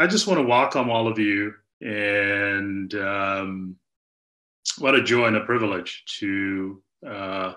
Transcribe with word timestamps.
I 0.00 0.06
just 0.06 0.28
want 0.28 0.38
to 0.38 0.46
welcome 0.46 0.90
all 0.90 1.08
of 1.08 1.18
you, 1.18 1.54
and 1.80 2.94
um, 2.94 3.76
what 4.78 4.94
a 4.94 5.02
joy 5.02 5.26
and 5.26 5.36
a 5.36 5.40
privilege 5.40 6.04
to 6.20 6.80
uh, 7.04 7.54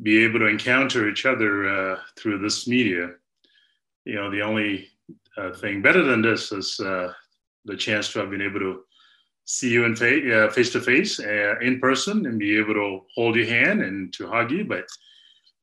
be 0.00 0.22
able 0.22 0.38
to 0.38 0.46
encounter 0.46 1.08
each 1.08 1.26
other 1.26 1.68
uh, 1.68 1.98
through 2.16 2.38
this 2.38 2.68
media. 2.68 3.10
You 4.04 4.14
know, 4.14 4.30
the 4.30 4.42
only 4.42 4.86
uh, 5.36 5.50
thing 5.54 5.82
better 5.82 6.04
than 6.04 6.22
this 6.22 6.52
is 6.52 6.78
uh, 6.78 7.12
the 7.64 7.76
chance 7.76 8.12
to 8.12 8.20
have 8.20 8.30
been 8.30 8.40
able 8.40 8.60
to 8.60 8.84
see 9.44 9.70
you 9.70 9.84
in 9.84 9.96
face 9.96 10.70
to 10.70 10.80
face, 10.80 11.18
in 11.18 11.80
person, 11.80 12.24
and 12.26 12.38
be 12.38 12.56
able 12.56 12.74
to 12.74 13.00
hold 13.16 13.34
your 13.34 13.46
hand 13.46 13.82
and 13.82 14.12
to 14.12 14.28
hug 14.28 14.52
you. 14.52 14.64
But 14.64 14.86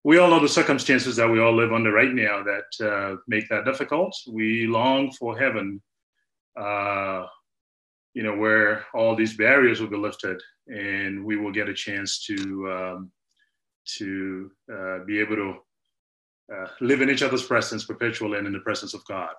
we 0.04 0.18
all 0.18 0.30
know 0.30 0.40
the 0.40 0.48
circumstances 0.48 1.16
that 1.18 1.30
we 1.30 1.40
all 1.40 1.54
live 1.54 1.74
under 1.74 1.92
right 1.92 2.14
now 2.14 2.42
that 2.44 2.86
uh, 2.86 3.18
make 3.28 3.50
that 3.50 3.66
difficult. 3.66 4.16
We 4.28 4.66
long 4.66 5.12
for 5.12 5.38
heaven, 5.38 5.82
uh, 6.60 7.26
you 8.14 8.24
know, 8.24 8.36
where 8.36 8.86
all 8.94 9.16
these 9.16 9.36
barriers 9.36 9.82
will 9.82 9.90
be 9.90 9.98
lifted, 9.98 10.42
and 10.68 11.24
we 11.26 11.36
will 11.36 11.52
get 11.52 11.68
a 11.68 11.74
chance 11.74 12.24
to 12.26 12.72
um, 12.72 13.12
to 13.98 14.52
uh, 14.72 15.00
be 15.06 15.20
able 15.20 15.36
to 15.36 15.56
uh, 16.56 16.68
live 16.80 17.02
in 17.02 17.10
each 17.10 17.24
other's 17.24 17.46
presence 17.46 17.84
perpetually 17.84 18.38
and 18.38 18.48
in 18.48 18.54
the 18.54 18.60
presence 18.60 18.94
of 18.94 19.06
God. 19.06 19.34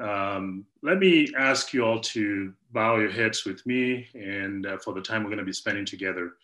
Um, 0.00 0.66
let 0.82 0.98
me 0.98 1.32
ask 1.36 1.72
you 1.72 1.84
all 1.84 2.00
to 2.00 2.52
bow 2.72 2.98
your 2.98 3.10
heads 3.10 3.44
with 3.44 3.66
me, 3.66 4.06
and 4.14 4.64
uh, 4.64 4.78
for 4.78 4.94
the 4.94 5.00
time 5.00 5.22
we're 5.24 5.30
going 5.30 5.38
to 5.38 5.44
be 5.44 5.52
spending 5.52 5.86
together. 5.86 6.34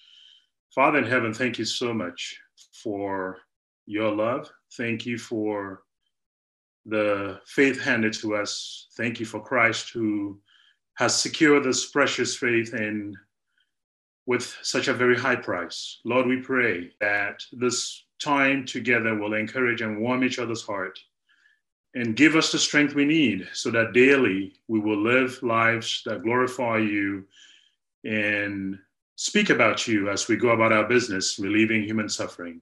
Father 0.75 0.99
in 0.99 1.05
heaven, 1.05 1.33
thank 1.33 1.59
you 1.59 1.67
so 1.67 1.93
much 1.95 2.39
for 2.83 3.39
your 3.87 4.15
love. 4.15 4.51
Thank 4.77 5.07
you 5.07 5.19
for 5.19 5.83
the 6.87 7.41
faith 7.47 7.81
handed 7.81 8.13
to 8.15 8.35
us. 8.35 8.89
Thank 8.97 9.21
you 9.21 9.27
for 9.27 9.41
Christ 9.41 9.91
who 9.91 10.41
has 10.95 11.21
secured 11.21 11.65
this 11.65 11.91
precious 11.91 12.37
faith 12.37 12.73
and 12.73 13.17
with 14.27 14.57
such 14.63 14.89
a 14.89 14.95
very 14.95 15.19
high 15.19 15.37
price. 15.37 16.01
Lord, 16.05 16.27
we 16.27 16.41
pray 16.41 16.91
that 17.01 17.43
this 17.53 18.05
time 18.21 18.65
together 18.65 19.17
will 19.17 19.35
encourage 19.35 19.81
and 19.81 20.01
warm 20.01 20.23
each 20.23 20.39
other's 20.39 20.63
heart 20.63 20.99
and 21.95 22.17
give 22.17 22.37
us 22.37 22.53
the 22.53 22.59
strength 22.59 22.95
we 22.95 23.05
need 23.05 23.49
so 23.53 23.71
that 23.71 23.93
daily 23.93 24.55
we 24.69 24.81
will 24.81 25.03
live 25.03 25.43
lives 25.43 26.03
that 26.07 26.23
glorify 26.23 26.79
you 26.79 27.25
and 28.05 28.79
speak 29.23 29.51
about 29.51 29.87
you 29.87 30.11
as 30.11 30.27
we 30.27 30.35
go 30.35 30.49
about 30.49 30.73
our 30.73 30.83
business, 30.83 31.39
relieving 31.39 31.85
human 31.85 32.09
suffering, 32.09 32.61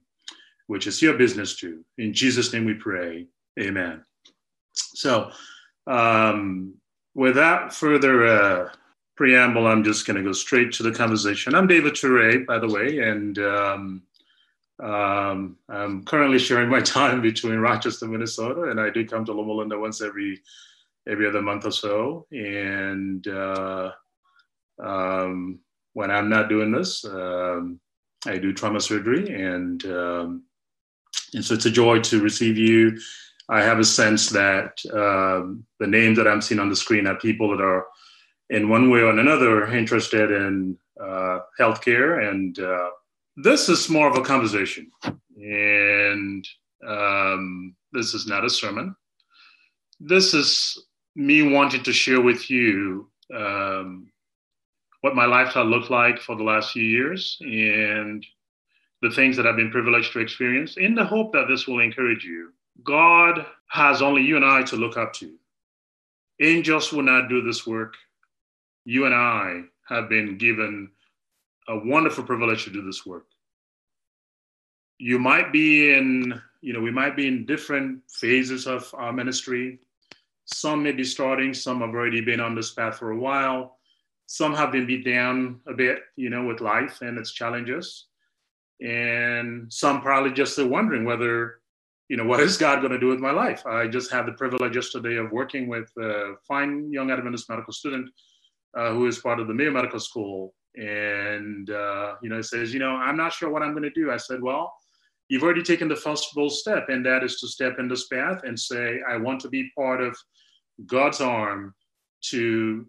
which 0.67 0.85
is 0.85 1.01
your 1.01 1.15
business 1.15 1.55
too. 1.55 1.83
In 1.97 2.13
Jesus' 2.13 2.53
name 2.53 2.65
we 2.65 2.75
pray. 2.75 3.25
Amen. 3.59 4.05
So, 4.73 5.31
um, 5.87 6.75
without 7.15 7.73
further 7.73 8.27
uh, 8.27 8.69
preamble, 9.17 9.65
I'm 9.65 9.83
just 9.83 10.05
going 10.05 10.17
to 10.17 10.23
go 10.23 10.33
straight 10.33 10.71
to 10.73 10.83
the 10.83 10.91
conversation. 10.91 11.55
I'm 11.55 11.65
David 11.65 11.93
Turay, 11.93 12.45
by 12.45 12.59
the 12.59 12.69
way, 12.69 12.99
and 12.99 13.39
um, 13.39 14.03
um, 14.79 15.57
I'm 15.67 16.05
currently 16.05 16.37
sharing 16.37 16.69
my 16.69 16.81
time 16.99 17.23
between 17.23 17.57
Rochester, 17.57 18.07
Minnesota, 18.07 18.69
and 18.69 18.79
I 18.79 18.91
do 18.91 19.03
come 19.03 19.25
to 19.25 19.33
Loma 19.33 19.53
Linda 19.53 19.79
once 19.79 19.99
every 19.99 20.39
every 21.09 21.27
other 21.27 21.41
month 21.41 21.65
or 21.65 21.71
so. 21.71 22.27
And 22.31 23.27
uh, 23.27 23.93
um, 24.77 25.59
when 25.93 26.11
I'm 26.11 26.29
not 26.29 26.49
doing 26.49 26.71
this, 26.71 27.03
um, 27.05 27.79
I 28.25 28.37
do 28.37 28.53
trauma 28.53 28.79
surgery, 28.79 29.33
and 29.33 29.83
um, 29.85 30.43
and 31.33 31.43
so 31.43 31.53
it's 31.55 31.65
a 31.65 31.71
joy 31.71 31.99
to 32.01 32.21
receive 32.21 32.57
you. 32.57 32.99
I 33.49 33.61
have 33.61 33.79
a 33.79 33.83
sense 33.83 34.29
that 34.29 34.79
um, 34.93 35.65
the 35.79 35.87
names 35.87 36.17
that 36.17 36.27
I'm 36.27 36.41
seeing 36.41 36.59
on 36.59 36.69
the 36.69 36.75
screen 36.75 37.07
are 37.07 37.15
people 37.15 37.49
that 37.49 37.63
are, 37.63 37.85
in 38.49 38.69
one 38.69 38.89
way 38.89 38.99
or 38.99 39.09
another, 39.09 39.65
interested 39.73 40.31
in 40.31 40.77
uh, 41.01 41.39
healthcare, 41.59 42.29
and 42.29 42.57
uh, 42.59 42.89
this 43.37 43.69
is 43.69 43.89
more 43.89 44.07
of 44.07 44.17
a 44.17 44.21
conversation, 44.21 44.89
and 45.03 46.47
um, 46.87 47.75
this 47.91 48.13
is 48.13 48.27
not 48.27 48.45
a 48.45 48.49
sermon. 48.49 48.95
This 49.99 50.33
is 50.33 50.77
me 51.15 51.41
wanting 51.41 51.83
to 51.83 51.93
share 51.93 52.21
with 52.21 52.49
you 52.49 53.09
um, 53.35 54.10
what 55.01 55.15
my 55.15 55.25
lifestyle 55.25 55.65
looked 55.65 55.89
like 55.89 56.19
for 56.19 56.35
the 56.35 56.43
last 56.43 56.71
few 56.71 56.83
years 56.83 57.37
and 57.41 58.25
the 59.01 59.09
things 59.09 59.35
that 59.35 59.47
I've 59.47 59.55
been 59.55 59.71
privileged 59.71 60.13
to 60.13 60.19
experience 60.19 60.77
in 60.77 60.93
the 60.93 61.03
hope 61.03 61.33
that 61.33 61.47
this 61.47 61.67
will 61.67 61.79
encourage 61.79 62.23
you. 62.23 62.53
God 62.83 63.45
has 63.67 64.01
only 64.01 64.21
you 64.21 64.35
and 64.35 64.45
I 64.45 64.61
to 64.63 64.75
look 64.75 64.97
up 64.97 65.13
to. 65.13 65.33
Angels 66.39 66.93
will 66.93 67.03
not 67.03 67.29
do 67.29 67.41
this 67.41 67.65
work. 67.65 67.95
You 68.85 69.05
and 69.05 69.13
I 69.13 69.61
have 69.89 70.07
been 70.07 70.37
given 70.37 70.91
a 71.67 71.77
wonderful 71.77 72.23
privilege 72.23 72.63
to 72.65 72.69
do 72.69 72.83
this 72.83 73.05
work. 73.05 73.25
You 74.99 75.17
might 75.17 75.51
be 75.51 75.93
in, 75.93 76.39
you 76.61 76.73
know, 76.73 76.79
we 76.79 76.91
might 76.91 77.15
be 77.15 77.27
in 77.27 77.45
different 77.47 78.01
phases 78.07 78.67
of 78.67 78.93
our 78.95 79.11
ministry. 79.11 79.79
Some 80.45 80.83
may 80.83 80.91
be 80.91 81.03
starting, 81.03 81.55
some 81.55 81.81
have 81.81 81.89
already 81.89 82.21
been 82.21 82.39
on 82.39 82.53
this 82.53 82.71
path 82.71 82.99
for 82.99 83.11
a 83.11 83.17
while 83.17 83.77
some 84.31 84.55
have 84.55 84.71
been 84.71 84.87
beat 84.87 85.03
down 85.03 85.59
a 85.67 85.73
bit, 85.73 86.03
you 86.15 86.29
know, 86.29 86.45
with 86.45 86.61
life 86.61 87.01
and 87.01 87.17
its 87.17 87.33
challenges. 87.33 88.05
And 88.81 89.71
some 89.71 90.01
probably 90.01 90.31
just 90.31 90.57
are 90.57 90.65
wondering 90.65 91.03
whether, 91.03 91.59
you 92.07 92.15
know, 92.15 92.23
what 92.31 92.39
is 92.39 92.57
God 92.57 92.79
going 92.79 92.93
to 92.93 92.99
do 92.99 93.07
with 93.07 93.19
my 93.19 93.31
life? 93.31 93.65
I 93.65 93.87
just 93.87 94.09
had 94.09 94.25
the 94.25 94.31
privilege 94.31 94.73
yesterday 94.73 95.17
of 95.17 95.33
working 95.33 95.67
with 95.67 95.91
a 95.97 96.35
fine 96.47 96.89
young 96.93 97.11
Adventist 97.11 97.49
medical 97.49 97.73
student 97.73 98.09
uh, 98.73 98.93
who 98.93 99.05
is 99.05 99.19
part 99.19 99.41
of 99.41 99.49
the 99.49 99.53
Mayo 99.53 99.69
Medical 99.69 99.99
School. 99.99 100.53
And, 100.75 101.69
uh, 101.69 102.13
you 102.23 102.29
know, 102.29 102.41
says, 102.41 102.73
you 102.73 102.79
know, 102.79 102.91
I'm 102.91 103.17
not 103.17 103.33
sure 103.33 103.49
what 103.49 103.63
I'm 103.63 103.71
going 103.71 103.83
to 103.83 103.89
do. 103.89 104.11
I 104.11 104.17
said, 104.17 104.41
well, 104.41 104.73
you've 105.27 105.43
already 105.43 105.61
taken 105.61 105.89
the 105.89 105.97
first 105.97 106.33
bold 106.33 106.53
step, 106.53 106.87
and 106.87 107.05
that 107.05 107.25
is 107.25 107.37
to 107.41 107.49
step 107.49 107.79
in 107.79 107.89
this 107.89 108.07
path 108.07 108.43
and 108.45 108.57
say, 108.57 109.01
I 109.09 109.17
want 109.17 109.41
to 109.41 109.49
be 109.49 109.69
part 109.77 109.99
of 109.99 110.15
God's 110.85 111.19
arm 111.19 111.75
to 112.29 112.85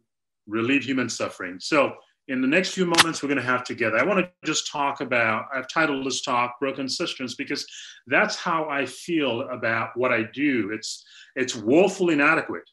relieve 0.47 0.85
human 0.85 1.09
suffering. 1.09 1.59
So, 1.61 1.95
in 2.29 2.41
the 2.41 2.47
next 2.47 2.71
few 2.71 2.87
moments 2.87 3.21
we're 3.21 3.29
going 3.29 3.41
to 3.41 3.45
have 3.45 3.65
together, 3.65 3.99
I 3.99 4.05
want 4.05 4.21
to 4.21 4.31
just 4.45 4.71
talk 4.71 5.01
about, 5.01 5.47
I've 5.53 5.69
titled 5.69 6.07
this 6.07 6.23
talk 6.23 6.59
Broken 6.61 6.89
Cisterns 6.89 7.35
because 7.35 7.67
that's 8.07 8.37
how 8.37 8.69
I 8.69 8.87
feel 8.87 9.43
about 9.51 9.91
what 9.97 10.13
I 10.13 10.23
do. 10.33 10.71
It's, 10.73 11.05
it's 11.35 11.57
woefully 11.57 12.15
inadequate 12.15 12.69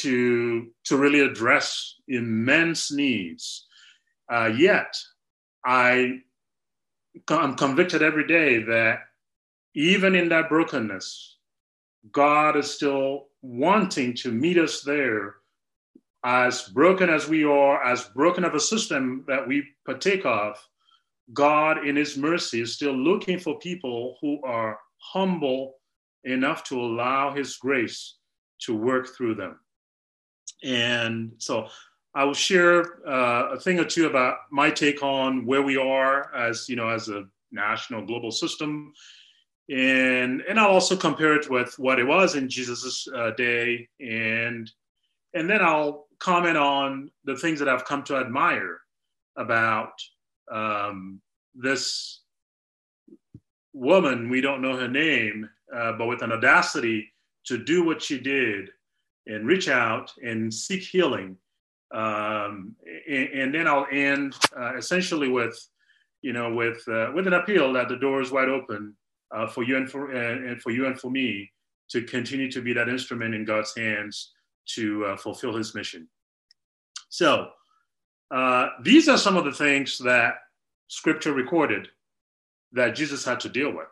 to, 0.00 0.70
to 0.84 0.96
really 0.96 1.20
address 1.20 1.94
immense 2.08 2.90
needs. 2.90 3.66
Uh, 4.30 4.46
yet, 4.46 4.96
I, 5.64 6.18
I'm 7.28 7.54
convicted 7.54 8.02
every 8.02 8.26
day 8.26 8.64
that 8.64 9.00
even 9.74 10.14
in 10.14 10.28
that 10.30 10.48
brokenness, 10.48 11.36
God 12.10 12.56
is 12.56 12.70
still 12.70 13.26
wanting 13.40 14.14
to 14.14 14.32
meet 14.32 14.58
us 14.58 14.82
there 14.82 15.36
as 16.24 16.68
broken 16.70 17.10
as 17.10 17.28
we 17.28 17.44
are, 17.44 17.84
as 17.84 18.04
broken 18.04 18.44
of 18.44 18.54
a 18.54 18.60
system 18.60 19.24
that 19.28 19.46
we 19.46 19.62
partake 19.84 20.24
of, 20.24 20.56
God, 21.32 21.86
in 21.86 21.96
His 21.96 22.16
mercy, 22.16 22.62
is 22.62 22.74
still 22.74 22.96
looking 22.96 23.38
for 23.38 23.58
people 23.58 24.16
who 24.20 24.42
are 24.42 24.78
humble 24.98 25.74
enough 26.24 26.64
to 26.64 26.80
allow 26.80 27.34
His 27.34 27.56
grace 27.56 28.16
to 28.60 28.74
work 28.74 29.14
through 29.14 29.34
them. 29.34 29.60
And 30.62 31.32
so 31.38 31.68
I 32.14 32.24
will 32.24 32.34
share 32.34 33.06
uh, 33.06 33.50
a 33.52 33.60
thing 33.60 33.78
or 33.78 33.84
two 33.84 34.06
about 34.06 34.38
my 34.50 34.70
take 34.70 35.02
on 35.02 35.44
where 35.44 35.62
we 35.62 35.76
are 35.76 36.34
as, 36.34 36.68
you 36.68 36.76
know, 36.76 36.88
as 36.88 37.08
a 37.08 37.26
national 37.52 38.06
global 38.06 38.30
system. 38.30 38.94
And, 39.68 40.42
and 40.48 40.58
I'll 40.58 40.70
also 40.70 40.96
compare 40.96 41.34
it 41.34 41.50
with 41.50 41.78
what 41.78 41.98
it 41.98 42.04
was 42.04 42.34
in 42.34 42.48
Jesus' 42.48 43.06
uh, 43.14 43.32
day. 43.32 43.88
And, 44.00 44.70
and 45.34 45.50
then 45.50 45.60
I'll 45.60 46.03
comment 46.18 46.56
on 46.56 47.10
the 47.24 47.36
things 47.36 47.58
that 47.58 47.68
I've 47.68 47.84
come 47.84 48.02
to 48.04 48.16
admire 48.16 48.80
about 49.36 49.92
um, 50.50 51.20
this 51.54 52.20
woman. 53.72 54.28
We 54.28 54.40
don't 54.40 54.62
know 54.62 54.76
her 54.76 54.88
name, 54.88 55.48
uh, 55.74 55.92
but 55.92 56.06
with 56.06 56.22
an 56.22 56.32
audacity 56.32 57.12
to 57.46 57.62
do 57.62 57.84
what 57.84 58.02
she 58.02 58.18
did 58.18 58.70
and 59.26 59.46
reach 59.46 59.68
out 59.68 60.12
and 60.22 60.52
seek 60.52 60.82
healing. 60.82 61.36
Um, 61.92 62.74
and, 63.08 63.28
and, 63.28 63.54
then 63.54 63.68
I'll 63.68 63.86
end 63.92 64.34
uh, 64.58 64.76
essentially 64.76 65.28
with, 65.28 65.56
you 66.22 66.32
know, 66.32 66.52
with 66.52 66.82
uh, 66.88 67.12
with 67.14 67.26
an 67.28 67.34
appeal 67.34 67.72
that 67.74 67.88
the 67.88 67.96
door 67.96 68.20
is 68.20 68.32
wide 68.32 68.48
open 68.48 68.96
uh, 69.30 69.46
for 69.46 69.62
you 69.62 69.76
and 69.76 69.88
for 69.88 70.10
and 70.10 70.60
for 70.60 70.70
you 70.70 70.86
and 70.86 70.98
for 70.98 71.10
me 71.10 71.52
to 71.90 72.02
continue 72.02 72.50
to 72.50 72.62
be 72.62 72.72
that 72.72 72.88
instrument 72.88 73.34
in 73.34 73.44
God's 73.44 73.76
hands 73.76 74.32
to 74.66 75.04
uh, 75.06 75.16
fulfill 75.16 75.54
his 75.54 75.74
mission. 75.74 76.08
So, 77.08 77.50
uh, 78.30 78.68
these 78.82 79.08
are 79.08 79.18
some 79.18 79.36
of 79.36 79.44
the 79.44 79.52
things 79.52 79.98
that 79.98 80.34
scripture 80.88 81.32
recorded 81.32 81.88
that 82.72 82.94
Jesus 82.96 83.24
had 83.24 83.40
to 83.40 83.48
deal 83.48 83.70
with. 83.70 83.88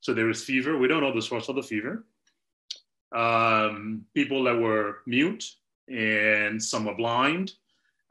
So, 0.00 0.12
there 0.14 0.30
is 0.30 0.44
fever. 0.44 0.76
We 0.78 0.88
don't 0.88 1.02
know 1.02 1.14
the 1.14 1.22
source 1.22 1.48
of 1.48 1.56
the 1.56 1.62
fever. 1.62 2.04
um, 3.14 4.04
people 4.14 4.42
that 4.44 4.58
were 4.58 4.98
mute, 5.06 5.44
and 5.88 6.62
some 6.62 6.84
were 6.84 6.94
blind, 6.94 7.52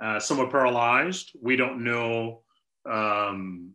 uh, 0.02 0.20
some 0.20 0.38
were 0.38 0.50
paralyzed. 0.50 1.32
We 1.42 1.56
don't 1.56 1.84
know. 1.84 2.42
Um, 2.90 3.72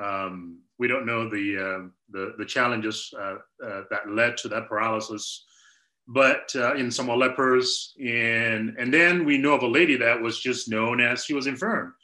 um, 0.00 0.58
we 0.78 0.88
don't 0.88 1.06
know 1.06 1.28
the 1.28 1.58
uh, 1.58 1.88
the, 2.10 2.34
the, 2.38 2.44
challenges 2.44 3.12
uh, 3.18 3.36
uh, 3.64 3.82
that 3.90 4.08
led 4.08 4.36
to 4.38 4.48
that 4.48 4.68
paralysis, 4.68 5.44
but 6.12 6.52
uh, 6.56 6.74
in 6.74 6.90
some 6.90 7.08
lepers, 7.08 7.94
and 7.98 8.76
and 8.78 8.92
then 8.92 9.24
we 9.24 9.38
know 9.38 9.54
of 9.54 9.62
a 9.62 9.68
lady 9.68 9.96
that 9.96 10.20
was 10.20 10.40
just 10.40 10.68
known 10.68 11.00
as 11.00 11.24
she 11.24 11.34
was 11.34 11.46
infirm, 11.46 11.94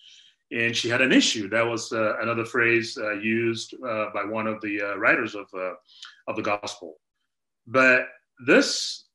and 0.51 0.77
she 0.77 0.89
had 0.89 1.03
an 1.03 1.13
issue. 1.13 1.49
That 1.49 1.67
was 1.67 1.93
uh, 1.93 2.19
another 2.21 2.45
phrase 2.45 2.97
used 3.21 3.75
by 3.81 4.25
one 4.25 4.47
of 4.47 4.61
the 4.61 4.81
writers 4.97 5.35
of 5.35 5.47
of 6.29 6.37
the 6.37 6.43
gospel. 6.43 6.97
But 7.67 8.07
this 8.47 9.07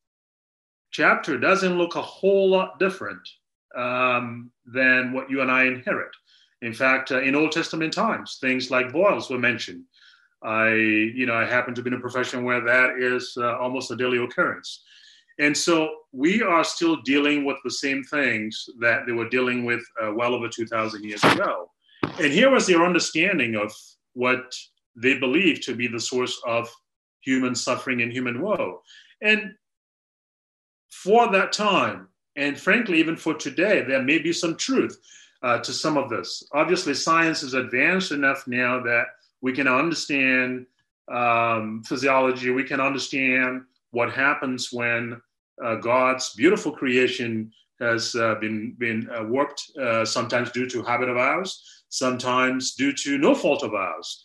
chapter 0.91 1.37
doesn't 1.37 1.77
look 1.77 1.95
a 1.95 2.01
whole 2.01 2.49
lot 2.49 2.79
different 2.79 3.27
um, 3.75 4.51
than 4.65 5.13
what 5.13 5.29
you 5.29 5.41
and 5.41 5.51
I 5.51 5.65
inherit. 5.65 6.11
In 6.61 6.73
fact, 6.73 7.11
uh, 7.11 7.21
in 7.21 7.35
Old 7.35 7.51
Testament 7.51 7.93
times, 7.93 8.37
things 8.39 8.69
like 8.69 8.93
boils 8.93 9.29
were 9.29 9.39
mentioned. 9.39 9.83
I, 10.43 10.73
you 10.73 11.25
know, 11.25 11.35
I 11.35 11.45
happen 11.45 11.75
to 11.75 11.81
be 11.81 11.89
in 11.89 11.95
a 11.95 11.99
profession 11.99 12.43
where 12.43 12.61
that 12.61 12.97
is 12.99 13.35
uh, 13.37 13.57
almost 13.57 13.91
a 13.91 13.95
daily 13.95 14.17
occurrence. 14.23 14.83
And 15.39 15.55
so 15.55 15.89
we 16.11 16.41
are 16.41 16.63
still 16.63 16.97
dealing 17.03 17.45
with 17.45 17.57
the 17.63 17.71
same 17.71 18.03
things 18.03 18.65
that 18.79 19.05
they 19.05 19.11
were 19.11 19.29
dealing 19.29 19.65
with 19.65 19.81
uh, 20.01 20.13
well 20.13 20.33
over 20.33 20.47
2,000 20.47 21.03
years 21.03 21.23
ago. 21.23 21.69
And 22.03 22.31
here 22.31 22.49
was 22.49 22.67
their 22.67 22.85
understanding 22.85 23.55
of 23.55 23.73
what 24.13 24.53
they 24.95 25.17
believed 25.17 25.63
to 25.63 25.75
be 25.75 25.87
the 25.87 25.99
source 25.99 26.39
of 26.45 26.69
human 27.21 27.55
suffering 27.55 28.01
and 28.01 28.11
human 28.11 28.41
woe. 28.41 28.81
And 29.21 29.53
for 30.89 31.31
that 31.31 31.53
time, 31.53 32.09
and 32.35 32.59
frankly, 32.59 32.99
even 32.99 33.15
for 33.15 33.33
today, 33.33 33.83
there 33.83 34.01
may 34.01 34.19
be 34.19 34.33
some 34.33 34.55
truth 34.57 34.97
uh, 35.43 35.59
to 35.59 35.73
some 35.73 35.97
of 35.97 36.09
this. 36.09 36.43
Obviously, 36.53 36.93
science 36.93 37.43
is 37.43 37.53
advanced 37.53 38.11
enough 38.11 38.47
now 38.47 38.81
that 38.83 39.05
we 39.41 39.53
can 39.53 39.67
understand 39.67 40.65
um, 41.11 41.83
physiology, 41.85 42.51
we 42.51 42.63
can 42.63 42.79
understand 42.79 43.63
what 43.91 44.11
happens 44.11 44.69
when 44.71 45.21
uh, 45.63 45.75
God's 45.75 46.33
beautiful 46.35 46.71
creation 46.71 47.51
has 47.79 48.15
uh, 48.15 48.35
been, 48.35 48.75
been 48.77 49.09
uh, 49.09 49.23
warped, 49.23 49.71
uh, 49.81 50.05
sometimes 50.05 50.51
due 50.51 50.69
to 50.69 50.83
habit 50.83 51.09
of 51.09 51.17
ours, 51.17 51.83
sometimes 51.89 52.75
due 52.75 52.93
to 52.93 53.17
no 53.17 53.35
fault 53.35 53.63
of 53.63 53.73
ours. 53.73 54.23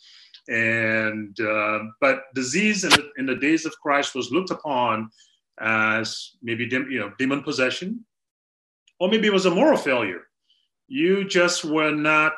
And 0.48 1.38
uh, 1.40 1.80
but 2.00 2.32
disease 2.34 2.84
in 2.84 2.90
the, 2.90 3.10
in 3.16 3.26
the 3.26 3.34
days 3.34 3.66
of 3.66 3.72
Christ 3.80 4.14
was 4.14 4.30
looked 4.30 4.50
upon 4.50 5.10
as 5.58 6.36
maybe 6.42 6.68
you 6.70 7.00
know 7.00 7.12
demon 7.18 7.42
possession, 7.42 8.04
or 9.00 9.08
maybe 9.08 9.26
it 9.26 9.32
was 9.32 9.46
a 9.46 9.50
moral 9.50 9.76
failure. 9.76 10.22
You 10.88 11.24
just 11.24 11.64
were 11.64 11.90
not, 11.90 12.34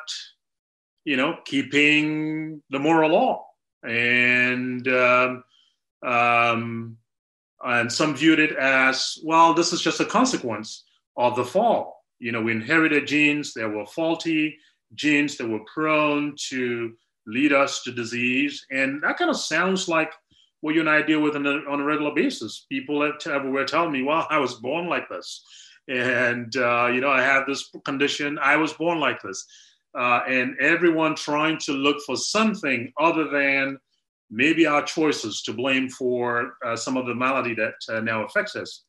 you 1.09 1.17
know, 1.17 1.39
keeping 1.43 2.61
the 2.69 2.77
moral 2.77 3.09
law, 3.09 3.47
and 3.83 4.87
um, 4.87 5.43
um, 6.05 6.97
and 7.63 7.91
some 7.91 8.15
viewed 8.15 8.39
it 8.39 8.55
as 8.55 9.17
well. 9.23 9.55
This 9.55 9.73
is 9.73 9.81
just 9.81 9.99
a 10.01 10.05
consequence 10.05 10.83
of 11.17 11.35
the 11.35 11.43
fall. 11.43 12.05
You 12.19 12.31
know, 12.31 12.43
we 12.43 12.51
inherited 12.51 13.07
genes 13.07 13.53
that 13.55 13.67
were 13.67 13.87
faulty, 13.87 14.59
genes 14.93 15.35
that 15.37 15.49
were 15.49 15.65
prone 15.73 16.35
to 16.49 16.93
lead 17.25 17.53
us 17.53 17.81
to 17.83 17.91
disease, 17.91 18.67
and 18.69 19.01
that 19.01 19.17
kind 19.17 19.31
of 19.31 19.37
sounds 19.37 19.87
like 19.87 20.11
what 20.61 20.75
you 20.75 20.81
and 20.81 20.89
I 20.89 21.01
deal 21.01 21.21
with 21.21 21.35
on 21.35 21.47
a, 21.47 21.55
on 21.71 21.81
a 21.81 21.85
regular 21.85 22.13
basis. 22.13 22.67
People 22.69 23.01
everywhere 23.25 23.65
tell 23.65 23.89
me, 23.89 24.03
well, 24.03 24.27
I 24.29 24.37
was 24.37 24.55
born 24.55 24.87
like 24.87 25.09
this. 25.09 25.43
And, 25.87 26.55
uh, 26.55 26.89
you 26.93 27.01
know, 27.01 27.09
I 27.09 27.23
have 27.23 27.47
this 27.47 27.71
condition. 27.83 28.37
I 28.37 28.57
was 28.57 28.73
born 28.73 28.99
like 28.99 29.23
this. 29.23 29.47
Uh, 29.97 30.21
and 30.27 30.55
everyone 30.59 31.15
trying 31.15 31.57
to 31.57 31.71
look 31.71 31.97
for 32.05 32.15
something 32.15 32.91
other 32.99 33.27
than 33.29 33.77
maybe 34.29 34.65
our 34.65 34.83
choices 34.83 35.41
to 35.41 35.53
blame 35.53 35.89
for 35.89 36.53
uh, 36.65 36.75
some 36.75 36.95
of 36.95 37.07
the 37.07 37.15
malady 37.15 37.55
that 37.55 37.73
uh, 37.89 37.99
now 37.99 38.23
affects 38.23 38.55
us. 38.55 38.83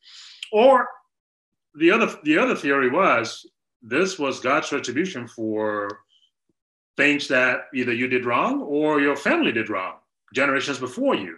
Or 0.53 0.89
the 1.75 1.91
other, 1.91 2.15
the 2.25 2.37
other 2.39 2.55
theory 2.55 2.91
was 2.91 3.49
this 3.83 4.19
was 4.19 4.41
God's 4.41 4.71
retribution 4.73 5.27
for 5.27 6.01
things 6.97 7.29
that 7.29 7.69
either 7.75 7.93
you 7.93 8.09
did 8.09 8.27
wrong 8.27 8.61
or 8.61 9.01
your 9.01 9.17
family 9.17 9.53
did 9.53 9.71
wrong 9.71 9.95
generations 10.35 10.79
before 10.79 11.15
you 11.15 11.37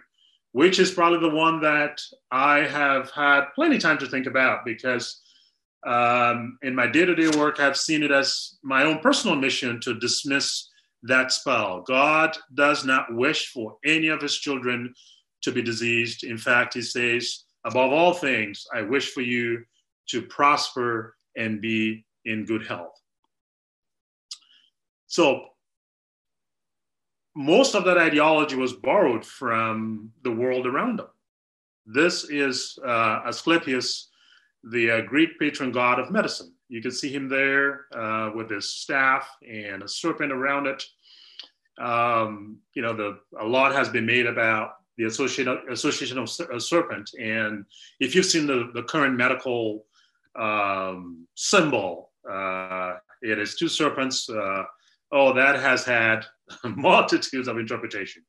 which 0.53 0.79
is 0.79 0.91
probably 0.91 1.19
the 1.19 1.35
one 1.35 1.59
that 1.61 2.01
I 2.31 2.59
have 2.59 3.11
had 3.11 3.45
plenty 3.55 3.75
of 3.75 3.81
time 3.81 3.97
to 3.97 4.07
think 4.07 4.27
about 4.27 4.63
because 4.63 5.21
um, 5.85 6.57
in 6.61 6.75
my 6.75 6.87
day 6.87 7.05
to 7.05 7.15
day 7.15 7.29
work, 7.37 7.59
I've 7.59 7.77
seen 7.77 8.03
it 8.03 8.11
as 8.11 8.57
my 8.63 8.83
own 8.83 8.99
personal 8.99 9.35
mission 9.35 9.79
to 9.81 9.99
dismiss 9.99 10.69
that 11.03 11.31
spell. 11.31 11.81
God 11.81 12.37
does 12.53 12.85
not 12.85 13.13
wish 13.13 13.51
for 13.51 13.77
any 13.85 14.07
of 14.07 14.21
his 14.21 14.37
children 14.37 14.93
to 15.41 15.51
be 15.51 15.61
diseased. 15.61 16.23
In 16.23 16.37
fact, 16.37 16.73
he 16.73 16.81
says, 16.81 17.43
above 17.65 17.91
all 17.91 18.13
things, 18.13 18.65
I 18.73 18.81
wish 18.81 19.11
for 19.11 19.21
you 19.21 19.63
to 20.09 20.21
prosper 20.21 21.15
and 21.35 21.61
be 21.61 22.05
in 22.25 22.45
good 22.45 22.65
health. 22.65 22.93
So, 25.07 25.47
most 27.35 27.75
of 27.75 27.83
that 27.85 27.97
ideology 27.97 28.55
was 28.55 28.73
borrowed 28.73 29.25
from 29.25 30.11
the 30.23 30.31
world 30.31 30.67
around 30.67 30.99
them. 30.99 31.07
This 31.85 32.29
is 32.29 32.77
uh, 32.85 33.21
Asclepius, 33.25 34.09
the 34.63 34.91
uh, 34.91 35.01
Greek 35.01 35.39
patron 35.39 35.71
god 35.71 35.99
of 35.99 36.11
medicine. 36.11 36.53
You 36.69 36.81
can 36.81 36.91
see 36.91 37.13
him 37.13 37.29
there 37.29 37.85
uh, 37.95 38.31
with 38.33 38.49
his 38.49 38.73
staff 38.75 39.29
and 39.47 39.83
a 39.83 39.87
serpent 39.87 40.31
around 40.31 40.67
it. 40.67 40.83
Um, 41.79 42.59
you 42.73 42.81
know, 42.81 42.93
the, 42.93 43.19
a 43.39 43.45
lot 43.45 43.73
has 43.73 43.89
been 43.89 44.05
made 44.05 44.25
about 44.25 44.75
the 44.97 45.05
association, 45.05 45.47
of 46.17 46.29
a 46.51 46.59
serpent. 46.59 47.09
And 47.19 47.65
if 47.99 48.15
you've 48.15 48.25
seen 48.25 48.45
the, 48.45 48.69
the 48.73 48.83
current 48.83 49.15
medical 49.15 49.85
um, 50.39 51.27
symbol, 51.35 52.11
uh, 52.29 52.95
it 53.21 53.39
is 53.39 53.55
two 53.55 53.67
serpents. 53.67 54.29
Uh, 54.29 54.63
oh, 55.11 55.33
that 55.33 55.59
has 55.59 55.83
had 55.83 56.25
multitudes 56.63 57.47
of 57.47 57.57
interpretation. 57.57 58.23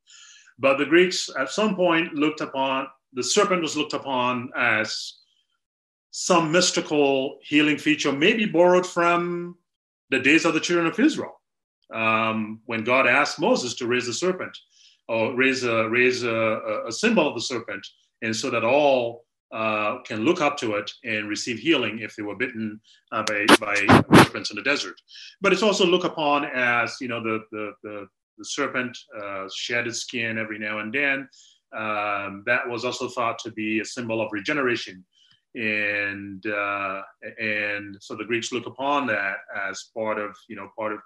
But 0.58 0.78
the 0.78 0.86
Greeks 0.86 1.28
at 1.38 1.50
some 1.50 1.76
point 1.76 2.14
looked 2.14 2.40
upon 2.40 2.86
the 3.14 3.22
serpent 3.22 3.62
was 3.62 3.76
looked 3.76 3.92
upon 3.92 4.50
as 4.56 5.14
some 6.16 6.52
mystical 6.52 7.38
healing 7.42 7.76
feature, 7.76 8.12
maybe 8.12 8.46
borrowed 8.46 8.86
from 8.86 9.56
the 10.10 10.20
days 10.20 10.44
of 10.44 10.54
the 10.54 10.60
children 10.60 10.86
of 10.86 10.96
Israel, 11.00 11.40
um, 11.92 12.60
when 12.66 12.84
God 12.84 13.08
asked 13.08 13.40
Moses 13.40 13.74
to 13.74 13.88
raise 13.88 14.06
the 14.06 14.12
serpent 14.12 14.56
or 15.08 15.34
raise 15.34 15.64
a 15.64 15.88
raise 15.88 16.22
a, 16.22 16.84
a 16.86 16.92
symbol 16.92 17.26
of 17.26 17.34
the 17.34 17.40
serpent, 17.40 17.84
and 18.22 18.34
so 18.34 18.48
that 18.48 18.62
all 18.62 19.24
uh, 19.52 20.02
can 20.02 20.24
look 20.24 20.40
up 20.40 20.56
to 20.58 20.74
it 20.74 20.88
and 21.02 21.28
receive 21.28 21.58
healing 21.58 21.98
if 21.98 22.14
they 22.14 22.22
were 22.22 22.36
bitten 22.36 22.80
uh, 23.10 23.24
by, 23.24 23.44
by 23.58 23.74
serpents 24.22 24.50
in 24.50 24.56
the 24.56 24.62
desert. 24.62 24.94
But 25.40 25.52
it's 25.52 25.64
also 25.64 25.84
looked 25.84 26.04
upon 26.04 26.44
as, 26.44 26.96
you 27.00 27.08
know, 27.08 27.20
the, 27.20 27.40
the, 27.50 27.72
the, 27.82 28.06
the 28.38 28.44
serpent 28.44 28.96
uh, 29.20 29.48
shed 29.52 29.88
its 29.88 29.98
skin 29.98 30.38
every 30.38 30.60
now 30.60 30.78
and 30.78 30.94
then. 30.94 31.28
Um, 31.76 32.44
that 32.46 32.68
was 32.68 32.84
also 32.84 33.08
thought 33.08 33.40
to 33.40 33.50
be 33.50 33.80
a 33.80 33.84
symbol 33.84 34.20
of 34.20 34.28
regeneration. 34.30 35.04
And, 35.54 36.44
uh, 36.46 37.02
and 37.38 37.96
so 38.00 38.16
the 38.16 38.24
Greeks 38.24 38.52
look 38.52 38.66
upon 38.66 39.06
that 39.06 39.36
as 39.68 39.90
part 39.94 40.18
of, 40.18 40.36
you 40.48 40.56
know, 40.56 40.68
part 40.76 40.92
of, 40.92 40.98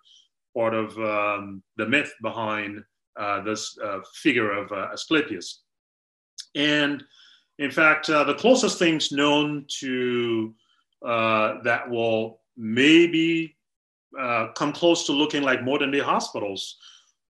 part 0.56 0.74
of 0.74 0.96
um, 0.98 1.62
the 1.76 1.86
myth 1.86 2.12
behind 2.22 2.82
uh, 3.18 3.42
this 3.42 3.76
uh, 3.84 3.98
figure 4.14 4.50
of 4.52 4.72
Asclepius. 4.72 5.62
And 6.54 7.02
in 7.58 7.70
fact, 7.70 8.08
uh, 8.08 8.24
the 8.24 8.34
closest 8.34 8.78
things 8.78 9.12
known 9.12 9.66
to 9.80 10.54
uh, 11.04 11.62
that 11.64 11.88
will 11.90 12.40
maybe 12.56 13.56
uh, 14.18 14.48
come 14.54 14.72
close 14.72 15.04
to 15.06 15.12
looking 15.12 15.42
like 15.42 15.64
modern 15.64 15.90
day 15.90 16.00
hospitals 16.00 16.78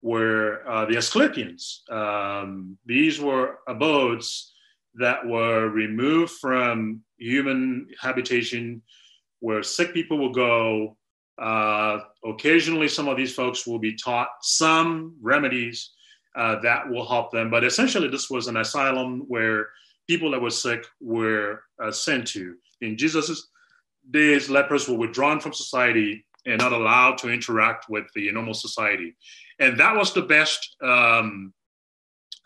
were 0.03 0.63
uh, 0.69 0.85
the 0.87 0.97
Asclepians. 0.97 1.83
Um, 1.91 2.77
these 2.85 3.21
were 3.21 3.59
abodes 3.67 4.53
that 4.99 5.27
were 5.27 5.69
removed 5.69 6.33
from 6.33 7.03
human 7.19 7.89
habitation 8.01 8.83
where 9.41 9.63
sick 9.63 9.93
people 9.93 10.19
will 10.19 10.33
go. 10.33 10.97
Uh, 11.39 11.99
occasionally, 12.25 12.89
some 12.89 13.09
of 13.09 13.17
these 13.17 13.35
folks 13.35 13.67
will 13.67 13.79
be 13.79 13.95
taught 13.95 14.29
some 14.41 15.15
remedies 15.21 15.91
uh, 16.35 16.61
that 16.61 16.89
will 16.89 17.07
help 17.07 17.31
them, 17.31 17.51
but 17.51 17.65
essentially, 17.65 18.09
this 18.09 18.29
was 18.29 18.47
an 18.47 18.59
asylum 18.59 19.21
where 19.27 19.69
people 20.07 20.31
that 20.31 20.41
were 20.41 20.51
sick 20.51 20.85
were 21.01 21.63
uh, 21.83 21.91
sent 21.91 22.27
to. 22.29 22.55
In 22.81 22.97
Jesus' 22.97 23.49
days, 24.11 24.51
lepers 24.51 24.89
were 24.89 24.97
withdrawn 24.97 25.41
from 25.41 25.53
society 25.53 26.25
and 26.45 26.61
not 26.61 26.73
allowed 26.73 27.19
to 27.19 27.31
interact 27.31 27.87
with 27.89 28.05
the 28.15 28.31
normal 28.31 28.55
society. 28.55 29.17
And 29.59 29.81
that 29.81 29.97
was 29.97 30.13
the 30.13 30.23
best 30.23 30.77
um, 30.83 31.53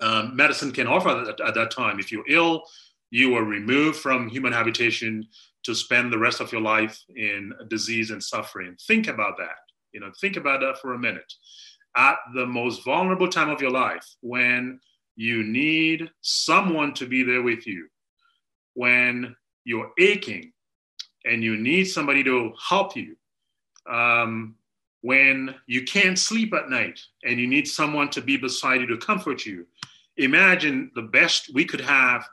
um, 0.00 0.34
medicine 0.34 0.72
can 0.72 0.86
offer 0.86 1.08
at, 1.08 1.40
at, 1.40 1.54
that 1.54 1.70
time. 1.70 1.98
If 1.98 2.10
you're 2.10 2.28
ill, 2.28 2.64
you 3.10 3.36
are 3.36 3.44
removed 3.44 3.98
from 3.98 4.28
human 4.28 4.52
habitation 4.52 5.26
to 5.64 5.74
spend 5.74 6.12
the 6.12 6.18
rest 6.18 6.40
of 6.40 6.52
your 6.52 6.60
life 6.60 6.98
in 7.16 7.52
disease 7.68 8.10
and 8.10 8.22
suffering. 8.22 8.76
Think 8.86 9.08
about 9.08 9.36
that. 9.38 9.56
You 9.92 10.00
know, 10.00 10.10
think 10.20 10.36
about 10.36 10.60
that 10.60 10.78
for 10.78 10.94
a 10.94 10.98
minute. 10.98 11.32
At 11.96 12.16
the 12.34 12.46
most 12.46 12.84
vulnerable 12.84 13.28
time 13.28 13.50
of 13.50 13.60
your 13.60 13.72
life, 13.72 14.06
when 14.20 14.80
you 15.16 15.42
need 15.42 16.10
someone 16.22 16.94
to 16.94 17.06
be 17.06 17.22
there 17.22 17.42
with 17.42 17.66
you, 17.66 17.88
when 18.74 19.34
you're 19.64 19.90
aching 19.98 20.52
and 21.26 21.42
you 21.42 21.56
need 21.56 21.84
somebody 21.84 22.24
to 22.24 22.52
help 22.68 22.96
you, 22.96 23.16
um, 23.90 24.54
when 25.02 25.54
you 25.66 25.84
can't 25.84 26.18
sleep 26.18 26.54
at 26.54 26.70
night 26.70 27.00
and 27.24 27.40
you 27.40 27.46
need 27.46 27.66
someone 27.66 28.08
to 28.10 28.20
be 28.20 28.36
beside 28.36 28.80
you 28.80 28.86
to 28.86 28.98
comfort 28.98 29.44
you, 29.44 29.66
imagine 30.24 30.90
the 30.94 31.02
best 31.02 31.52
we 31.54 31.64
could 31.64 31.80
have 31.80 32.24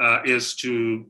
uh, 0.00 0.20
is 0.24 0.54
to 0.56 1.06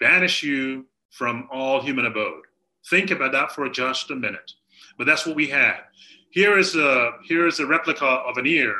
banish 0.00 0.42
you 0.42 0.86
from 1.10 1.48
all 1.50 1.80
human 1.82 2.06
abode. 2.06 2.44
Think 2.90 3.10
about 3.10 3.32
that 3.32 3.52
for 3.52 3.68
just 3.68 4.10
a 4.10 4.16
minute. 4.16 4.50
But 4.96 5.06
that's 5.06 5.26
what 5.26 5.36
we 5.36 5.48
had. 5.48 5.80
Here 6.30 6.58
is 6.58 6.76
a 6.76 7.12
here 7.24 7.46
is 7.46 7.60
a 7.60 7.66
replica 7.66 8.04
of 8.04 8.36
an 8.36 8.46
ear. 8.46 8.74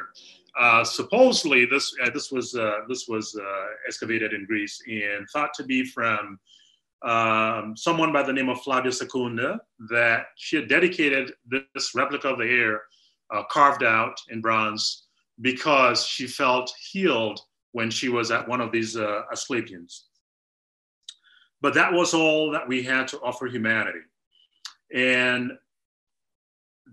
Uh, 0.58 0.84
supposedly, 0.84 1.64
this 1.64 1.94
uh, 2.02 2.10
this 2.10 2.30
was 2.30 2.54
uh, 2.54 2.80
this 2.88 3.06
was 3.08 3.38
uh, 3.40 3.66
excavated 3.86 4.32
in 4.32 4.44
Greece 4.44 4.80
and 4.86 5.28
thought 5.32 5.54
to 5.54 5.64
be 5.64 5.84
from 5.84 6.38
um, 7.02 7.76
someone 7.76 8.12
by 8.12 8.22
the 8.22 8.32
name 8.32 8.48
of 8.48 8.60
Flavia 8.62 8.92
Secunda. 8.92 9.60
That 9.90 10.26
she 10.36 10.56
had 10.56 10.68
dedicated 10.68 11.32
this 11.74 11.94
replica 11.94 12.28
of 12.28 12.38
the 12.38 12.44
ear 12.44 12.82
uh, 13.30 13.42
carved 13.50 13.82
out 13.82 14.20
in 14.30 14.40
bronze 14.40 15.07
because 15.40 16.04
she 16.04 16.26
felt 16.26 16.72
healed 16.90 17.40
when 17.72 17.90
she 17.90 18.08
was 18.08 18.30
at 18.30 18.48
one 18.48 18.60
of 18.60 18.72
these 18.72 18.96
uh, 18.96 19.22
Asclepions. 19.32 20.06
But 21.60 21.74
that 21.74 21.92
was 21.92 22.14
all 22.14 22.52
that 22.52 22.68
we 22.68 22.82
had 22.82 23.08
to 23.08 23.20
offer 23.20 23.46
humanity. 23.46 24.00
And 24.94 25.52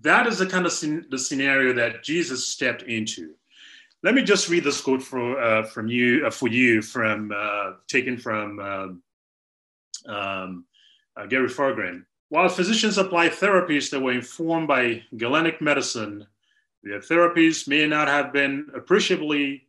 that 0.01 0.27
is 0.27 0.39
the 0.39 0.47
kind 0.47 0.65
of 0.65 0.73
the 1.09 1.17
scenario 1.17 1.73
that 1.73 2.03
Jesus 2.03 2.47
stepped 2.47 2.83
into. 2.83 3.33
Let 4.03 4.13
me 4.13 4.23
just 4.23 4.49
read 4.49 4.63
this 4.63 4.81
quote 4.81 5.01
for, 5.01 5.41
uh, 5.41 5.63
from 5.63 5.87
you, 5.87 6.27
uh, 6.27 6.31
for 6.31 6.47
you 6.47 6.81
from 6.81 7.31
uh, 7.35 7.73
taken 7.87 8.17
from 8.17 8.59
um, 8.59 9.03
um 10.07 10.65
uh, 11.17 11.25
Gary 11.25 11.47
Ferngren. 11.47 12.05
While 12.29 12.49
physicians 12.49 12.97
applied 12.97 13.31
therapies 13.31 13.89
that 13.91 14.01
were 14.01 14.11
informed 14.11 14.67
by 14.67 15.03
Galenic 15.15 15.61
medicine, 15.61 16.27
their 16.85 16.99
therapies 16.99 17.67
may 17.67 17.87
not 17.87 18.07
have 18.07 18.31
been 18.31 18.67
appreciably 18.75 19.67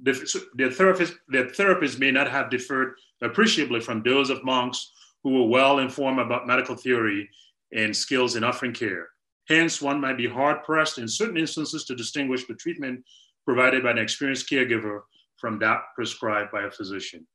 their 0.00 0.14
therapists, 0.14 1.16
their 1.28 1.46
therapists 1.46 1.98
may 1.98 2.12
not 2.12 2.30
have 2.30 2.48
differed 2.48 2.94
appreciably 3.20 3.80
from 3.80 4.02
those 4.02 4.30
of 4.30 4.44
monks 4.44 4.92
who 5.24 5.30
were 5.30 5.48
well 5.48 5.80
informed 5.80 6.20
about 6.20 6.46
medical 6.46 6.76
theory 6.76 7.28
and 7.74 7.94
skills 7.94 8.36
in 8.36 8.44
offering 8.44 8.72
care. 8.72 9.08
Hence, 9.48 9.82
one 9.82 10.00
might 10.00 10.16
be 10.16 10.28
hard 10.28 10.62
pressed 10.62 10.98
in 10.98 11.08
certain 11.08 11.36
instances 11.36 11.84
to 11.84 11.96
distinguish 11.96 12.46
the 12.46 12.54
treatment 12.54 13.04
provided 13.44 13.82
by 13.82 13.90
an 13.90 13.98
experienced 13.98 14.48
caregiver 14.48 15.00
from 15.36 15.58
that 15.58 15.80
prescribed 15.96 16.52
by 16.52 16.62
a 16.62 16.70
physician. 16.70 17.26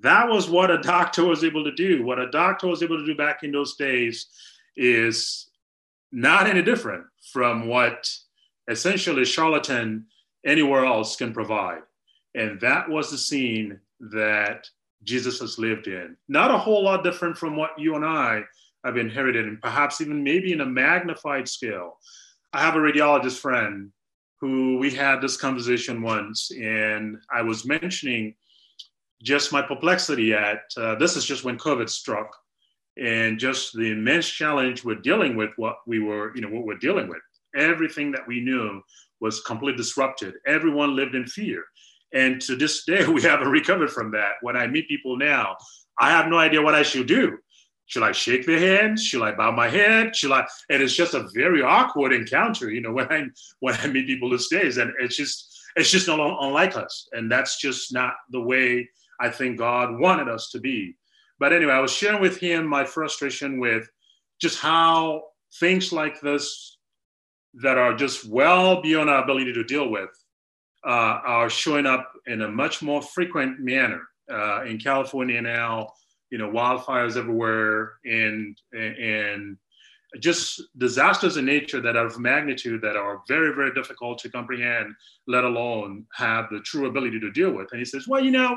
That 0.00 0.28
was 0.28 0.48
what 0.48 0.70
a 0.70 0.78
doctor 0.78 1.26
was 1.26 1.44
able 1.44 1.64
to 1.64 1.72
do. 1.72 2.02
What 2.02 2.18
a 2.18 2.30
doctor 2.30 2.68
was 2.68 2.82
able 2.82 2.96
to 2.96 3.04
do 3.04 3.14
back 3.14 3.42
in 3.42 3.52
those 3.52 3.76
days 3.76 4.28
is 4.76 5.50
not 6.12 6.46
any 6.46 6.62
different 6.62 7.04
from 7.32 7.66
what 7.66 8.08
essentially 8.68 9.24
charlatan 9.24 10.06
anywhere 10.44 10.84
else 10.84 11.16
can 11.16 11.32
provide. 11.32 11.82
And 12.34 12.60
that 12.60 12.88
was 12.88 13.10
the 13.10 13.18
scene 13.18 13.80
that 14.12 14.66
Jesus 15.04 15.40
has 15.40 15.58
lived 15.58 15.86
in. 15.86 16.16
Not 16.28 16.50
a 16.50 16.58
whole 16.58 16.84
lot 16.84 17.04
different 17.04 17.36
from 17.36 17.56
what 17.56 17.78
you 17.78 17.96
and 17.96 18.04
I 18.04 18.42
have 18.84 18.96
inherited, 18.96 19.46
and 19.46 19.60
perhaps 19.60 20.00
even 20.00 20.22
maybe 20.24 20.52
in 20.52 20.60
a 20.60 20.66
magnified 20.66 21.48
scale. 21.48 21.98
I 22.52 22.60
have 22.60 22.74
a 22.74 22.78
radiologist 22.78 23.38
friend 23.38 23.90
who 24.40 24.78
we 24.78 24.90
had 24.90 25.20
this 25.20 25.36
conversation 25.36 26.02
once, 26.02 26.50
and 26.50 27.16
I 27.32 27.42
was 27.42 27.64
mentioning 27.64 28.34
just 29.22 29.52
my 29.52 29.62
perplexity 29.62 30.34
at 30.34 30.62
uh, 30.76 30.96
this 30.96 31.16
is 31.16 31.24
just 31.24 31.44
when 31.44 31.56
COVID 31.56 31.88
struck, 31.88 32.36
and 32.98 33.38
just 33.38 33.74
the 33.74 33.90
immense 33.90 34.28
challenge 34.28 34.84
we're 34.84 34.96
dealing 34.96 35.36
with 35.36 35.50
what 35.56 35.76
we 35.86 35.98
were, 35.98 36.34
you 36.34 36.42
know, 36.42 36.48
what 36.48 36.64
we're 36.64 36.78
dealing 36.78 37.08
with. 37.08 37.20
Everything 37.56 38.12
that 38.12 38.26
we 38.26 38.40
knew 38.40 38.82
was 39.20 39.40
completely 39.42 39.76
disrupted. 39.76 40.34
Everyone 40.46 40.96
lived 40.96 41.14
in 41.14 41.26
fear. 41.26 41.64
And 42.12 42.40
to 42.42 42.56
this 42.56 42.84
day, 42.84 43.06
we 43.08 43.22
haven't 43.22 43.48
recovered 43.48 43.90
from 43.90 44.10
that. 44.12 44.32
When 44.42 44.56
I 44.56 44.66
meet 44.66 44.88
people 44.88 45.16
now, 45.16 45.56
I 45.98 46.10
have 46.10 46.28
no 46.28 46.38
idea 46.38 46.62
what 46.62 46.74
I 46.74 46.82
should 46.82 47.06
do. 47.06 47.38
Should 47.86 48.02
I 48.02 48.12
shake 48.12 48.46
their 48.46 48.58
hands? 48.58 49.04
Should 49.04 49.22
I 49.22 49.32
bow 49.32 49.50
my 49.50 49.68
head? 49.68 50.16
Should 50.16 50.32
I? 50.32 50.46
And 50.70 50.82
it's 50.82 50.96
just 50.96 51.14
a 51.14 51.28
very 51.34 51.62
awkward 51.62 52.12
encounter, 52.12 52.70
you 52.70 52.80
know, 52.80 52.92
when 52.98 53.12
I 53.12 53.26
when 53.60 53.74
I 53.74 53.86
meet 53.88 54.06
people 54.06 54.30
these 54.30 54.48
days, 54.48 54.78
and 54.78 54.92
it's 54.98 55.16
just 55.16 55.60
it's 55.76 55.90
just 55.90 56.06
not 56.06 56.20
unlike 56.20 56.76
us, 56.76 57.08
and 57.12 57.30
that's 57.30 57.58
just 57.60 57.92
not 57.92 58.14
the 58.30 58.40
way 58.40 58.88
I 59.20 59.30
think 59.30 59.58
God 59.58 59.98
wanted 59.98 60.28
us 60.28 60.50
to 60.50 60.60
be. 60.60 60.96
But 61.42 61.52
anyway, 61.52 61.72
I 61.72 61.80
was 61.80 61.90
sharing 61.90 62.20
with 62.20 62.38
him 62.38 62.68
my 62.68 62.84
frustration 62.84 63.58
with 63.58 63.90
just 64.40 64.60
how 64.60 65.24
things 65.58 65.92
like 65.92 66.20
this 66.20 66.78
that 67.54 67.76
are 67.76 67.96
just 67.96 68.24
well 68.24 68.80
beyond 68.80 69.10
our 69.10 69.24
ability 69.24 69.52
to 69.54 69.64
deal 69.64 69.90
with 69.90 70.10
uh, 70.86 71.18
are 71.26 71.50
showing 71.50 71.84
up 71.84 72.12
in 72.28 72.42
a 72.42 72.48
much 72.48 72.80
more 72.80 73.02
frequent 73.02 73.58
manner 73.58 74.02
uh, 74.32 74.62
in 74.62 74.78
California 74.78 75.42
now. 75.42 75.88
You 76.30 76.38
know, 76.38 76.48
wildfires 76.48 77.16
everywhere, 77.16 77.94
and 78.04 78.56
and 78.72 79.56
just 80.20 80.62
disasters 80.78 81.38
in 81.38 81.44
nature 81.44 81.80
that 81.80 81.96
are 81.96 82.06
of 82.06 82.20
magnitude 82.20 82.82
that 82.82 82.96
are 82.96 83.20
very 83.26 83.52
very 83.52 83.74
difficult 83.74 84.20
to 84.20 84.30
comprehend, 84.30 84.94
let 85.26 85.42
alone 85.42 86.06
have 86.14 86.44
the 86.52 86.60
true 86.60 86.86
ability 86.86 87.18
to 87.18 87.32
deal 87.32 87.50
with. 87.50 87.66
And 87.72 87.80
he 87.80 87.84
says, 87.84 88.06
well, 88.06 88.24
you 88.24 88.30
know. 88.30 88.56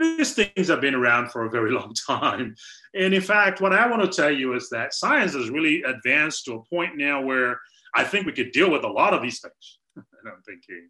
These 0.00 0.32
things 0.32 0.68
have 0.68 0.80
been 0.80 0.94
around 0.94 1.30
for 1.30 1.44
a 1.44 1.50
very 1.50 1.70
long 1.78 1.94
time. 1.94 2.54
And 2.94 3.12
in 3.12 3.20
fact, 3.20 3.60
what 3.60 3.74
I 3.74 3.86
want 3.86 4.02
to 4.02 4.08
tell 4.08 4.30
you 4.30 4.54
is 4.54 4.70
that 4.70 4.94
science 4.94 5.34
has 5.34 5.50
really 5.50 5.82
advanced 5.82 6.46
to 6.46 6.54
a 6.54 6.64
point 6.64 6.96
now 6.96 7.20
where 7.20 7.60
I 7.94 8.04
think 8.04 8.26
we 8.26 8.32
could 8.32 8.52
deal 8.52 8.70
with 8.70 8.84
a 8.84 8.88
lot 8.88 9.14
of 9.14 9.22
these 9.22 9.40
things. 9.40 9.78
and 9.96 10.04
I'm 10.26 10.42
thinking, 10.42 10.88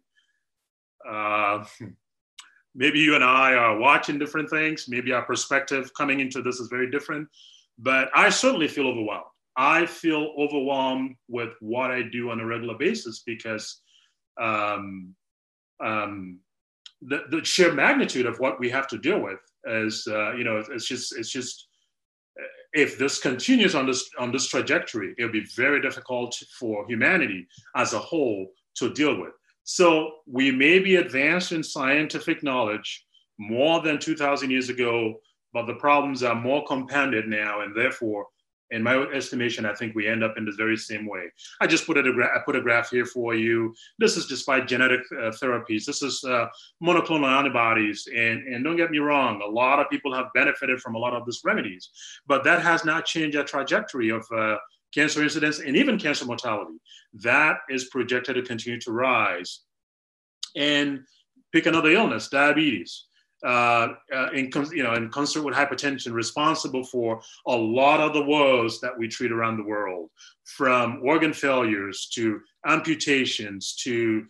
uh, 1.07 1.65
maybe 2.75 2.99
you 2.99 3.15
and 3.15 3.23
I 3.23 3.53
are 3.53 3.77
watching 3.77 4.17
different 4.17 4.49
things. 4.49 4.85
Maybe 4.87 5.11
our 5.11 5.23
perspective 5.23 5.91
coming 5.93 6.21
into 6.21 6.41
this 6.41 6.59
is 6.59 6.69
very 6.69 6.89
different. 6.89 7.27
But 7.77 8.09
I 8.15 8.29
certainly 8.29 8.67
feel 8.67 8.87
overwhelmed. 8.87 9.25
I 9.57 9.85
feel 9.85 10.33
overwhelmed 10.37 11.15
with 11.27 11.53
what 11.59 11.91
I 11.91 12.03
do 12.03 12.29
on 12.29 12.39
a 12.39 12.45
regular 12.45 12.77
basis 12.77 13.23
because 13.25 13.81
um, 14.39 15.13
um, 15.83 16.39
the, 17.01 17.23
the 17.29 17.43
sheer 17.43 17.73
magnitude 17.73 18.25
of 18.25 18.39
what 18.39 18.59
we 18.59 18.69
have 18.69 18.87
to 18.89 18.97
deal 18.97 19.19
with 19.19 19.39
is, 19.65 20.07
uh, 20.09 20.33
you 20.33 20.43
know, 20.43 20.63
it's 20.71 20.87
just, 20.87 21.17
it's 21.17 21.31
just, 21.31 21.67
if 22.73 22.97
this 22.97 23.19
continues 23.19 23.75
on 23.75 23.85
this 23.85 24.09
on 24.17 24.31
this 24.31 24.47
trajectory, 24.47 25.13
it'll 25.17 25.31
be 25.31 25.45
very 25.55 25.81
difficult 25.81 26.35
for 26.57 26.87
humanity 26.87 27.45
as 27.75 27.93
a 27.93 27.99
whole 27.99 28.47
to 28.75 28.93
deal 28.93 29.19
with. 29.19 29.33
So 29.63 30.11
we 30.25 30.51
may 30.51 30.79
be 30.79 30.95
advanced 30.95 31.51
in 31.51 31.63
scientific 31.63 32.43
knowledge 32.43 33.05
more 33.37 33.81
than 33.81 33.99
2,000 33.99 34.49
years 34.49 34.69
ago, 34.69 35.15
but 35.53 35.65
the 35.65 35.75
problems 35.75 36.23
are 36.23 36.35
more 36.35 36.65
compounded 36.65 37.27
now, 37.27 37.61
and 37.61 37.75
therefore, 37.75 38.27
in 38.71 38.81
my 38.81 38.95
estimation, 39.13 39.65
I 39.65 39.73
think 39.73 39.95
we 39.95 40.07
end 40.07 40.23
up 40.23 40.35
in 40.37 40.45
the 40.45 40.53
very 40.57 40.77
same 40.77 41.05
way. 41.05 41.31
I 41.59 41.67
just 41.67 41.85
put 41.85 41.97
a, 41.97 42.03
gra- 42.03 42.35
I 42.35 42.39
put 42.45 42.55
a 42.55 42.61
graph 42.61 42.89
here 42.89 43.05
for 43.05 43.35
you. 43.35 43.73
This 43.99 44.17
is 44.17 44.25
despite 44.25 44.67
genetic 44.67 45.01
uh, 45.11 45.31
therapies. 45.41 45.85
This 45.85 46.01
is 46.01 46.23
uh, 46.23 46.47
monoclonal 46.83 47.37
antibodies, 47.37 48.07
and 48.07 48.47
and 48.47 48.63
don't 48.63 48.77
get 48.77 48.91
me 48.91 48.99
wrong, 48.99 49.41
a 49.41 49.47
lot 49.47 49.79
of 49.79 49.89
people 49.89 50.13
have 50.13 50.27
benefited 50.33 50.81
from 50.81 50.95
a 50.95 50.99
lot 50.99 51.13
of 51.13 51.25
these 51.25 51.41
remedies, 51.43 51.89
but 52.27 52.43
that 52.43 52.61
has 52.61 52.83
not 52.85 53.05
changed 53.05 53.37
the 53.37 53.43
trajectory 53.43 54.09
of 54.09 54.25
uh, 54.35 54.57
cancer 54.93 55.23
incidence, 55.23 55.59
and 55.59 55.75
even 55.75 55.97
cancer 55.97 56.25
mortality. 56.25 56.77
That 57.13 57.57
is 57.69 57.85
projected 57.85 58.35
to 58.35 58.41
continue 58.41 58.79
to 58.81 58.91
rise. 58.91 59.61
And 60.55 61.05
pick 61.53 61.65
another 61.65 61.91
illness, 61.91 62.27
diabetes. 62.27 63.05
Uh, 63.43 63.95
uh, 64.15 64.29
in, 64.33 64.51
you 64.71 64.83
know, 64.83 64.93
in 64.93 65.09
concert 65.09 65.41
with 65.41 65.55
hypertension, 65.55 66.11
responsible 66.13 66.83
for 66.83 67.19
a 67.47 67.55
lot 67.55 67.99
of 67.99 68.13
the 68.13 68.23
woes 68.23 68.79
that 68.79 68.95
we 68.95 69.07
treat 69.07 69.31
around 69.31 69.57
the 69.57 69.63
world, 69.63 70.11
from 70.45 71.01
organ 71.03 71.33
failures 71.33 72.07
to 72.13 72.39
amputations 72.67 73.75
to, 73.75 74.25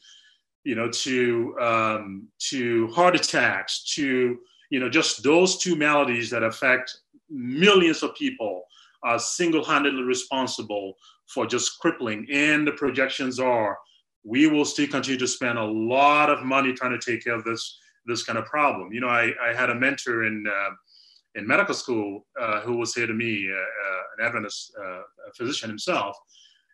you 0.63 0.75
know, 0.75 0.89
to 0.89 1.53
um, 1.60 2.27
to 2.39 2.88
heart 2.88 3.13
attacks 3.13 3.84
to, 3.96 4.39
you 4.70 4.80
know, 4.80 4.89
just 4.89 5.24
those 5.24 5.58
two 5.58 5.75
maladies 5.75 6.30
that 6.30 6.44
affect 6.44 6.96
millions 7.30 8.03
of 8.03 8.15
people 8.15 8.63
are 9.03 9.20
single-handedly 9.20 10.03
responsible 10.03 10.94
for 11.27 11.46
just 11.46 11.80
crippling. 11.80 12.27
And 12.32 12.65
the 12.65 12.74
projections 12.74 13.39
are 13.39 13.77
we 14.24 14.48
will 14.48 14.65
still 14.65 14.88
continue 14.88 15.20
to 15.20 15.27
spend 15.27 15.58
a 15.58 15.63
lot 15.63 16.30
of 16.30 16.44
money 16.44 16.72
trying 16.72 16.98
to 16.98 17.12
take 17.12 17.24
care 17.24 17.36
of 17.36 17.44
this 17.44 17.77
this 18.05 18.24
kind 18.24 18.38
of 18.38 18.46
problem. 18.46 18.91
You 18.91 19.01
know, 19.01 19.10
I, 19.10 19.31
I 19.41 19.53
had 19.53 19.70
a 19.70 19.75
mentor 19.75 20.25
in 20.25 20.46
uh, 20.48 20.72
in 21.36 21.48
medical 21.48 21.74
school 21.74 22.25
uh, 22.39 22.60
who 22.62 22.77
would 22.77 22.89
say 22.89 23.05
to 23.05 23.13
me, 23.13 23.48
uh, 23.50 23.55
uh, 23.55 24.01
an 24.17 24.25
Adventist 24.25 24.74
uh, 24.81 25.01
physician 25.36 25.70
himself, 25.70 26.17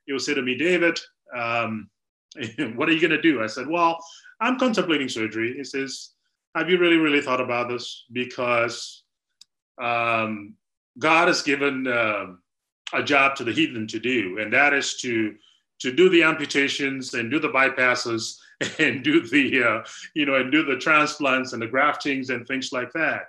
he 0.06 0.14
would 0.14 0.22
say 0.22 0.34
to 0.34 0.42
me, 0.42 0.58
David, 0.58 1.00
um, 1.36 1.90
what 2.76 2.90
are 2.90 2.92
you 2.92 3.02
going 3.02 3.12
to 3.12 3.22
do? 3.22 3.44
I 3.44 3.48
said, 3.48 3.68
well, 3.68 4.00
I'm 4.40 4.58
contemplating 4.58 5.10
surgery. 5.10 5.54
He 5.56 5.64
says, 5.64 6.12
have 6.56 6.70
you 6.70 6.80
really, 6.80 6.98
really 6.98 7.22
thought 7.22 7.42
about 7.42 7.70
this? 7.70 8.06
Because 8.12 9.04
um, 9.80 10.56
God 10.98 11.28
has 11.28 11.44
given 11.44 11.86
a 11.86 13.04
job 13.04 13.36
to 13.36 13.44
the 13.44 13.52
heathen 13.52 13.86
to 13.88 14.00
do, 14.00 14.40
and 14.40 14.52
that 14.54 14.74
is 14.74 14.98
to 15.02 15.36
to 15.80 15.92
do 15.92 16.10
the 16.10 16.24
amputations 16.24 17.14
and 17.14 17.30
do 17.30 17.40
the 17.40 17.50
bypasses 17.50 18.38
and 18.80 19.04
do 19.04 19.22
the 19.28 19.64
uh, 19.64 19.84
you 20.14 20.26
know 20.26 20.36
and 20.36 20.52
do 20.52 20.64
the 20.64 20.78
transplants 20.78 21.54
and 21.54 21.62
the 21.62 21.68
graftings 21.68 22.30
and 22.30 22.48
things 22.48 22.72
like 22.72 22.92
that. 22.94 23.28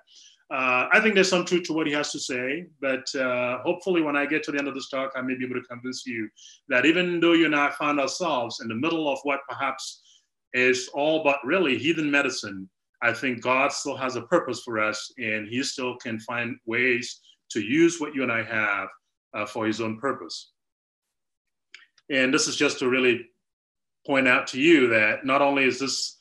Uh, 0.50 0.88
I 0.90 1.00
think 1.00 1.14
there's 1.14 1.28
some 1.28 1.44
truth 1.44 1.64
to 1.64 1.74
what 1.74 1.86
he 1.86 1.92
has 1.92 2.10
to 2.12 2.18
say, 2.18 2.64
but 2.80 3.14
uh, 3.14 3.58
hopefully, 3.58 4.00
when 4.00 4.16
I 4.16 4.24
get 4.24 4.42
to 4.44 4.52
the 4.52 4.58
end 4.58 4.66
of 4.66 4.74
this 4.74 4.88
talk, 4.88 5.12
I 5.14 5.20
may 5.20 5.34
be 5.34 5.44
able 5.44 5.60
to 5.60 5.68
convince 5.68 6.06
you 6.06 6.30
that 6.70 6.86
even 6.86 7.20
though 7.20 7.34
you 7.34 7.44
and 7.44 7.54
I 7.54 7.70
find 7.72 8.00
ourselves 8.00 8.60
in 8.60 8.68
the 8.68 8.74
middle 8.74 9.12
of 9.12 9.18
what 9.24 9.40
perhaps 9.46 10.00
is 10.54 10.88
all 10.94 11.22
but 11.22 11.36
really 11.44 11.76
heathen 11.76 12.10
medicine, 12.10 12.66
I 13.02 13.12
think 13.12 13.42
God 13.42 13.72
still 13.72 13.96
has 13.96 14.16
a 14.16 14.22
purpose 14.22 14.62
for 14.62 14.80
us, 14.80 15.12
and 15.18 15.46
He 15.46 15.62
still 15.62 15.96
can 15.96 16.18
find 16.20 16.56
ways 16.64 17.20
to 17.50 17.60
use 17.60 18.00
what 18.00 18.14
you 18.14 18.22
and 18.22 18.32
I 18.32 18.42
have 18.42 18.88
uh, 19.34 19.44
for 19.44 19.66
His 19.66 19.82
own 19.82 20.00
purpose. 20.00 20.52
And 22.10 22.32
this 22.32 22.48
is 22.48 22.56
just 22.56 22.78
to 22.78 22.88
really 22.88 23.26
point 24.06 24.28
out 24.28 24.46
to 24.48 24.60
you 24.60 24.88
that 24.88 25.24
not 25.24 25.42
only 25.42 25.64
is 25.64 25.78
this 25.78 26.18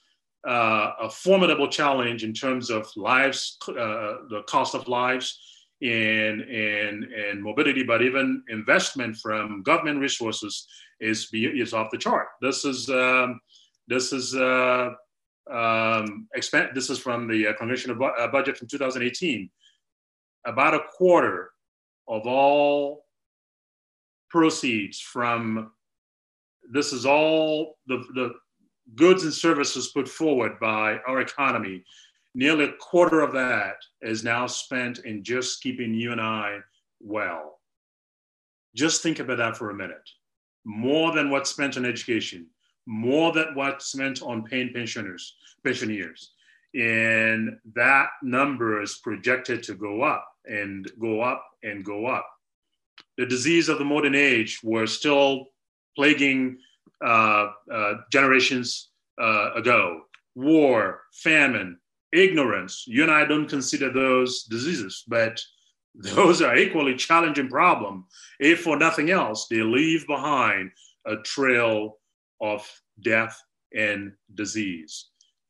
uh, 0.47 0.91
a 1.01 1.09
formidable 1.09 1.67
challenge 1.67 2.23
in 2.23 2.33
terms 2.33 2.69
of 2.69 2.87
lives, 2.95 3.57
uh, 3.69 3.73
the 4.29 4.43
cost 4.47 4.75
of 4.75 4.87
lives, 4.87 5.39
and 5.81 6.41
in 6.41 7.11
in 7.13 7.41
mobility, 7.41 7.83
but 7.83 8.01
even 8.01 8.43
investment 8.49 9.15
from 9.17 9.61
government 9.63 9.99
resources 9.99 10.67
is 10.99 11.29
is 11.33 11.73
off 11.73 11.91
the 11.91 11.97
chart. 11.97 12.27
This 12.41 12.65
is 12.65 12.89
um, 12.89 13.39
this 13.87 14.11
is 14.11 14.35
uh, 14.35 14.89
um, 15.51 16.27
expand, 16.33 16.69
this 16.73 16.89
is 16.89 16.99
from 16.99 17.27
the 17.27 17.47
uh, 17.47 17.53
congressional 17.53 17.97
bu- 17.97 18.05
uh, 18.05 18.27
budget 18.27 18.57
from 18.57 18.67
2018. 18.67 19.49
About 20.45 20.73
a 20.73 20.83
quarter 20.97 21.51
of 22.07 22.25
all 22.25 23.05
proceeds 24.29 24.99
from 24.99 25.71
this 26.71 26.93
is 26.93 27.05
all 27.05 27.77
the, 27.87 27.97
the 28.13 28.33
goods 28.95 29.23
and 29.23 29.33
services 29.33 29.91
put 29.93 30.07
forward 30.07 30.59
by 30.59 30.97
our 31.07 31.21
economy. 31.21 31.83
Nearly 32.35 32.65
a 32.65 32.73
quarter 32.73 33.21
of 33.21 33.33
that 33.33 33.77
is 34.01 34.23
now 34.23 34.47
spent 34.47 34.99
in 34.99 35.23
just 35.23 35.61
keeping 35.61 35.93
you 35.93 36.11
and 36.11 36.21
I 36.21 36.59
well. 36.99 37.59
Just 38.75 39.01
think 39.01 39.19
about 39.19 39.37
that 39.37 39.57
for 39.57 39.71
a 39.71 39.75
minute. 39.75 40.09
More 40.65 41.13
than 41.13 41.29
what's 41.29 41.49
spent 41.49 41.77
on 41.77 41.85
education, 41.85 42.47
more 42.85 43.31
than 43.31 43.55
what's 43.55 43.87
spent 43.87 44.21
on 44.21 44.43
paying 44.43 44.71
pensioners, 44.73 45.35
pensioners. 45.63 46.31
And 46.73 47.57
that 47.73 48.09
number 48.21 48.81
is 48.81 48.99
projected 49.03 49.63
to 49.63 49.75
go 49.75 50.03
up 50.03 50.27
and 50.45 50.89
go 50.99 51.21
up 51.21 51.43
and 51.63 51.83
go 51.83 52.05
up. 52.05 52.27
The 53.17 53.25
disease 53.25 53.69
of 53.69 53.79
the 53.79 53.85
modern 53.85 54.15
age 54.15 54.59
were 54.63 54.85
still 54.85 55.47
plaguing 55.97 56.59
uh, 57.03 57.47
uh, 57.73 57.93
generations 58.11 58.91
uh, 59.19 59.53
ago. 59.55 60.01
War, 60.35 61.01
famine, 61.11 61.79
ignorance. 62.13 62.85
You 62.87 63.01
and 63.01 63.11
I 63.11 63.25
don't 63.25 63.49
consider 63.49 63.91
those 63.91 64.43
diseases, 64.43 65.03
but 65.07 65.41
those 65.95 66.41
are 66.41 66.55
equally 66.55 66.95
challenging 66.95 67.49
problem. 67.49 68.05
If 68.39 68.61
for 68.61 68.77
nothing 68.77 69.09
else, 69.09 69.47
they 69.49 69.63
leave 69.63 70.05
behind 70.05 70.69
a 71.07 71.15
trail 71.17 71.97
of 72.39 72.61
death 73.01 73.41
and 73.75 74.13
disease. 74.35 75.07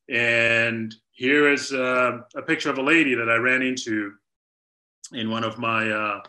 And 0.09 0.95
here 1.11 1.51
is 1.51 1.73
uh, 1.73 2.19
a 2.35 2.41
picture 2.41 2.69
of 2.69 2.77
a 2.77 2.81
lady 2.81 3.13
that 3.15 3.29
I 3.29 3.35
ran 3.35 3.61
into 3.61 4.13
in 5.11 5.29
one 5.29 5.43
of 5.43 5.57
my 5.57 5.89
uh, 5.89 6.21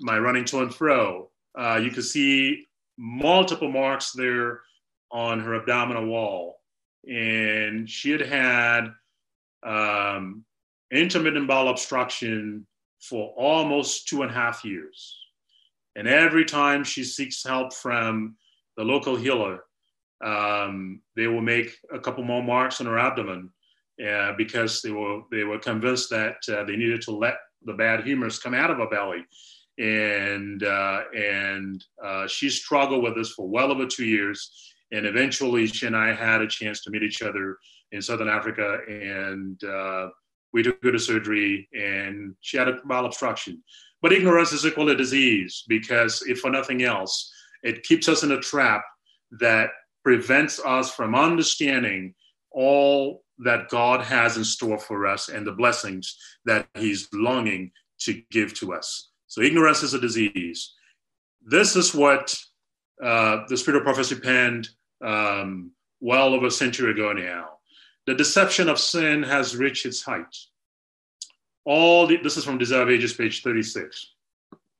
my 0.00 0.18
running 0.18 0.44
to 0.46 0.62
and 0.62 0.74
fro. 0.74 1.30
Uh, 1.56 1.76
you 1.76 1.90
can 1.90 2.02
see 2.02 2.66
multiple 2.96 3.70
marks 3.70 4.12
there 4.12 4.60
on 5.10 5.40
her 5.40 5.54
abdominal 5.54 6.06
wall, 6.06 6.60
and 7.06 7.88
she 7.88 8.10
had 8.10 8.22
had 8.22 8.84
um, 9.64 10.44
intermittent 10.92 11.48
bowel 11.48 11.68
obstruction 11.68 12.66
for 13.00 13.34
almost 13.36 14.08
two 14.08 14.22
and 14.22 14.30
a 14.30 14.34
half 14.34 14.64
years. 14.64 15.18
And 15.96 16.08
every 16.08 16.44
time 16.44 16.82
she 16.84 17.04
seeks 17.04 17.44
help 17.44 17.72
from 17.72 18.36
the 18.76 18.84
local 18.84 19.16
healer, 19.16 19.60
um, 20.24 21.00
they 21.16 21.26
will 21.26 21.42
make 21.42 21.76
a 21.92 22.00
couple 22.00 22.24
more 22.24 22.42
marks 22.42 22.80
on 22.80 22.86
her 22.86 22.98
abdomen 22.98 23.50
uh, 24.04 24.32
because 24.36 24.82
they 24.82 24.90
were 24.90 25.22
they 25.30 25.44
were 25.44 25.58
convinced 25.58 26.10
that 26.10 26.36
uh, 26.48 26.64
they 26.64 26.76
needed 26.76 27.02
to 27.02 27.12
let 27.12 27.36
the 27.64 27.74
bad 27.74 28.04
humors 28.04 28.38
come 28.38 28.54
out 28.54 28.70
of 28.70 28.78
her 28.78 28.88
belly, 28.88 29.24
and 29.78 30.62
uh, 30.62 31.02
and 31.16 31.84
uh, 32.02 32.26
she 32.26 32.48
struggled 32.48 33.02
with 33.02 33.16
this 33.16 33.30
for 33.30 33.48
well 33.48 33.72
over 33.72 33.86
two 33.86 34.04
years, 34.04 34.50
and 34.92 35.06
eventually 35.06 35.66
she 35.66 35.86
and 35.86 35.96
I 35.96 36.12
had 36.12 36.40
a 36.40 36.46
chance 36.46 36.82
to 36.82 36.90
meet 36.90 37.02
each 37.02 37.22
other 37.22 37.58
in 37.92 38.02
Southern 38.02 38.28
Africa, 38.28 38.78
and 38.88 39.62
uh, 39.64 40.08
we 40.52 40.62
took 40.62 40.82
her 40.82 40.92
to 40.92 40.98
surgery, 40.98 41.68
and 41.72 42.34
she 42.40 42.56
had 42.56 42.68
a 42.68 42.78
bowel 42.84 43.06
obstruction. 43.06 43.62
But 44.02 44.12
ignorance 44.12 44.52
is 44.52 44.66
equal 44.66 44.86
to 44.86 44.94
disease 44.94 45.64
because, 45.66 46.22
if 46.26 46.40
for 46.40 46.50
nothing 46.50 46.82
else, 46.82 47.32
it 47.62 47.82
keeps 47.82 48.08
us 48.08 48.22
in 48.22 48.32
a 48.32 48.40
trap 48.40 48.84
that 49.40 49.70
prevents 50.04 50.60
us 50.60 50.94
from 50.94 51.14
understanding 51.14 52.14
all 52.52 53.24
that 53.38 53.68
God 53.68 54.02
has 54.02 54.36
in 54.36 54.44
store 54.44 54.78
for 54.78 55.06
us 55.06 55.28
and 55.28 55.46
the 55.46 55.52
blessings 55.52 56.16
that 56.44 56.68
He's 56.76 57.08
longing 57.12 57.72
to 58.00 58.22
give 58.30 58.54
to 58.60 58.74
us. 58.74 59.10
So, 59.34 59.42
ignorance 59.42 59.82
is 59.82 59.94
a 59.94 60.00
disease. 60.00 60.74
This 61.44 61.74
is 61.74 61.92
what 61.92 62.40
uh, 63.02 63.40
the 63.48 63.56
Spirit 63.56 63.78
of 63.78 63.82
Prophecy 63.82 64.14
penned 64.14 64.68
um, 65.04 65.72
well 65.98 66.34
over 66.34 66.46
a 66.46 66.52
century 66.52 66.92
ago 66.92 67.12
now. 67.12 67.48
The 68.06 68.14
deception 68.14 68.68
of 68.68 68.78
sin 68.78 69.24
has 69.24 69.56
reached 69.56 69.86
its 69.86 70.02
height. 70.02 70.36
All 71.64 72.06
the, 72.06 72.18
this 72.18 72.36
is 72.36 72.44
from 72.44 72.58
Desire 72.58 72.82
of 72.82 72.90
Ages, 72.90 73.12
page 73.12 73.42
36 73.42 74.12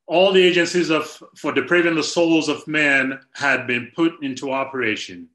all 0.06 0.32
the 0.32 0.46
agencies 0.46 0.90
of, 0.90 1.20
for 1.34 1.50
depraving 1.50 1.96
the 1.96 2.02
souls 2.02 2.48
of 2.48 2.68
men 2.68 3.18
had 3.32 3.66
been 3.66 3.90
put 3.96 4.22
into 4.22 4.52
operation. 4.52 5.26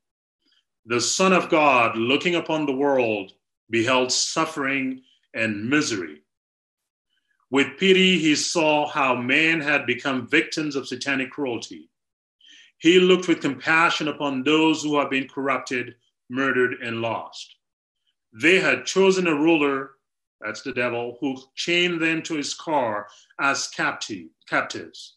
The 0.85 1.01
Son 1.01 1.33
of 1.33 1.49
God, 1.49 1.97
looking 1.97 2.35
upon 2.35 2.65
the 2.67 2.75
world, 2.75 3.33
beheld 3.69 4.11
suffering 4.11 5.01
and 5.33 5.69
misery. 5.69 6.21
With 7.51 7.77
pity, 7.79 8.19
he 8.19 8.35
saw 8.35 8.87
how 8.87 9.15
men 9.15 9.59
had 9.59 9.85
become 9.85 10.27
victims 10.27 10.75
of 10.75 10.87
satanic 10.87 11.31
cruelty. 11.31 11.89
He 12.77 12.99
looked 12.99 13.27
with 13.27 13.41
compassion 13.41 14.07
upon 14.07 14.43
those 14.43 14.83
who 14.83 14.99
had 14.99 15.09
been 15.09 15.27
corrupted, 15.27 15.95
murdered, 16.29 16.75
and 16.81 17.01
lost. 17.01 17.55
They 18.31 18.59
had 18.59 18.85
chosen 18.85 19.27
a 19.27 19.33
ruler 19.35 19.91
that's 20.39 20.61
the 20.61 20.71
devil, 20.71 21.17
who 21.19 21.37
chained 21.55 22.01
them 22.01 22.21
to 22.23 22.35
his 22.35 22.53
car 22.53 23.07
as 23.39 23.67
captive, 23.67 24.27
captives. 24.47 25.15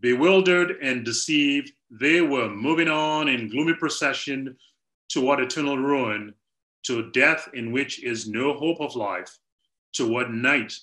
Bewildered 0.00 0.78
and 0.82 1.04
deceived, 1.04 1.72
they 1.90 2.22
were 2.22 2.48
moving 2.48 2.88
on 2.88 3.28
in 3.28 3.48
gloomy 3.48 3.74
procession 3.74 4.56
toward 5.08 5.38
eternal 5.38 5.78
ruin, 5.78 6.34
to 6.84 7.10
death 7.12 7.48
in 7.54 7.70
which 7.70 8.02
is 8.02 8.26
no 8.26 8.54
hope 8.54 8.80
of 8.80 8.96
life, 8.96 9.38
toward 9.92 10.30
night 10.30 10.76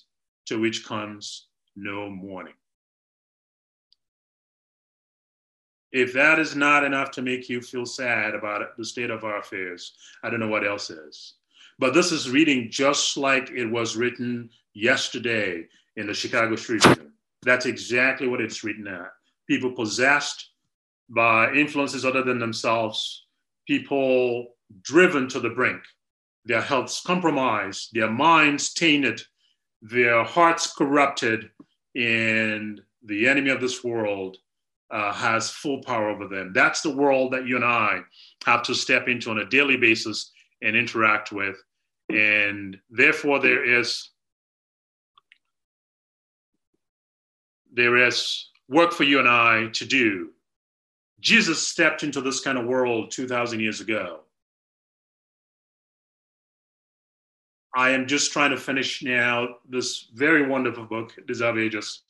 to 0.50 0.58
which 0.58 0.84
comes 0.84 1.46
no 1.76 2.10
morning. 2.10 2.54
If 5.92 6.12
that 6.14 6.40
is 6.40 6.56
not 6.56 6.82
enough 6.82 7.12
to 7.12 7.22
make 7.22 7.48
you 7.48 7.60
feel 7.60 7.86
sad 7.86 8.34
about 8.34 8.76
the 8.76 8.84
state 8.84 9.10
of 9.10 9.22
our 9.22 9.38
affairs, 9.38 9.92
I 10.24 10.30
don't 10.30 10.40
know 10.40 10.48
what 10.48 10.66
else 10.66 10.90
is. 10.90 11.34
But 11.78 11.94
this 11.94 12.10
is 12.10 12.30
reading 12.30 12.68
just 12.68 13.16
like 13.16 13.50
it 13.50 13.66
was 13.66 13.96
written 13.96 14.50
yesterday 14.74 15.68
in 15.96 16.08
the 16.08 16.14
Chicago 16.14 16.56
Street 16.56 16.84
That's 17.42 17.66
exactly 17.66 18.26
what 18.26 18.40
it's 18.40 18.64
written 18.64 18.88
at. 18.88 19.12
People 19.46 19.70
possessed 19.70 20.50
by 21.08 21.52
influences 21.52 22.04
other 22.04 22.24
than 22.24 22.40
themselves, 22.40 23.26
people 23.68 24.48
driven 24.82 25.28
to 25.28 25.38
the 25.38 25.50
brink, 25.50 25.82
their 26.44 26.60
healths 26.60 27.02
compromised, 27.02 27.90
their 27.92 28.10
minds 28.10 28.74
tainted, 28.74 29.22
their 29.82 30.24
hearts 30.24 30.72
corrupted, 30.72 31.50
and 31.94 32.80
the 33.04 33.28
enemy 33.28 33.50
of 33.50 33.60
this 33.60 33.82
world 33.82 34.36
uh, 34.90 35.12
has 35.12 35.50
full 35.50 35.82
power 35.82 36.10
over 36.10 36.26
them. 36.26 36.52
That's 36.54 36.80
the 36.82 36.94
world 36.94 37.32
that 37.32 37.46
you 37.46 37.56
and 37.56 37.64
I 37.64 38.00
have 38.44 38.62
to 38.64 38.74
step 38.74 39.08
into 39.08 39.30
on 39.30 39.38
a 39.38 39.48
daily 39.48 39.76
basis 39.76 40.32
and 40.62 40.76
interact 40.76 41.32
with 41.32 41.56
And 42.10 42.76
therefore, 42.90 43.38
there 43.38 43.64
is 43.64 44.10
there 47.72 47.96
is 47.96 48.48
work 48.68 48.92
for 48.92 49.04
you 49.04 49.20
and 49.20 49.28
I 49.28 49.68
to 49.74 49.84
do. 49.84 50.30
Jesus 51.20 51.64
stepped 51.64 52.02
into 52.02 52.20
this 52.20 52.40
kind 52.40 52.58
of 52.58 52.66
world 52.66 53.12
2,000 53.12 53.60
years 53.60 53.80
ago. 53.80 54.20
I 57.74 57.90
am 57.90 58.06
just 58.06 58.32
trying 58.32 58.50
to 58.50 58.56
finish 58.56 59.02
now 59.02 59.56
this 59.68 60.08
very 60.14 60.46
wonderful 60.46 60.84
book, 60.84 61.14
Des 61.26 61.44
Ages. 61.44 62.02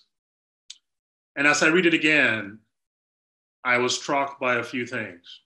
And 1.37 1.47
as 1.47 1.63
I 1.63 1.69
read 1.69 1.87
it 1.87 1.95
again, 1.95 2.59
I 3.63 3.79
was 3.79 3.95
struck 3.95 4.41
by 4.41 4.57
a 4.57 4.65
few 4.65 4.87
things. 4.87 5.41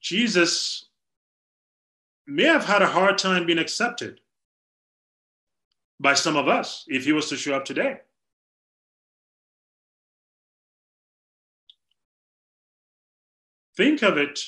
Jesus 0.00 0.86
may 2.26 2.44
have 2.44 2.64
had 2.64 2.82
a 2.82 2.86
hard 2.86 3.18
time 3.18 3.46
being 3.46 3.58
accepted 3.58 4.20
by 6.00 6.14
some 6.14 6.36
of 6.36 6.48
us 6.48 6.84
if 6.88 7.04
he 7.04 7.12
was 7.12 7.28
to 7.28 7.36
show 7.36 7.54
up 7.54 7.64
today. 7.64 7.98
Think 13.76 14.02
of 14.02 14.16
it. 14.16 14.40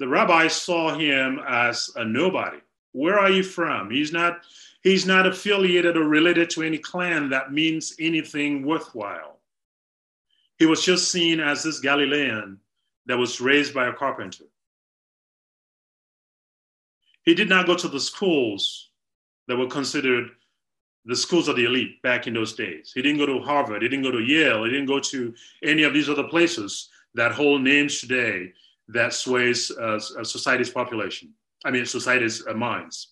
The 0.00 0.08
rabbis 0.08 0.54
saw 0.54 0.94
him 0.96 1.40
as 1.46 1.90
a 1.94 2.06
nobody. 2.06 2.56
Where 2.92 3.18
are 3.18 3.30
you 3.30 3.42
from? 3.42 3.90
He's 3.90 4.12
not 4.12 4.40
he's 4.82 5.04
not 5.04 5.26
affiliated 5.26 5.94
or 5.94 6.04
related 6.08 6.48
to 6.50 6.62
any 6.62 6.78
clan 6.78 7.28
that 7.28 7.52
means 7.52 7.94
anything 8.00 8.64
worthwhile. 8.64 9.40
He 10.58 10.64
was 10.64 10.82
just 10.82 11.12
seen 11.12 11.38
as 11.38 11.62
this 11.62 11.80
Galilean 11.80 12.58
that 13.06 13.18
was 13.18 13.42
raised 13.42 13.74
by 13.74 13.88
a 13.88 13.92
carpenter. 13.92 14.44
He 17.22 17.34
did 17.34 17.50
not 17.50 17.66
go 17.66 17.76
to 17.76 17.88
the 17.88 18.00
schools 18.00 18.88
that 19.48 19.58
were 19.58 19.66
considered 19.66 20.30
the 21.04 21.16
schools 21.16 21.46
of 21.46 21.56
the 21.56 21.66
elite 21.66 22.00
back 22.00 22.26
in 22.26 22.32
those 22.32 22.54
days. 22.54 22.90
He 22.94 23.02
didn't 23.02 23.18
go 23.18 23.26
to 23.26 23.40
Harvard. 23.40 23.82
He 23.82 23.88
didn't 23.88 24.04
go 24.04 24.12
to 24.12 24.22
Yale. 24.22 24.64
He 24.64 24.70
didn't 24.70 24.86
go 24.86 24.98
to 24.98 25.34
any 25.62 25.82
of 25.82 25.92
these 25.92 26.08
other 26.08 26.24
places 26.24 26.88
that 27.14 27.32
hold 27.32 27.60
names 27.60 28.00
today 28.00 28.52
that 28.92 29.12
sways 29.12 29.70
uh, 29.70 29.98
society's 29.98 30.70
population. 30.70 31.32
I 31.64 31.70
mean, 31.70 31.86
society's 31.86 32.46
uh, 32.46 32.54
minds. 32.54 33.08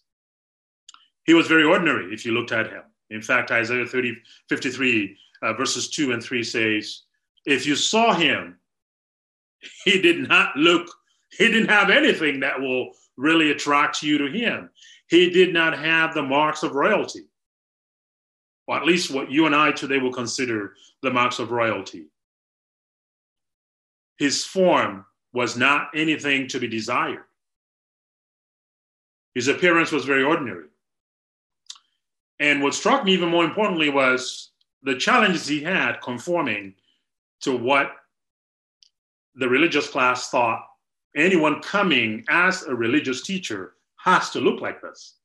He 1.24 1.34
was 1.34 1.46
very 1.46 1.64
ordinary 1.64 2.12
if 2.12 2.24
you 2.24 2.32
looked 2.32 2.52
at 2.52 2.70
him. 2.70 2.82
In 3.10 3.22
fact, 3.22 3.50
Isaiah 3.50 3.86
30, 3.86 4.16
53, 4.48 5.16
uh, 5.42 5.52
verses 5.54 5.90
2 5.90 6.12
and 6.12 6.22
3 6.22 6.42
says, 6.42 7.02
If 7.44 7.66
you 7.66 7.76
saw 7.76 8.14
him, 8.14 8.58
he 9.84 10.00
did 10.00 10.28
not 10.28 10.56
look, 10.56 10.88
he 11.30 11.48
didn't 11.48 11.68
have 11.68 11.90
anything 11.90 12.40
that 12.40 12.60
will 12.60 12.92
really 13.16 13.50
attract 13.50 14.02
you 14.02 14.18
to 14.18 14.26
him. 14.26 14.70
He 15.08 15.30
did 15.30 15.52
not 15.52 15.78
have 15.78 16.14
the 16.14 16.22
marks 16.22 16.62
of 16.62 16.72
royalty, 16.72 17.24
or 18.66 18.76
at 18.76 18.84
least 18.84 19.10
what 19.10 19.30
you 19.30 19.46
and 19.46 19.54
I 19.54 19.72
today 19.72 19.98
will 19.98 20.12
consider 20.12 20.74
the 21.02 21.10
marks 21.10 21.38
of 21.38 21.50
royalty. 21.50 22.06
His 24.18 24.44
form 24.44 25.06
was 25.38 25.56
not 25.56 25.90
anything 25.94 26.48
to 26.48 26.58
be 26.58 26.66
desired. 26.66 27.22
His 29.36 29.46
appearance 29.46 29.92
was 29.92 30.04
very 30.04 30.24
ordinary. 30.24 30.66
And 32.40 32.60
what 32.60 32.74
struck 32.74 33.04
me 33.04 33.12
even 33.12 33.28
more 33.28 33.44
importantly 33.44 33.88
was 33.88 34.50
the 34.82 34.96
challenges 34.96 35.46
he 35.46 35.62
had 35.62 36.00
conforming 36.02 36.74
to 37.42 37.56
what 37.56 37.92
the 39.36 39.48
religious 39.48 39.88
class 39.88 40.28
thought 40.28 40.66
anyone 41.14 41.62
coming 41.62 42.24
as 42.28 42.64
a 42.64 42.74
religious 42.74 43.22
teacher 43.22 43.74
has 43.98 44.30
to 44.30 44.40
look 44.40 44.60
like 44.60 44.82
this. 44.82 45.18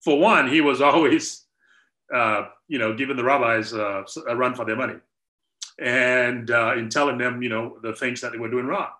For 0.00 0.18
one, 0.18 0.48
he 0.48 0.60
was 0.60 0.80
always, 0.90 1.44
uh, 2.12 2.48
you 2.66 2.80
know, 2.80 2.92
giving 2.92 3.16
the 3.16 3.22
rabbis 3.22 3.72
uh, 3.72 4.02
a 4.28 4.34
run 4.34 4.56
for 4.56 4.64
their 4.64 4.74
money 4.74 4.98
and 5.78 6.50
uh, 6.50 6.74
in 6.76 6.88
telling 6.88 7.18
them, 7.18 7.40
you 7.40 7.48
know, 7.48 7.78
the 7.82 7.94
things 7.94 8.20
that 8.20 8.32
they 8.32 8.38
were 8.38 8.50
doing 8.50 8.66
wrong. 8.66 8.90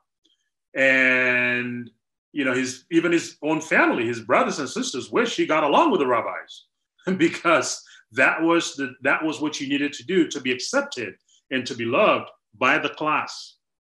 And, 0.75 1.91
you 2.33 2.45
know, 2.45 2.55
his 2.55 2.85
even 2.91 3.13
his 3.13 3.37
own 3.43 3.61
family, 3.61 4.07
his 4.07 4.21
brothers 4.21 4.59
and 4.59 4.69
sisters 4.69 5.11
wish 5.11 5.37
he 5.37 5.47
got 5.47 5.65
along 5.65 5.91
with 5.91 6.01
the 6.01 6.07
rabbis 6.07 6.65
because 7.17 7.83
that 8.13 8.43
was 8.43 8.75
the, 8.75 8.95
that 9.03 9.25
was 9.25 9.41
what 9.41 9.61
you 9.61 9.69
needed 9.69 9.93
to 9.95 10.05
do 10.05 10.29
to 10.29 10.41
be 10.41 10.53
accepted 10.53 11.15
and 11.51 11.67
to 11.67 11.75
be 11.75 11.85
loved 11.85 12.29
by 12.59 12.79
the 12.79 12.91
class 12.91 13.57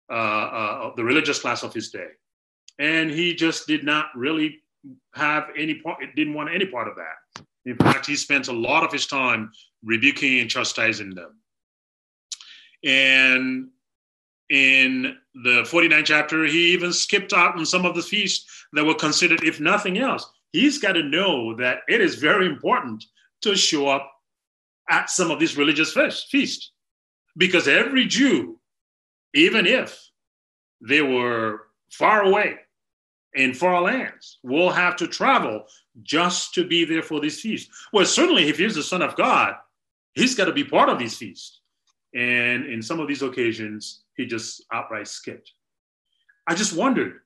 uh, 0.09 0.15
uh, 0.15 0.95
the 0.95 1.03
religious 1.03 1.39
class 1.39 1.63
of 1.63 1.73
his 1.73 1.89
day. 1.89 2.09
And 2.77 3.09
he 3.09 3.33
just 3.33 3.67
did 3.67 3.83
not 3.83 4.07
really 4.15 4.59
have 5.15 5.45
any 5.57 5.75
part, 5.75 5.99
didn't 6.15 6.33
want 6.33 6.53
any 6.53 6.65
part 6.65 6.88
of 6.88 6.95
that. 6.95 7.43
In 7.65 7.77
fact, 7.77 8.05
he 8.05 8.15
spent 8.15 8.47
a 8.47 8.53
lot 8.53 8.83
of 8.83 8.91
his 8.91 9.07
time 9.07 9.51
rebuking 9.83 10.39
and 10.39 10.49
chastising 10.49 11.15
them. 11.15 11.39
And 12.83 13.69
in 14.53 15.17
the 15.33 15.63
49th 15.63 16.05
chapter, 16.05 16.45
he 16.45 16.73
even 16.73 16.93
skipped 16.93 17.33
out 17.33 17.57
on 17.57 17.65
some 17.65 17.85
of 17.85 17.95
the 17.95 18.01
feasts 18.01 18.45
that 18.73 18.85
were 18.85 18.93
considered, 18.93 19.43
if 19.43 19.59
nothing 19.59 19.97
else. 19.97 20.29
He's 20.51 20.77
got 20.77 20.93
to 20.93 21.03
know 21.03 21.55
that 21.55 21.79
it 21.87 22.01
is 22.01 22.15
very 22.15 22.45
important 22.45 23.03
to 23.41 23.55
show 23.55 23.87
up 23.87 24.11
at 24.89 25.09
some 25.09 25.31
of 25.31 25.39
these 25.39 25.57
religious 25.57 25.93
feasts 25.93 26.71
because 27.35 27.67
every 27.67 28.05
Jew 28.05 28.59
even 29.33 29.65
if 29.65 30.09
they 30.81 31.01
were 31.01 31.61
far 31.89 32.21
away 32.21 32.55
in 33.33 33.53
far 33.53 33.81
lands, 33.81 34.37
will 34.43 34.69
have 34.69 34.95
to 34.97 35.07
travel 35.07 35.65
just 36.03 36.53
to 36.53 36.67
be 36.67 36.85
there 36.85 37.01
for 37.01 37.19
these 37.19 37.41
feasts. 37.41 37.87
Well, 37.91 38.05
certainly, 38.05 38.47
if 38.47 38.57
he's 38.57 38.75
the 38.75 38.83
Son 38.83 39.01
of 39.01 39.15
God, 39.15 39.55
he's 40.13 40.35
got 40.35 40.45
to 40.45 40.53
be 40.53 40.63
part 40.63 40.89
of 40.89 40.99
these 40.99 41.17
feasts. 41.17 41.61
And 42.13 42.67
in 42.67 42.83
some 42.83 42.99
of 42.99 43.07
these 43.07 43.23
occasions, 43.23 44.02
he 44.15 44.26
just 44.26 44.63
outright 44.71 45.08
skipped. 45.08 45.52
I 46.47 46.56
just 46.56 46.76
wondered 46.76 47.19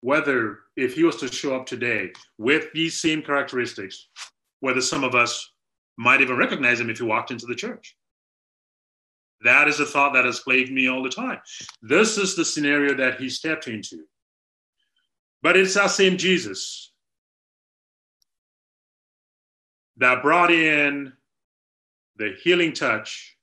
whether, 0.00 0.60
if 0.76 0.94
he 0.94 1.04
was 1.04 1.16
to 1.16 1.32
show 1.32 1.56
up 1.56 1.66
today 1.66 2.12
with 2.36 2.72
these 2.72 3.00
same 3.00 3.22
characteristics, 3.22 4.08
whether 4.60 4.80
some 4.80 5.04
of 5.04 5.14
us 5.14 5.50
might 5.96 6.20
even 6.20 6.36
recognize 6.36 6.80
him 6.80 6.90
if 6.90 6.98
he 6.98 7.04
walked 7.04 7.30
into 7.30 7.46
the 7.46 7.54
church. 7.54 7.96
That 9.42 9.68
is 9.68 9.80
a 9.80 9.86
thought 9.86 10.14
that 10.14 10.24
has 10.24 10.40
plagued 10.40 10.72
me 10.72 10.88
all 10.88 11.02
the 11.02 11.08
time. 11.08 11.38
This 11.82 12.18
is 12.18 12.34
the 12.34 12.44
scenario 12.44 12.94
that 12.94 13.20
he 13.20 13.28
stepped 13.28 13.68
into. 13.68 14.04
But 15.42 15.56
it's 15.56 15.74
that 15.74 15.90
same 15.90 16.16
Jesus 16.16 16.92
that 19.96 20.22
brought 20.22 20.50
in 20.50 21.12
the 22.16 22.34
healing 22.42 22.72
touch 22.72 23.36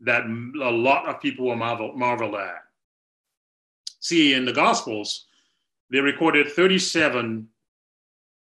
that 0.00 0.24
a 0.24 0.70
lot 0.70 1.08
of 1.08 1.20
people 1.20 1.46
will 1.46 1.56
marvel, 1.56 1.92
marvel 1.94 2.36
at. 2.36 2.62
See, 4.00 4.34
in 4.34 4.44
the 4.44 4.52
Gospels, 4.52 5.26
they 5.90 6.00
recorded 6.00 6.50
37 6.50 7.48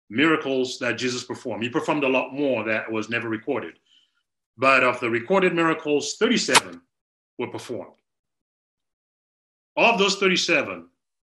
miracles 0.09 0.79
that 0.79 0.97
Jesus 0.97 1.23
performed. 1.23 1.63
He 1.63 1.69
performed 1.69 2.03
a 2.03 2.09
lot 2.09 2.33
more 2.33 2.63
that 2.63 2.91
was 2.91 3.09
never 3.09 3.29
recorded. 3.29 3.75
But 4.57 4.83
of 4.83 4.99
the 4.99 5.09
recorded 5.09 5.53
miracles, 5.53 6.15
37 6.17 6.81
were 7.37 7.47
performed. 7.47 7.93
Of 9.77 9.97
those 9.97 10.17
37, 10.17 10.87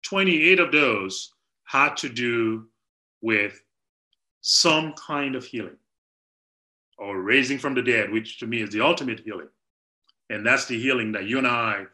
28 0.02 0.60
of 0.60 0.72
those 0.72 1.32
had 1.64 1.96
to 1.98 2.08
do 2.08 2.66
with 3.20 3.62
some 4.40 4.94
kind 4.94 5.34
of 5.34 5.44
healing 5.44 5.76
or 6.96 7.20
raising 7.20 7.58
from 7.58 7.74
the 7.74 7.82
dead, 7.82 8.10
which 8.10 8.38
to 8.38 8.46
me 8.46 8.62
is 8.62 8.70
the 8.70 8.80
ultimate 8.80 9.20
healing. 9.20 9.48
And 10.30 10.46
that's 10.46 10.66
the 10.66 10.80
healing 10.80 11.12
that 11.12 11.24
you 11.24 11.38
and 11.38 11.46
I 11.46 11.84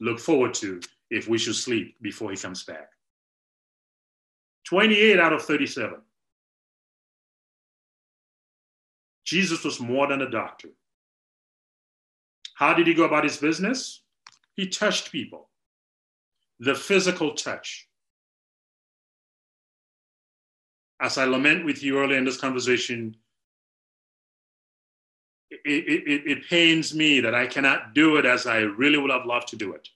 look 0.00 0.20
forward 0.20 0.52
to 0.54 0.80
if 1.10 1.28
we 1.28 1.38
should 1.38 1.56
sleep 1.56 1.96
before 2.02 2.30
he 2.30 2.36
comes 2.36 2.62
back. 2.62 2.90
28 4.64 5.18
out 5.18 5.32
of 5.32 5.42
37. 5.42 5.96
Jesus 9.24 9.64
was 9.64 9.80
more 9.80 10.06
than 10.06 10.20
a 10.20 10.30
doctor. 10.30 10.68
How 12.54 12.74
did 12.74 12.86
he 12.86 12.94
go 12.94 13.04
about 13.04 13.24
his 13.24 13.38
business? 13.38 14.02
He 14.54 14.68
touched 14.68 15.10
people, 15.10 15.48
the 16.60 16.74
physical 16.74 17.32
touch. 17.34 17.88
As 21.00 21.18
I 21.18 21.24
lament 21.24 21.64
with 21.64 21.82
you 21.82 21.98
earlier 21.98 22.18
in 22.18 22.24
this 22.24 22.40
conversation, 22.40 23.16
it, 25.50 25.60
it, 25.64 26.30
it, 26.30 26.48
pains 26.48 26.94
me 26.94 27.20
that 27.20 27.34
I 27.34 27.46
cannot 27.46 27.94
do 27.94 28.16
it 28.16 28.26
as 28.26 28.46
I 28.46 28.58
really 28.58 28.98
would 28.98 29.10
have 29.10 29.26
loved 29.26 29.48
to 29.48 29.56
do 29.56 29.72
it. 29.72 29.88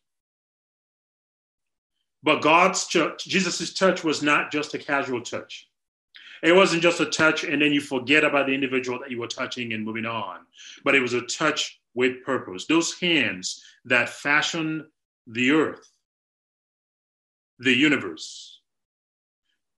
But 2.22 2.42
God's 2.42 2.86
church, 2.86 3.24
Jesus' 3.24 3.72
touch 3.72 4.04
was 4.04 4.22
not 4.22 4.52
just 4.52 4.74
a 4.74 4.78
casual 4.78 5.22
touch. 5.22 5.68
It 6.42 6.54
wasn't 6.54 6.82
just 6.82 7.00
a 7.00 7.06
touch 7.06 7.44
and 7.44 7.60
then 7.60 7.72
you 7.72 7.80
forget 7.80 8.24
about 8.24 8.46
the 8.46 8.54
individual 8.54 8.98
that 9.00 9.10
you 9.10 9.18
were 9.18 9.26
touching 9.26 9.72
and 9.72 9.84
moving 9.84 10.06
on, 10.06 10.38
but 10.84 10.94
it 10.94 11.00
was 11.00 11.12
a 11.12 11.22
touch 11.22 11.80
with 11.94 12.24
purpose. 12.24 12.66
Those 12.66 12.98
hands 12.98 13.62
that 13.84 14.08
fashioned 14.08 14.84
the 15.26 15.50
earth, 15.50 15.90
the 17.58 17.74
universe, 17.74 18.60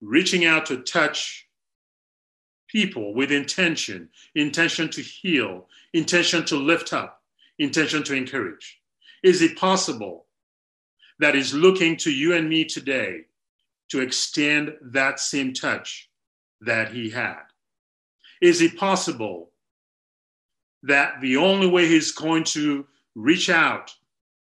reaching 0.00 0.44
out 0.44 0.66
to 0.66 0.78
touch 0.78 1.48
people 2.72 3.12
with 3.12 3.30
intention, 3.30 4.08
intention 4.34 4.88
to 4.88 5.02
heal, 5.02 5.68
intention 5.92 6.42
to 6.46 6.56
lift 6.56 6.94
up, 6.94 7.22
intention 7.58 8.02
to 8.02 8.14
encourage? 8.14 8.80
Is 9.22 9.42
it 9.42 9.58
possible 9.58 10.24
that 11.18 11.36
is 11.36 11.52
looking 11.52 11.98
to 11.98 12.10
you 12.10 12.34
and 12.34 12.48
me 12.48 12.64
today 12.64 13.26
to 13.90 14.00
extend 14.00 14.74
that 14.80 15.20
same 15.20 15.52
touch 15.52 16.08
that 16.62 16.92
he 16.92 17.10
had? 17.10 17.42
Is 18.40 18.62
it 18.62 18.78
possible 18.78 19.50
that 20.82 21.20
the 21.20 21.36
only 21.36 21.66
way 21.66 21.86
he's 21.86 22.10
going 22.10 22.44
to 22.44 22.86
reach 23.14 23.50
out 23.50 23.94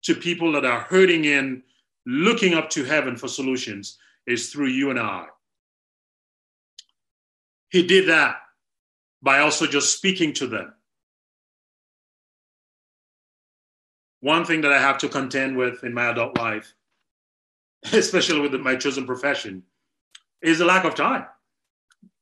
to 0.03 0.15
people 0.15 0.53
that 0.53 0.65
are 0.65 0.81
hurting 0.81 1.27
and 1.27 1.63
looking 2.07 2.55
up 2.55 2.71
to 2.71 2.85
heaven 2.85 3.17
for 3.17 3.27
solutions 3.27 3.99
is 4.27 4.51
through 4.51 4.69
you 4.69 4.91
and 4.91 5.01
I? 5.01 5.27
He 7.75 7.85
did 7.85 8.07
that 8.09 8.37
by 9.21 9.41
also 9.41 9.67
just 9.67 9.97
speaking 9.97 10.33
to 10.35 10.47
them. 10.47 10.75
One 14.21 14.45
thing 14.45 14.61
that 14.61 14.73
I 14.73 14.79
have 14.79 14.99
to 14.99 15.09
contend 15.09 15.57
with 15.57 15.83
in 15.83 15.93
my 15.93 16.11
adult 16.11 16.39
life, 16.39 16.73
especially 17.93 18.39
with 18.39 18.55
my 18.61 18.77
chosen 18.77 19.07
profession, 19.07 19.65
is 20.41 20.61
the 20.61 20.65
lack 20.65 20.85
of 20.85 20.95
time. 20.95 21.27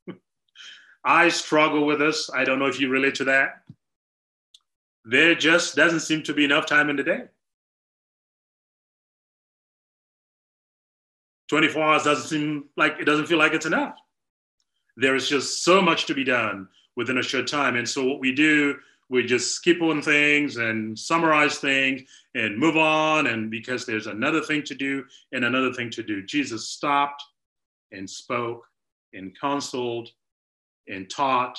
I 1.05 1.29
struggle 1.29 1.85
with 1.85 1.99
this. 1.99 2.31
I 2.35 2.45
don't 2.45 2.59
know 2.59 2.65
if 2.65 2.81
you 2.81 2.89
relate 2.89 3.17
to 3.17 3.25
that. 3.25 3.61
There 5.05 5.35
just 5.35 5.77
doesn't 5.77 6.01
seem 6.01 6.23
to 6.23 6.33
be 6.33 6.47
enough 6.47 6.65
time 6.65 6.89
in 6.89 6.97
the 6.97 7.03
day. 7.03 7.25
24 11.51 11.83
hours 11.83 12.05
doesn't 12.05 12.29
seem 12.29 12.71
like 12.75 12.97
it 13.01 13.05
doesn't 13.05 13.27
feel 13.27 13.37
like 13.37 13.53
it's 13.53 13.67
enough 13.67 13.99
there 14.97 15.15
is 15.15 15.29
just 15.29 15.65
so 15.65 15.81
much 15.81 16.07
to 16.07 16.15
be 16.15 16.25
done 16.25 16.69
within 16.97 17.19
a 17.19 17.23
short 17.23 17.47
time. 17.47 17.77
And 17.77 17.89
so 17.89 18.05
what 18.05 18.21
we 18.21 18.35
do, 18.35 18.77
we 19.09 19.25
just 19.25 19.55
skip 19.55 19.81
on 19.83 20.03
things 20.03 20.57
and 20.57 20.99
summarize 20.99 21.59
things 21.59 22.03
and 22.35 22.59
move 22.59 22.77
on. 22.77 23.27
And 23.27 23.51
because 23.51 23.87
there's 23.87 24.07
another 24.07 24.41
thing 24.41 24.63
to 24.65 24.75
do 24.75 25.05
and 25.33 25.45
another 25.45 25.73
thing 25.73 25.91
to 25.91 26.03
do, 26.03 26.25
Jesus 26.25 26.69
stopped 26.69 27.23
and 27.93 28.09
spoke 28.09 28.67
and 29.13 29.39
counseled 29.39 30.11
and 30.89 31.09
taught 31.11 31.59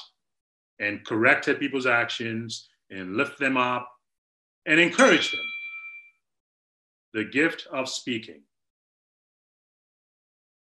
and 0.80 1.06
corrected 1.06 1.60
people's 1.60 1.86
actions 1.86 2.70
and 2.90 3.16
lift 3.16 3.40
them 3.40 3.58
up 3.58 3.90
and 4.66 4.80
encourage 4.80 5.32
them. 5.32 5.46
The 7.14 7.26
gift 7.26 7.68
of 7.72 7.88
speaking. 7.88 8.42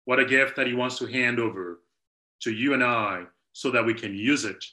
What 0.04 0.20
a 0.20 0.26
gift 0.26 0.56
that 0.56 0.66
he 0.66 0.74
wants 0.74 0.98
to 0.98 1.06
hand 1.06 1.40
over 1.40 1.80
to 2.42 2.52
you 2.52 2.74
and 2.74 2.82
I 2.82 3.24
so 3.52 3.70
that 3.70 3.84
we 3.84 3.94
can 3.94 4.14
use 4.14 4.44
it 4.44 4.64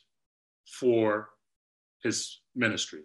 for 0.80 1.30
his 2.04 2.40
ministry. 2.56 3.02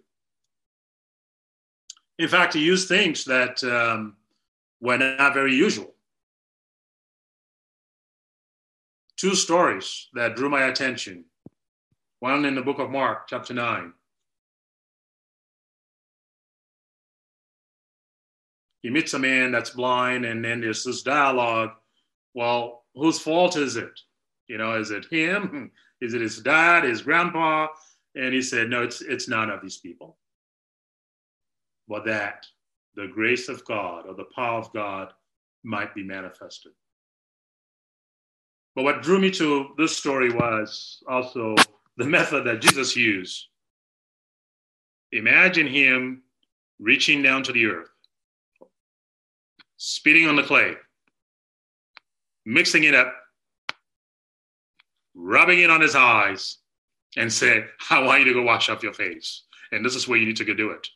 In 2.19 2.27
fact, 2.27 2.53
he 2.53 2.63
used 2.63 2.87
things 2.87 3.25
that 3.25 3.63
um, 3.63 4.15
were 4.81 4.97
not 4.97 5.33
very 5.33 5.53
usual. 5.53 5.93
Two 9.17 9.35
stories 9.35 10.07
that 10.13 10.35
drew 10.35 10.49
my 10.49 10.63
attention. 10.63 11.25
One 12.19 12.45
in 12.45 12.55
the 12.55 12.61
book 12.61 12.79
of 12.79 12.89
Mark, 12.89 13.27
chapter 13.27 13.53
9. 13.53 13.93
He 18.81 18.89
meets 18.89 19.13
a 19.13 19.19
man 19.19 19.51
that's 19.51 19.71
blind, 19.71 20.25
and 20.25 20.43
then 20.43 20.61
there's 20.61 20.83
this 20.83 21.01
dialogue. 21.01 21.71
Well, 22.33 22.85
whose 22.95 23.19
fault 23.19 23.57
is 23.57 23.75
it? 23.75 23.99
You 24.47 24.57
know, 24.57 24.79
is 24.79 24.91
it 24.91 25.05
him? 25.05 25.71
Is 25.99 26.13
it 26.13 26.21
his 26.21 26.37
dad, 26.41 26.83
his 26.83 27.01
grandpa? 27.01 27.69
And 28.13 28.31
he 28.31 28.41
said, 28.43 28.69
No, 28.69 28.83
it's, 28.83 29.01
it's 29.01 29.27
none 29.27 29.49
of 29.49 29.63
these 29.63 29.79
people. 29.79 30.19
But 31.87 32.05
that 32.05 32.45
the 32.95 33.07
grace 33.07 33.49
of 33.49 33.65
God 33.65 34.05
or 34.07 34.13
the 34.13 34.27
power 34.35 34.59
of 34.59 34.71
God 34.73 35.11
might 35.63 35.95
be 35.95 36.03
manifested. 36.03 36.73
But 38.75 38.83
what 38.83 39.01
drew 39.01 39.19
me 39.19 39.31
to 39.31 39.69
this 39.77 39.97
story 39.97 40.31
was 40.31 41.01
also 41.09 41.55
the 41.97 42.05
method 42.05 42.45
that 42.45 42.61
Jesus 42.61 42.95
used. 42.95 43.47
Imagine 45.11 45.65
him 45.65 46.21
reaching 46.79 47.23
down 47.23 47.41
to 47.43 47.51
the 47.51 47.65
earth, 47.65 47.89
spitting 49.77 50.27
on 50.27 50.35
the 50.35 50.43
clay, 50.43 50.75
mixing 52.45 52.83
it 52.83 52.93
up, 52.93 53.13
rubbing 55.17 55.59
it 55.59 55.69
on 55.69 55.81
his 55.81 55.95
eyes, 55.95 56.57
and 57.17 57.33
said, 57.33 57.67
I 57.89 58.01
want 58.01 58.19
you 58.19 58.25
to 58.27 58.33
go 58.33 58.43
wash 58.43 58.69
off 58.69 58.83
your 58.83 58.93
face. 58.93 59.43
And 59.71 59.83
this 59.83 59.95
is 59.95 60.07
where 60.07 60.19
you 60.19 60.25
need 60.25 60.37
to 60.37 60.45
go 60.45 60.53
do 60.53 60.69
it. 60.71 60.87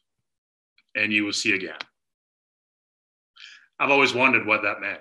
And 0.95 1.11
you 1.11 1.25
will 1.25 1.33
see 1.33 1.55
again. 1.55 1.79
I've 3.79 3.89
always 3.89 4.13
wondered 4.13 4.45
what 4.45 4.61
that 4.61 4.81
meant. 4.81 4.99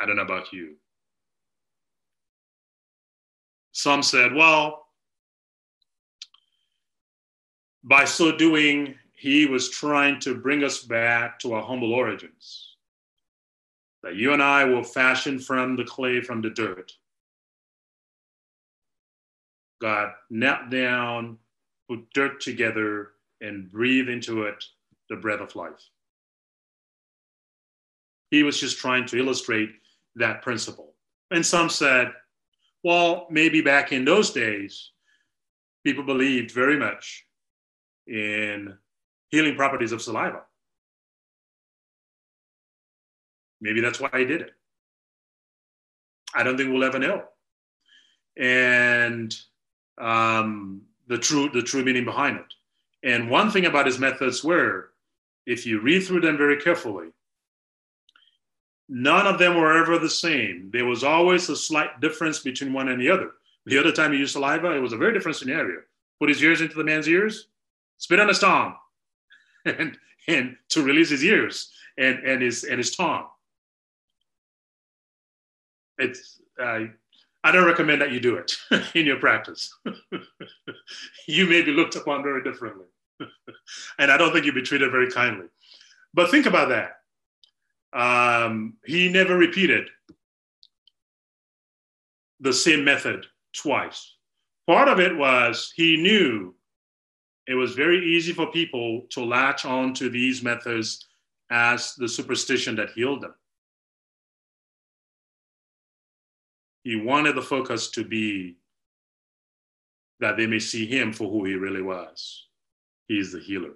I 0.00 0.06
don't 0.06 0.16
know 0.16 0.22
about 0.22 0.52
you. 0.52 0.76
Some 3.72 4.02
said, 4.02 4.32
well, 4.32 4.86
by 7.82 8.06
so 8.06 8.34
doing, 8.34 8.94
he 9.12 9.44
was 9.46 9.68
trying 9.68 10.20
to 10.20 10.34
bring 10.34 10.64
us 10.64 10.82
back 10.82 11.38
to 11.40 11.52
our 11.52 11.62
humble 11.62 11.92
origins. 11.92 12.76
That 14.02 14.16
you 14.16 14.32
and 14.32 14.42
I 14.42 14.64
were 14.64 14.84
fashioned 14.84 15.44
from 15.44 15.76
the 15.76 15.84
clay, 15.84 16.20
from 16.20 16.40
the 16.40 16.50
dirt 16.50 16.92
God 19.84 20.12
knelt 20.30 20.70
down, 20.70 21.36
put 21.90 22.10
dirt 22.14 22.40
together, 22.40 23.10
and 23.42 23.70
breathed 23.70 24.08
into 24.08 24.44
it 24.44 24.64
the 25.10 25.16
breath 25.16 25.42
of 25.42 25.54
life. 25.54 25.90
He 28.30 28.42
was 28.42 28.58
just 28.58 28.78
trying 28.78 29.04
to 29.08 29.18
illustrate 29.18 29.72
that 30.16 30.40
principle. 30.40 30.94
And 31.30 31.44
some 31.44 31.68
said, 31.68 32.12
well, 32.82 33.26
maybe 33.30 33.60
back 33.60 33.92
in 33.92 34.06
those 34.06 34.30
days, 34.30 34.92
people 35.84 36.02
believed 36.02 36.50
very 36.50 36.78
much 36.78 37.26
in 38.06 38.72
healing 39.28 39.54
properties 39.54 39.92
of 39.92 40.00
saliva. 40.00 40.44
Maybe 43.60 43.82
that's 43.82 44.00
why 44.00 44.08
he 44.14 44.24
did 44.24 44.40
it. 44.40 44.50
I 46.34 46.42
don't 46.42 46.56
think 46.56 46.72
we'll 46.72 46.84
ever 46.84 46.98
know. 46.98 47.24
And 48.38 49.36
um, 49.98 50.82
the 51.06 51.18
true 51.18 51.48
the 51.50 51.62
true 51.62 51.84
meaning 51.84 52.04
behind 52.04 52.36
it. 52.38 52.54
And 53.02 53.30
one 53.30 53.50
thing 53.50 53.66
about 53.66 53.86
his 53.86 53.98
methods 53.98 54.42
were, 54.42 54.90
if 55.46 55.66
you 55.66 55.80
read 55.80 56.00
through 56.00 56.22
them 56.22 56.38
very 56.38 56.56
carefully, 56.56 57.08
none 58.88 59.26
of 59.26 59.38
them 59.38 59.56
were 59.56 59.76
ever 59.76 59.98
the 59.98 60.08
same. 60.08 60.70
There 60.72 60.86
was 60.86 61.04
always 61.04 61.48
a 61.48 61.56
slight 61.56 62.00
difference 62.00 62.38
between 62.38 62.72
one 62.72 62.88
and 62.88 63.00
the 63.00 63.10
other. 63.10 63.32
The 63.66 63.78
other 63.78 63.92
time 63.92 64.12
he 64.12 64.18
used 64.18 64.32
saliva, 64.32 64.74
it 64.74 64.80
was 64.80 64.92
a 64.92 64.96
very 64.96 65.12
different 65.12 65.36
scenario. 65.36 65.80
Put 66.18 66.28
his 66.28 66.42
ears 66.42 66.60
into 66.60 66.76
the 66.76 66.84
man's 66.84 67.08
ears, 67.08 67.48
spit 67.98 68.20
on 68.20 68.28
his 68.28 68.38
tongue, 68.38 68.74
and 69.64 69.96
and 70.26 70.56
to 70.70 70.82
release 70.82 71.10
his 71.10 71.24
ears 71.24 71.72
and 71.98 72.18
and 72.20 72.42
his 72.42 72.64
and 72.64 72.78
his 72.78 72.94
tongue. 72.94 73.26
It's 75.98 76.40
uh, 76.60 76.86
I 77.44 77.52
don't 77.52 77.66
recommend 77.66 78.00
that 78.00 78.10
you 78.10 78.20
do 78.20 78.36
it 78.36 78.52
in 78.94 79.04
your 79.04 79.18
practice. 79.18 79.72
you 81.28 81.46
may 81.46 81.60
be 81.60 81.72
looked 81.72 81.94
upon 81.94 82.22
very 82.22 82.42
differently. 82.42 82.86
and 83.98 84.10
I 84.10 84.16
don't 84.16 84.32
think 84.32 84.46
you'll 84.46 84.54
be 84.54 84.62
treated 84.62 84.90
very 84.90 85.10
kindly. 85.10 85.46
But 86.14 86.30
think 86.30 86.46
about 86.46 86.70
that. 86.70 86.92
Um, 87.92 88.74
he 88.86 89.10
never 89.10 89.36
repeated 89.36 89.88
the 92.40 92.52
same 92.52 92.82
method 92.82 93.26
twice. 93.54 94.14
Part 94.66 94.88
of 94.88 94.98
it 94.98 95.14
was 95.14 95.72
he 95.76 95.98
knew 95.98 96.54
it 97.46 97.54
was 97.54 97.74
very 97.74 98.16
easy 98.16 98.32
for 98.32 98.50
people 98.50 99.02
to 99.10 99.22
latch 99.22 99.66
on 99.66 99.92
to 99.94 100.08
these 100.08 100.42
methods 100.42 101.06
as 101.50 101.94
the 101.96 102.08
superstition 102.08 102.74
that 102.76 102.90
healed 102.90 103.20
them. 103.20 103.34
He 106.84 106.96
wanted 106.96 107.34
the 107.34 107.42
focus 107.42 107.90
to 107.90 108.04
be 108.04 108.56
that 110.20 110.36
they 110.36 110.46
may 110.46 110.60
see 110.60 110.86
him 110.86 111.12
for 111.12 111.28
who 111.28 111.44
he 111.44 111.54
really 111.54 111.82
was. 111.82 112.46
He 113.08 113.18
is 113.18 113.32
the 113.32 113.40
healer. 113.40 113.72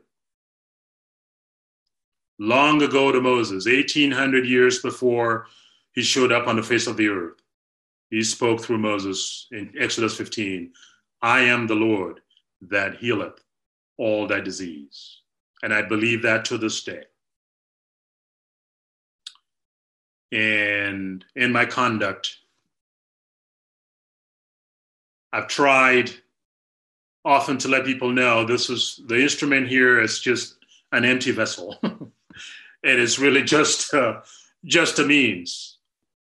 Long 2.39 2.81
ago 2.83 3.11
to 3.11 3.21
Moses, 3.21 3.67
1800 3.67 4.47
years 4.47 4.81
before 4.81 5.47
he 5.93 6.03
showed 6.03 6.31
up 6.31 6.47
on 6.47 6.55
the 6.55 6.63
face 6.63 6.87
of 6.87 6.97
the 6.97 7.09
earth, 7.09 7.41
he 8.11 8.23
spoke 8.23 8.61
through 8.61 8.79
Moses 8.79 9.49
in 9.51 9.73
Exodus 9.79 10.17
15 10.17 10.73
I 11.21 11.41
am 11.41 11.67
the 11.67 11.75
Lord 11.75 12.21
that 12.61 12.97
healeth 12.99 13.43
all 13.97 14.29
thy 14.29 14.41
disease. 14.41 15.23
And 15.65 15.75
I 15.75 15.83
believe 15.83 16.23
that 16.23 16.45
to 16.47 16.59
this 16.59 16.85
day. 16.85 17.03
and 20.33 21.25
in 21.37 21.53
my 21.53 21.65
conduct. 21.65 22.37
I've 25.33 25.49
tried 25.49 26.11
often 27.25 27.59
to 27.59 27.69
let 27.69 27.85
people 27.85 28.11
know 28.11 28.45
this 28.45 28.71
is 28.71 29.01
the 29.07 29.21
instrument 29.21 29.69
here 29.69 30.01
is 30.01 30.21
just 30.21 30.57
an 30.93 31.05
empty 31.05 31.31
vessel. 31.31 31.77
it 32.83 32.99
is 32.99 33.19
really 33.19 33.43
just 33.43 33.93
uh, 33.93 34.21
just 34.65 34.99
a 34.99 35.05
means, 35.05 35.79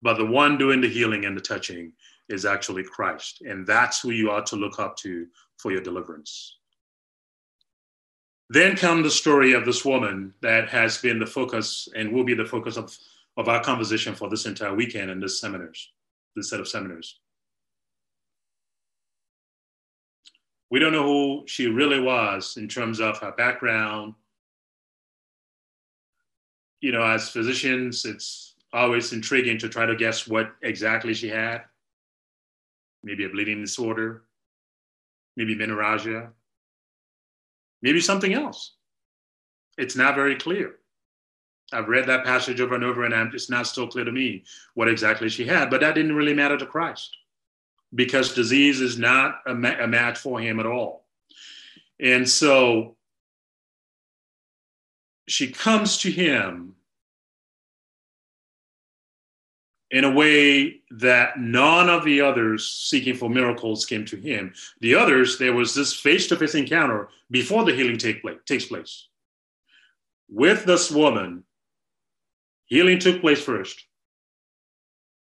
but 0.01 0.17
the 0.17 0.25
one 0.25 0.57
doing 0.57 0.81
the 0.81 0.89
healing 0.89 1.25
and 1.25 1.35
the 1.35 1.41
touching 1.41 1.93
is 2.27 2.45
actually 2.45 2.83
Christ, 2.83 3.41
and 3.41 3.65
that's 3.65 4.01
who 4.01 4.11
you 4.11 4.31
ought 4.31 4.45
to 4.47 4.55
look 4.55 4.79
up 4.79 4.97
to 4.97 5.27
for 5.57 5.71
your 5.71 5.81
deliverance. 5.81 6.57
Then 8.49 8.75
come 8.75 9.03
the 9.03 9.11
story 9.11 9.53
of 9.53 9.65
this 9.65 9.85
woman 9.85 10.33
that 10.41 10.69
has 10.69 10.97
been 10.97 11.19
the 11.19 11.25
focus 11.25 11.87
and 11.95 12.11
will 12.11 12.23
be 12.23 12.33
the 12.33 12.45
focus 12.45 12.77
of, 12.77 12.95
of 13.37 13.47
our 13.47 13.63
conversation 13.63 14.15
for 14.15 14.27
this 14.27 14.47
entire 14.47 14.73
weekend 14.73 15.11
and 15.11 15.21
this 15.21 15.39
seminars, 15.39 15.91
this 16.35 16.49
set 16.49 16.59
of 16.59 16.67
seminars. 16.67 17.19
We 20.71 20.79
don't 20.79 20.93
know 20.93 21.03
who 21.03 21.43
she 21.47 21.67
really 21.67 21.99
was 21.99 22.57
in 22.57 22.67
terms 22.67 22.99
of 22.99 23.17
her 23.19 23.31
background. 23.31 24.13
You 26.81 26.91
know, 26.91 27.03
as 27.03 27.29
physicians, 27.29 28.05
it's 28.05 28.55
always 28.71 29.11
intriguing 29.11 29.57
to 29.59 29.69
try 29.69 29.85
to 29.85 29.95
guess 29.95 30.27
what 30.27 30.51
exactly 30.61 31.13
she 31.13 31.27
had. 31.27 31.63
Maybe 33.03 33.25
a 33.25 33.29
bleeding 33.29 33.61
disorder, 33.61 34.23
maybe 35.35 35.55
menorrhagia, 35.55 36.29
maybe 37.81 37.99
something 37.99 38.33
else. 38.33 38.75
It's 39.77 39.95
not 39.95 40.15
very 40.15 40.35
clear. 40.35 40.75
I've 41.71 41.87
read 41.87 42.07
that 42.07 42.25
passage 42.25 42.59
over 42.61 42.75
and 42.75 42.83
over, 42.83 43.05
and 43.05 43.33
it's 43.33 43.49
not 43.49 43.67
still 43.67 43.87
clear 43.87 44.03
to 44.03 44.11
me 44.11 44.43
what 44.73 44.87
exactly 44.87 45.29
she 45.29 45.45
had, 45.45 45.69
but 45.69 45.81
that 45.81 45.95
didn't 45.95 46.15
really 46.15 46.33
matter 46.33 46.57
to 46.57 46.65
Christ 46.65 47.15
because 47.93 48.33
disease 48.33 48.81
is 48.81 48.97
not 48.97 49.39
a, 49.45 49.53
ma- 49.53 49.79
a 49.79 49.87
match 49.87 50.17
for 50.17 50.39
him 50.39 50.59
at 50.59 50.65
all. 50.65 51.05
And 51.99 52.27
so 52.29 52.95
she 55.27 55.51
comes 55.51 55.97
to 55.99 56.11
him 56.11 56.75
in 59.91 60.03
a 60.03 60.11
way 60.11 60.81
that 60.91 61.39
none 61.39 61.89
of 61.89 62.05
the 62.05 62.21
others 62.21 62.67
seeking 62.67 63.15
for 63.15 63.29
miracles 63.29 63.85
came 63.85 64.05
to 64.05 64.17
him. 64.17 64.53
The 64.81 64.95
others, 64.95 65.39
there 65.39 65.53
was 65.53 65.73
this 65.73 65.93
face 65.93 66.27
to 66.27 66.35
face 66.35 66.55
encounter 66.55 67.09
before 67.31 67.65
the 67.65 67.73
healing 67.73 67.97
take 67.97 68.21
place, 68.21 68.37
takes 68.45 68.65
place. 68.65 69.07
With 70.29 70.65
this 70.65 70.91
woman, 70.91 71.43
healing 72.65 72.99
took 72.99 73.19
place 73.19 73.41
first, 73.41 73.83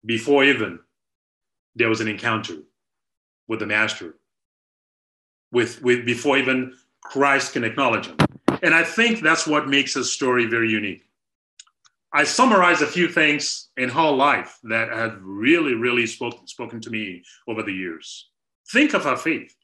before 0.05 0.43
even 0.43 0.79
there 1.75 1.89
was 1.89 2.01
an 2.01 2.07
encounter 2.07 2.55
with 3.47 3.59
the 3.59 3.65
master 3.65 4.15
with, 5.51 5.81
with 5.81 6.05
before 6.05 6.37
even 6.37 6.73
christ 7.01 7.53
can 7.53 7.63
acknowledge 7.63 8.07
him. 8.07 8.17
And 8.61 8.73
i 8.73 8.83
think 8.83 9.21
that's 9.21 9.47
what 9.47 9.67
makes 9.67 9.93
his 9.93 10.11
story 10.11 10.45
very 10.45 10.69
unique. 10.69 11.03
I 12.13 12.25
summarize 12.25 12.81
a 12.81 12.87
few 12.87 13.07
things 13.07 13.69
in 13.77 13.89
her 13.89 14.11
life 14.11 14.59
that 14.63 14.89
have 14.89 15.17
really 15.21 15.73
really 15.73 16.07
spoken, 16.07 16.47
spoken 16.47 16.81
to 16.81 16.89
me 16.89 17.23
over 17.47 17.63
the 17.63 17.73
years. 17.73 18.29
Think 18.71 18.93
of 18.93 19.03
her 19.03 19.17
faith. 19.17 19.55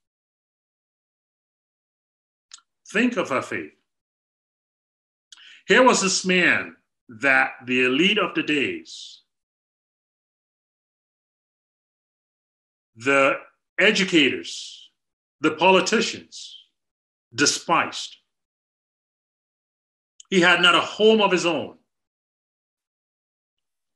Think 2.92 3.18
of 3.18 3.30
her 3.30 3.42
faith. 3.42 3.72
Here 5.68 5.84
was 5.84 6.02
this 6.02 6.26
man 6.26 6.78
that 7.10 7.52
the 7.66 7.84
elite 7.84 8.18
of 8.18 8.34
the 8.34 8.44
days 8.44 9.22
the 12.98 13.36
educators, 13.80 14.90
the 15.40 15.52
politicians 15.52 16.58
despised. 17.34 18.18
He 20.30 20.42
had 20.42 20.62
not 20.62 20.76
a 20.76 20.82
home 20.82 21.22
of 21.22 21.32
his 21.32 21.46
own. 21.46 21.76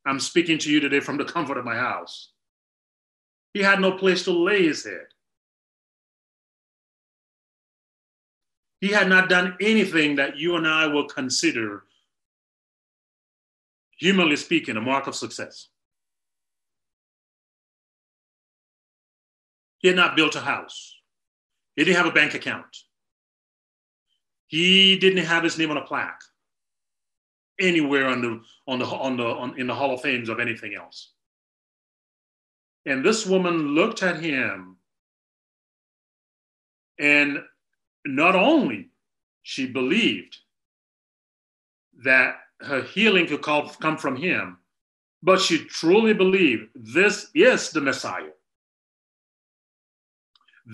I'm 0.06 0.20
speaking 0.20 0.58
to 0.60 0.72
you 0.72 0.80
today 0.80 1.00
from 1.00 1.18
the 1.18 1.26
comfort 1.26 1.58
of 1.58 1.66
my 1.66 1.76
house. 1.76 2.32
He 3.54 3.62
had 3.62 3.82
no 3.82 3.92
place 3.92 4.24
to 4.24 4.32
lay 4.32 4.66
his 4.66 4.86
head. 4.86 5.08
He 8.80 8.90
had 8.90 9.10
not 9.10 9.30
done 9.30 9.58
anything 9.60 10.16
that 10.16 10.38
you 10.38 10.56
and 10.56 10.68
I 10.68 10.88
will 10.88 11.06
consider, 11.06 11.84
humanly 14.00 14.38
speaking, 14.38 14.78
a 14.78 14.82
mark 14.82 15.06
of 15.06 15.16
success. 15.16 15.71
He 19.82 19.88
had 19.88 19.98
not 19.98 20.16
built 20.16 20.36
a 20.36 20.42
house. 20.42 20.96
He 21.76 21.84
didn't 21.84 21.98
have 21.98 22.06
a 22.06 22.12
bank 22.12 22.34
account. 22.34 22.78
He 24.48 24.98
didn't 24.98 25.26
have 25.26 25.44
his 25.44 25.58
name 25.58 25.72
on 25.72 25.78
a 25.78 25.86
plaque 25.86 26.22
anywhere 27.60 28.08
on 28.08 28.22
the 28.22 28.42
on 28.68 28.80
the 28.80 28.86
on 28.86 29.18
the 29.18 29.24
on, 29.26 29.60
in 29.60 29.68
the 29.68 29.76
Hall 29.76 29.94
of 29.94 30.02
Fames 30.02 30.30
of 30.30 30.40
anything 30.40 30.76
else. 30.76 31.14
And 32.86 33.06
this 33.06 33.26
woman 33.26 33.76
looked 33.76 34.04
at 34.04 34.22
him, 34.22 34.78
and 37.00 37.40
not 38.06 38.36
only 38.36 38.90
she 39.44 39.68
believed 39.68 40.38
that 42.04 42.36
her 42.60 42.82
healing 42.82 43.28
could 43.28 43.42
come 43.42 43.98
from 43.98 44.16
him, 44.16 44.58
but 45.24 45.40
she 45.40 45.60
truly 45.66 46.14
believed 46.14 46.70
this 46.76 47.30
is 47.34 47.72
the 47.72 47.82
Messiah. 47.82 48.32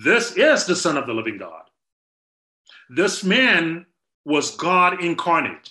This 0.04 0.36
is 0.36 0.64
the 0.64 0.76
Son 0.76 0.96
of 0.96 1.06
the 1.06 1.14
living 1.14 1.38
God. 1.38 1.62
This 2.88 3.24
man 3.24 3.86
was 4.24 4.54
God 4.56 5.02
incarnate. 5.02 5.70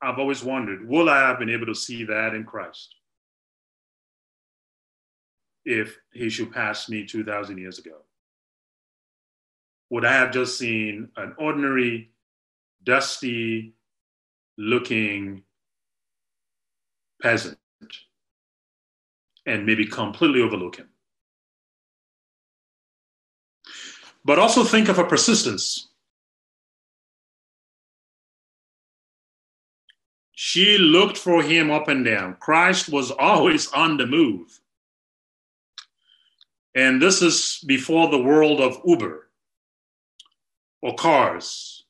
I've 0.00 0.18
always 0.18 0.42
wondered, 0.42 0.86
will 0.88 1.08
I 1.08 1.18
have 1.18 1.38
been 1.38 1.50
able 1.50 1.66
to 1.66 1.74
see 1.74 2.04
that 2.04 2.34
in 2.34 2.44
Christ 2.44 2.94
if 5.64 5.96
he 6.12 6.28
should 6.28 6.52
pass 6.52 6.88
me 6.88 7.06
2,000 7.06 7.58
years 7.58 7.78
ago? 7.78 7.98
Would 9.90 10.04
I 10.04 10.12
have 10.12 10.32
just 10.32 10.58
seen 10.58 11.08
an 11.16 11.34
ordinary, 11.38 12.10
dusty 12.82 13.74
looking 14.56 15.42
peasant 17.20 17.58
and 19.46 19.66
maybe 19.66 19.86
completely 19.86 20.40
overlook 20.40 20.76
him. 20.76 20.88
But 24.24 24.38
also 24.38 24.64
think 24.64 24.88
of 24.88 24.98
a 24.98 25.04
persistence. 25.04 25.88
She 30.32 30.78
looked 30.78 31.16
for 31.18 31.42
him 31.42 31.70
up 31.70 31.88
and 31.88 32.04
down. 32.04 32.36
Christ 32.40 32.88
was 32.88 33.10
always 33.10 33.70
on 33.72 33.96
the 33.96 34.06
move. 34.06 34.60
And 36.74 37.00
this 37.02 37.22
is 37.22 37.62
before 37.66 38.08
the 38.08 38.22
world 38.22 38.60
of 38.60 38.80
Uber 38.84 39.28
or 40.80 40.94
cars. 40.94 41.84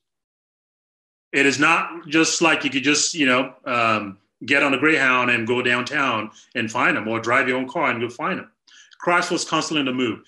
It 1.31 1.45
is 1.45 1.57
not 1.57 2.07
just 2.07 2.41
like 2.41 2.63
you 2.63 2.69
could 2.69 2.83
just, 2.83 3.13
you 3.15 3.25
know, 3.25 3.53
um, 3.65 4.17
get 4.45 4.61
on 4.61 4.73
a 4.73 4.77
Greyhound 4.77 5.31
and 5.31 5.47
go 5.47 5.61
downtown 5.61 6.31
and 6.53 6.69
find 6.69 6.97
him, 6.97 7.07
or 7.07 7.19
drive 7.19 7.47
your 7.47 7.57
own 7.57 7.67
car 7.67 7.89
and 7.89 8.01
go 8.01 8.09
find 8.09 8.39
him. 8.39 8.51
Christ 8.99 9.31
was 9.31 9.45
constantly 9.45 9.79
on 9.79 9.85
the 9.85 9.93
move. 9.93 10.19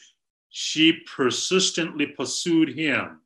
She 0.58 0.94
persistently 0.94 2.06
pursued 2.06 2.70
him. 2.70 3.20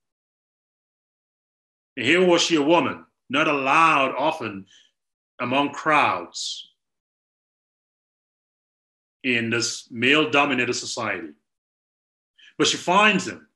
And 1.95 2.03
here 2.03 2.25
was 2.25 2.41
she 2.41 2.55
a 2.55 2.61
woman, 2.63 3.05
not 3.29 3.47
allowed 3.47 4.15
often 4.17 4.65
among 5.39 5.73
crowds 5.73 6.71
in 9.23 9.51
this 9.51 9.87
male 9.91 10.31
dominated 10.31 10.73
society. 10.73 11.29
But 12.57 12.65
she 12.65 12.77
finds 12.77 13.27
him. 13.27 13.47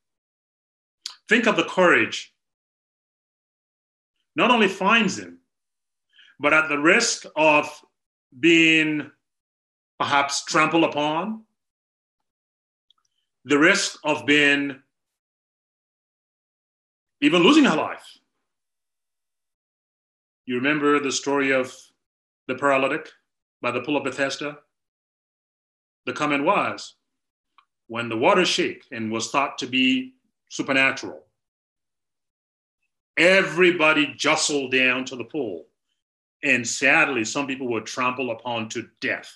Think 1.27 1.47
of 1.47 1.55
the 1.55 1.63
courage. 1.63 2.31
Not 4.35 4.51
only 4.51 4.67
finds 4.67 5.17
him, 5.17 5.39
but 6.39 6.53
at 6.53 6.69
the 6.69 6.77
risk 6.77 7.25
of 7.35 7.67
being 8.39 9.09
perhaps 9.97 10.45
trampled 10.45 10.83
upon, 10.83 11.45
the 13.45 13.57
risk 13.57 13.99
of 14.03 14.25
being 14.25 14.81
even 17.21 17.43
losing 17.43 17.65
her 17.65 17.75
life. 17.75 18.17
You 20.45 20.55
remember 20.55 20.99
the 20.99 21.11
story 21.11 21.51
of 21.51 21.75
the 22.47 22.55
paralytic 22.55 23.09
by 23.61 23.71
the 23.71 23.81
pool 23.81 23.97
of 23.97 24.03
Bethesda? 24.03 24.57
The 26.05 26.13
comment 26.13 26.43
was 26.43 26.95
when 27.87 28.09
the 28.09 28.17
water 28.17 28.45
shake 28.45 28.85
and 28.91 29.11
was 29.11 29.29
thought 29.31 29.57
to 29.59 29.67
be 29.67 30.13
supernatural, 30.49 31.23
everybody 33.17 34.13
jostled 34.17 34.71
down 34.71 35.05
to 35.05 35.15
the 35.15 35.23
pool 35.25 35.65
And 36.43 36.67
sadly, 36.67 37.23
some 37.23 37.47
people 37.47 37.69
were 37.69 37.81
trampled 37.81 38.29
upon 38.29 38.67
to 38.69 38.89
death 38.99 39.33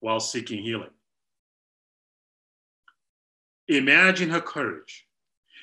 while 0.00 0.20
seeking 0.20 0.62
healing. 0.62 0.90
Imagine 3.76 4.30
her 4.30 4.40
courage. 4.40 5.06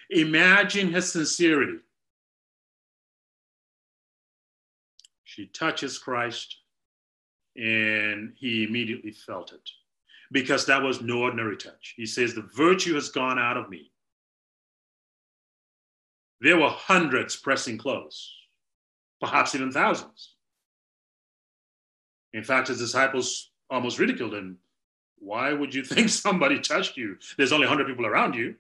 Imagine 0.10 0.92
her 0.92 1.02
sincerity. 1.02 1.80
She 5.24 5.48
touches 5.48 5.98
Christ 5.98 6.58
and 7.56 8.34
he 8.36 8.64
immediately 8.64 9.12
felt 9.12 9.52
it 9.52 9.70
because 10.32 10.66
that 10.66 10.82
was 10.82 11.02
no 11.02 11.22
ordinary 11.24 11.58
touch. 11.58 11.94
He 11.98 12.06
says, 12.06 12.34
The 12.34 12.50
virtue 12.56 12.96
has 12.96 13.10
gone 13.10 13.38
out 13.38 13.58
of 13.58 13.70
me. 13.70 13.92
There 16.42 16.58
were 16.58 16.70
hundreds 16.70 17.36
pressing 17.36 17.78
close, 17.78 18.34
perhaps 19.20 19.56
even 19.56 19.72
thousands. 19.72 20.36
In 22.34 22.44
fact, 22.44 22.70
his 22.70 22.80
disciples 22.80 23.52
almost 23.70 24.00
ridiculed 24.00 24.34
him. 24.34 24.58
Why 25.20 25.54
would 25.54 25.74
you 25.74 25.84
think 25.86 26.10
somebody 26.10 26.60
touched 26.60 26.98
you? 26.98 27.18
There's 27.38 27.52
only 27.52 27.68
100 27.68 27.88
people 27.88 28.06
around 28.06 28.36
you. 28.36 28.56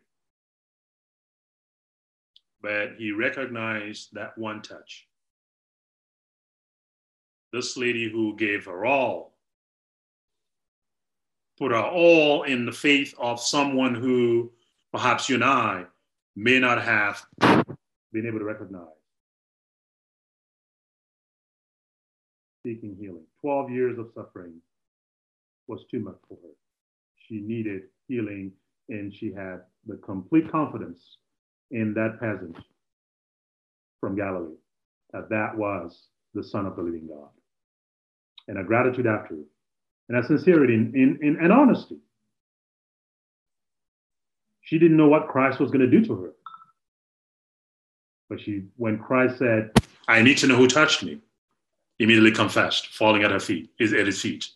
But 2.61 2.95
he 2.97 3.11
recognized 3.11 4.09
that 4.13 4.37
one 4.37 4.61
touch. 4.61 5.07
This 7.53 7.77
lady 7.77 8.11
who 8.11 8.35
gave 8.35 8.65
her 8.65 8.85
all, 8.85 9.33
put 11.57 11.71
her 11.71 11.81
all 11.81 12.43
in 12.43 12.65
the 12.65 12.71
faith 12.71 13.15
of 13.17 13.39
someone 13.39 13.95
who 13.95 14.51
perhaps 14.91 15.29
you 15.29 15.35
and 15.35 15.43
I 15.43 15.85
may 16.35 16.59
not 16.59 16.81
have 16.81 17.25
been 17.39 18.27
able 18.27 18.39
to 18.39 18.45
recognize. 18.45 18.85
Seeking 22.65 22.97
healing. 22.99 23.23
12 23.41 23.71
years 23.71 23.97
of 23.97 24.09
suffering 24.13 24.61
was 25.69 25.85
too 25.89 25.99
much 25.99 26.17
for 26.27 26.37
her. 26.41 26.53
She 27.27 27.39
needed 27.39 27.83
healing, 28.07 28.51
and 28.89 29.13
she 29.13 29.31
had 29.31 29.61
the 29.85 29.97
complete 29.97 30.51
confidence 30.51 31.17
in 31.71 31.93
that 31.93 32.19
peasant 32.19 32.57
from 34.01 34.15
Galilee 34.15 34.55
that 35.13 35.29
that 35.29 35.55
was 35.55 36.07
the 36.33 36.43
Son 36.43 36.65
of 36.65 36.75
the 36.75 36.81
living 36.81 37.07
God. 37.07 37.29
And 38.47 38.59
a 38.59 38.63
gratitude 38.63 39.07
after 39.07 39.35
and 40.09 40.17
a 40.17 40.25
sincerity 40.25 40.73
in, 40.73 40.91
in, 40.95 41.19
in, 41.21 41.37
and 41.39 41.53
honesty. 41.53 41.97
She 44.61 44.79
didn't 44.79 44.97
know 44.97 45.07
what 45.07 45.27
Christ 45.27 45.59
was 45.59 45.71
going 45.71 45.81
to 45.81 45.89
do 45.89 46.05
to 46.05 46.15
her. 46.15 46.31
But 48.27 48.41
she, 48.41 48.63
when 48.77 48.99
Christ 48.99 49.37
said, 49.39 49.71
I 50.07 50.21
need 50.21 50.37
to 50.39 50.47
know 50.47 50.55
who 50.55 50.67
touched 50.67 51.03
me, 51.03 51.19
immediately 51.99 52.31
confessed, 52.31 52.87
falling 52.87 53.23
at 53.23 53.31
her 53.31 53.39
feet, 53.39 53.71
is 53.79 53.93
at 53.93 54.05
his 54.05 54.21
feet. 54.21 54.47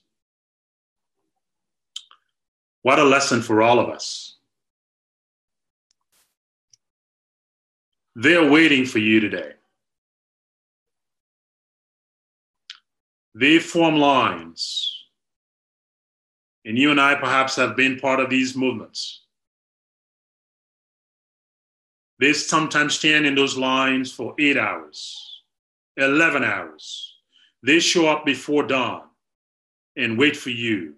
What 2.84 3.00
a 3.00 3.04
lesson 3.04 3.42
for 3.42 3.62
all 3.62 3.80
of 3.80 3.90
us. 3.90 4.36
They're 8.16 8.52
waiting 8.52 8.86
for 8.86 9.00
you 9.00 9.22
today. 9.22 9.54
They 13.34 13.58
form 13.58 13.96
lines. 13.96 14.90
And 16.66 16.78
you 16.78 16.92
and 16.92 17.00
I 17.00 17.16
perhaps 17.16 17.56
have 17.56 17.76
been 17.76 18.00
part 18.00 18.20
of 18.20 18.30
these 18.30 18.56
movements. 18.56 19.22
They 22.20 22.34
sometimes 22.34 22.96
stand 22.96 23.26
in 23.26 23.34
those 23.34 23.58
lines 23.58 24.12
for 24.12 24.36
eight 24.40 24.58
hours, 24.58 25.42
11 25.98 26.44
hours. 26.44 27.16
They 27.64 27.80
show 27.80 28.08
up 28.08 28.26
before 28.26 28.64
dawn 28.64 29.04
and 29.96 30.18
wait 30.18 30.38
for 30.38 30.50
you 30.52 30.96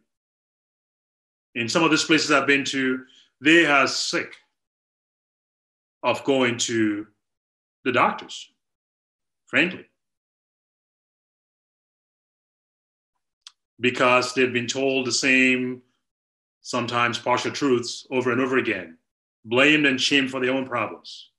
in 1.56 1.70
some 1.70 1.84
of 1.84 1.92
these 1.92 2.04
places 2.04 2.32
I've 2.32 2.48
been 2.48 2.66
to, 2.66 3.06
they 3.42 3.66
are 3.66 3.88
sick 3.88 4.36
of 6.04 6.24
going 6.24 6.58
to 6.58 7.08
the 7.86 7.92
doctors, 7.92 8.52
frankly. 9.48 9.86
Because 13.80 14.34
they've 14.34 14.54
been 14.54 14.68
told 14.68 15.08
the 15.08 15.12
same, 15.12 15.82
sometimes 16.62 17.18
partial 17.18 17.52
truths 17.52 18.06
over 18.12 18.32
and 18.32 18.42
over 18.42 18.58
again, 18.58 18.98
blamed 19.46 19.86
and 19.86 20.00
shamed 20.00 20.32
for 20.32 20.40
their 20.40 20.54
own 20.54 20.66
problems. 20.66 21.30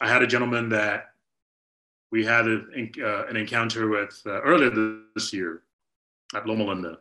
I 0.00 0.08
had 0.08 0.22
a 0.22 0.26
gentleman 0.26 0.68
that 0.70 1.12
we 2.10 2.24
had 2.24 2.46
a, 2.46 2.62
uh, 3.00 3.26
an 3.26 3.36
encounter 3.36 3.88
with 3.88 4.20
uh, 4.26 4.42
earlier 4.42 5.00
this 5.14 5.32
year 5.32 5.62
at 6.34 6.46
Loma 6.46 6.64
Linda 6.64 6.98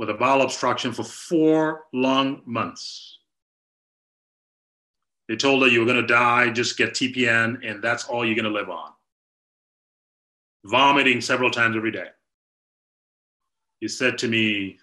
with 0.00 0.08
a 0.08 0.14
bowel 0.14 0.40
obstruction 0.40 0.94
for 0.94 1.04
four 1.04 1.82
long 1.92 2.40
months. 2.46 3.18
They 5.28 5.36
told 5.36 5.62
her 5.62 5.68
you 5.68 5.80
were 5.80 5.84
going 5.84 6.00
to 6.00 6.06
die, 6.06 6.48
just 6.48 6.78
get 6.78 6.94
TPN, 6.94 7.58
and 7.62 7.82
that's 7.82 8.06
all 8.06 8.24
you're 8.24 8.34
going 8.34 8.50
to 8.50 8.50
live 8.50 8.70
on. 8.70 8.92
Vomiting 10.64 11.20
several 11.20 11.50
times 11.50 11.76
every 11.76 11.90
day. 11.90 12.06
He 13.80 13.88
said 13.88 14.16
to 14.18 14.28
me, 14.28 14.78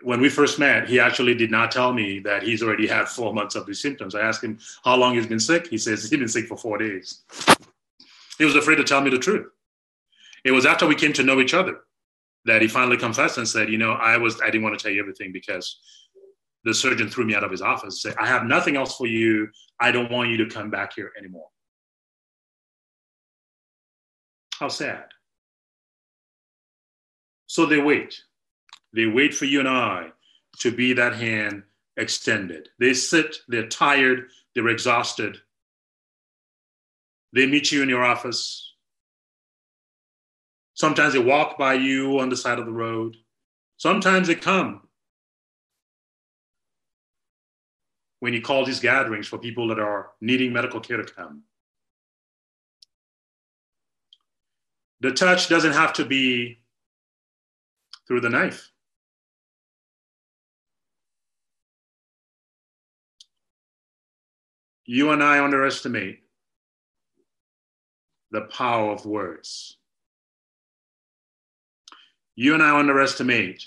when 0.00 0.22
we 0.22 0.30
first 0.30 0.58
met, 0.58 0.88
he 0.88 0.98
actually 0.98 1.34
did 1.34 1.50
not 1.50 1.70
tell 1.70 1.92
me 1.92 2.18
that 2.20 2.42
he's 2.42 2.62
already 2.62 2.86
had 2.86 3.10
four 3.10 3.34
months 3.34 3.56
of 3.56 3.66
these 3.66 3.80
symptoms. 3.80 4.14
I 4.14 4.22
asked 4.22 4.42
him 4.42 4.58
how 4.84 4.96
long 4.96 5.16
he's 5.16 5.26
been 5.26 5.38
sick. 5.38 5.66
He 5.66 5.76
says 5.76 6.00
he's 6.00 6.18
been 6.18 6.28
sick 6.28 6.46
for 6.46 6.56
four 6.56 6.78
days. 6.78 7.24
He 8.38 8.46
was 8.46 8.56
afraid 8.56 8.76
to 8.76 8.84
tell 8.84 9.02
me 9.02 9.10
the 9.10 9.18
truth. 9.18 9.50
It 10.48 10.52
was 10.52 10.64
after 10.64 10.86
we 10.86 10.94
came 10.94 11.12
to 11.12 11.22
know 11.22 11.40
each 11.40 11.52
other 11.52 11.80
that 12.46 12.62
he 12.62 12.68
finally 12.68 12.96
confessed 12.96 13.36
and 13.36 13.46
said, 13.46 13.68
you 13.68 13.76
know, 13.76 13.92
I 13.92 14.16
was 14.16 14.40
I 14.40 14.46
didn't 14.46 14.62
want 14.62 14.78
to 14.78 14.82
tell 14.82 14.90
you 14.90 14.98
everything 14.98 15.30
because 15.30 15.78
the 16.64 16.72
surgeon 16.72 17.10
threw 17.10 17.26
me 17.26 17.34
out 17.34 17.44
of 17.44 17.50
his 17.50 17.60
office 17.60 18.02
and 18.02 18.14
said, 18.14 18.14
I 18.18 18.26
have 18.26 18.44
nothing 18.44 18.74
else 18.74 18.96
for 18.96 19.06
you. 19.06 19.48
I 19.78 19.92
don't 19.92 20.10
want 20.10 20.30
you 20.30 20.38
to 20.38 20.46
come 20.46 20.70
back 20.70 20.94
here 20.94 21.12
anymore. 21.18 21.48
How 24.58 24.68
sad. 24.68 25.04
So 27.46 27.66
they 27.66 27.78
wait. 27.78 28.18
They 28.94 29.04
wait 29.04 29.34
for 29.34 29.44
you 29.44 29.60
and 29.60 29.68
I 29.68 30.12
to 30.60 30.72
be 30.72 30.94
that 30.94 31.14
hand 31.14 31.62
extended. 31.98 32.70
They 32.80 32.94
sit, 32.94 33.36
they're 33.48 33.68
tired, 33.68 34.28
they're 34.54 34.68
exhausted. 34.68 35.36
They 37.34 37.44
meet 37.44 37.70
you 37.70 37.82
in 37.82 37.90
your 37.90 38.02
office. 38.02 38.67
Sometimes 40.78 41.12
they 41.12 41.18
walk 41.18 41.58
by 41.58 41.74
you 41.74 42.20
on 42.20 42.28
the 42.28 42.36
side 42.36 42.60
of 42.60 42.64
the 42.64 42.70
road. 42.70 43.16
Sometimes 43.78 44.28
they 44.28 44.36
come 44.36 44.86
when 48.20 48.32
you 48.32 48.40
call 48.40 48.64
these 48.64 48.78
gatherings 48.78 49.26
for 49.26 49.38
people 49.38 49.66
that 49.68 49.80
are 49.80 50.10
needing 50.20 50.52
medical 50.52 50.78
care 50.78 50.98
to 50.98 51.12
come. 51.12 51.42
The 55.00 55.10
touch 55.10 55.48
doesn't 55.48 55.72
have 55.72 55.94
to 55.94 56.04
be 56.04 56.60
through 58.06 58.20
the 58.20 58.30
knife. 58.30 58.70
You 64.84 65.10
and 65.10 65.24
I 65.24 65.42
underestimate 65.42 66.20
the 68.30 68.42
power 68.42 68.92
of 68.92 69.04
words 69.04 69.77
you 72.40 72.54
and 72.54 72.62
I 72.62 72.78
underestimate 72.78 73.66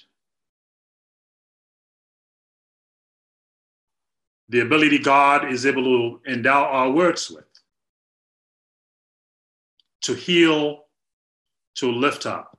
the 4.48 4.62
ability 4.62 4.98
God 4.98 5.52
is 5.52 5.66
able 5.66 5.84
to 5.84 6.22
endow 6.26 6.64
our 6.64 6.90
words 6.90 7.30
with 7.30 7.44
to 10.04 10.14
heal, 10.14 10.86
to 11.76 11.92
lift 11.92 12.26
up. 12.26 12.58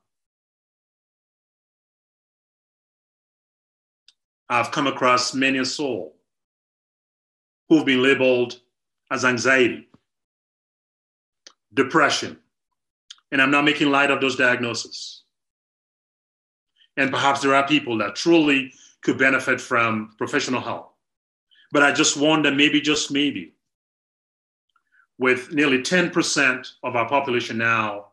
I've 4.50 4.70
come 4.70 4.86
across 4.86 5.32
many 5.32 5.60
a 5.60 5.64
soul 5.64 6.14
who've 7.70 7.86
been 7.86 8.02
labeled 8.02 8.60
as 9.10 9.24
anxiety, 9.24 9.88
depression, 11.72 12.36
and 13.30 13.40
I'm 13.40 13.50
not 13.50 13.64
making 13.64 13.90
light 13.90 14.10
of 14.10 14.20
those 14.20 14.36
diagnoses. 14.36 15.21
And 16.96 17.10
perhaps 17.10 17.40
there 17.40 17.54
are 17.54 17.66
people 17.66 17.98
that 17.98 18.16
truly 18.16 18.72
could 19.02 19.18
benefit 19.18 19.60
from 19.60 20.14
professional 20.18 20.60
help. 20.60 20.94
But 21.72 21.82
I 21.82 21.92
just 21.92 22.16
wonder 22.16 22.50
maybe, 22.50 22.80
just 22.80 23.10
maybe, 23.10 23.54
with 25.18 25.52
nearly 25.52 25.78
10% 25.78 26.72
of 26.82 26.96
our 26.96 27.08
population 27.08 27.58
now 27.58 28.08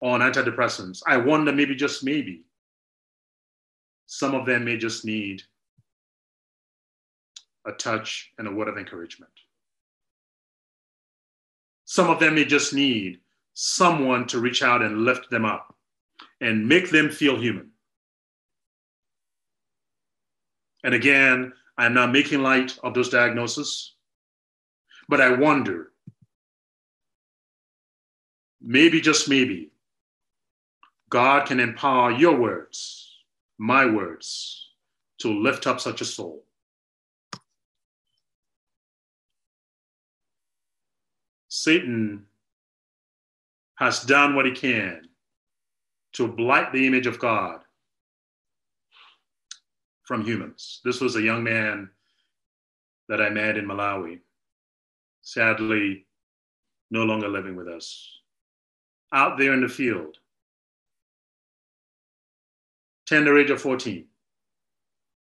on 0.00 0.20
antidepressants, 0.20 1.02
I 1.06 1.18
wonder 1.18 1.52
maybe, 1.52 1.74
just 1.74 2.02
maybe, 2.02 2.44
some 4.06 4.34
of 4.34 4.46
them 4.46 4.64
may 4.64 4.76
just 4.76 5.04
need 5.04 5.42
a 7.66 7.72
touch, 7.72 8.32
and 8.38 8.46
a 8.46 8.50
word 8.50 8.68
of 8.68 8.76
encouragement. 8.76 9.32
Some 11.86 12.10
of 12.10 12.20
them 12.20 12.34
may 12.34 12.44
just 12.44 12.74
need 12.74 13.20
someone 13.54 14.26
to 14.26 14.38
reach 14.38 14.62
out 14.62 14.82
and 14.82 15.04
lift 15.04 15.30
them 15.30 15.44
up 15.44 15.74
and 16.40 16.68
make 16.68 16.90
them 16.90 17.10
feel 17.10 17.36
human. 17.36 17.70
And 20.84 20.94
again, 20.94 21.54
I'm 21.78 21.94
not 21.94 22.12
making 22.12 22.42
light 22.42 22.78
of 22.84 22.94
those 22.94 23.08
diagnoses, 23.08 23.94
but 25.08 25.20
I 25.20 25.30
wonder 25.30 25.92
maybe, 28.60 29.00
just 29.00 29.28
maybe, 29.28 29.70
God 31.08 31.46
can 31.46 31.58
empower 31.58 32.10
your 32.12 32.36
words, 32.36 33.16
my 33.58 33.86
words, 33.86 34.68
to 35.18 35.28
lift 35.28 35.66
up 35.66 35.80
such 35.80 36.00
a 36.00 36.04
soul. 36.04 36.44
Satan 41.48 42.26
has 43.76 44.02
done 44.02 44.34
what 44.34 44.44
he 44.44 44.52
can 44.52 45.08
to 46.12 46.28
blight 46.28 46.72
the 46.72 46.86
image 46.86 47.06
of 47.06 47.18
God 47.18 47.63
from 50.04 50.24
humans. 50.24 50.80
This 50.84 51.00
was 51.00 51.16
a 51.16 51.22
young 51.22 51.42
man 51.42 51.90
that 53.08 53.20
I 53.20 53.30
met 53.30 53.56
in 53.56 53.66
Malawi, 53.66 54.20
sadly, 55.22 56.06
no 56.90 57.04
longer 57.04 57.28
living 57.28 57.56
with 57.56 57.68
us, 57.68 58.20
out 59.12 59.38
there 59.38 59.52
in 59.52 59.60
the 59.60 59.68
field, 59.68 60.18
tender 63.06 63.38
age 63.38 63.50
of 63.50 63.60
14, 63.60 64.06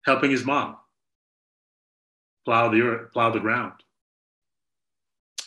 helping 0.05 0.31
his 0.31 0.45
mom. 0.45 0.77
Plow 2.45 2.69
the 2.69 2.81
earth, 2.81 3.11
plow 3.11 3.29
the 3.29 3.39
ground. 3.39 3.73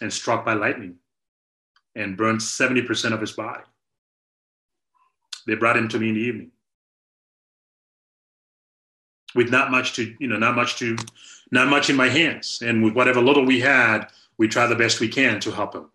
And 0.02 0.12
struck 0.12 0.44
by 0.44 0.54
lightning. 0.54 0.96
And 1.94 2.16
burned 2.16 2.40
70% 2.40 3.12
of 3.12 3.20
his 3.20 3.32
body. 3.32 3.64
They 5.46 5.54
brought 5.54 5.76
him 5.76 5.88
to 5.88 5.98
me 5.98 6.10
in 6.10 6.14
the 6.14 6.20
evening 6.20 6.50
with 9.34 9.50
not 9.50 9.70
much 9.70 9.94
to, 9.94 10.14
you 10.18 10.28
know, 10.28 10.38
not 10.38 10.56
much 10.56 10.76
to, 10.78 10.96
not 11.50 11.68
much 11.68 11.90
in 11.90 11.96
my 11.96 12.08
hands. 12.08 12.62
And 12.64 12.82
with 12.82 12.94
whatever 12.94 13.20
little 13.20 13.44
we 13.44 13.60
had, 13.60 14.06
we 14.38 14.48
try 14.48 14.66
the 14.66 14.76
best 14.76 15.00
we 15.00 15.08
can 15.08 15.40
to 15.40 15.50
help 15.50 15.74
him. 15.74 15.90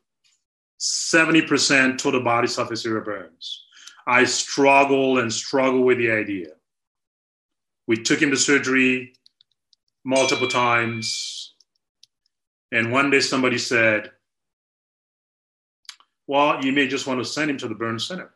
70% 0.80 1.98
total 1.98 2.22
body 2.22 2.48
surface 2.48 2.86
area 2.86 3.02
burns. 3.02 3.66
I 4.08 4.26
struggle 4.26 5.20
and 5.20 5.32
struggle 5.34 5.84
with 5.84 5.98
the 5.98 6.12
idea. 6.12 6.50
We 7.88 7.98
took 7.98 8.22
him 8.22 8.32
to 8.32 8.38
surgery 8.38 9.14
multiple 10.04 10.48
times. 10.48 11.56
And 12.72 12.92
one 12.92 13.10
day 13.10 13.20
somebody 13.20 13.58
said, 13.58 14.12
Well, 16.28 16.64
you 16.64 16.72
may 16.72 16.88
just 16.88 17.08
want 17.08 17.20
to 17.20 17.26
send 17.26 17.50
him 17.50 17.58
to 17.58 17.68
the 17.68 17.76
burn 17.76 18.00
center. 18.00 18.32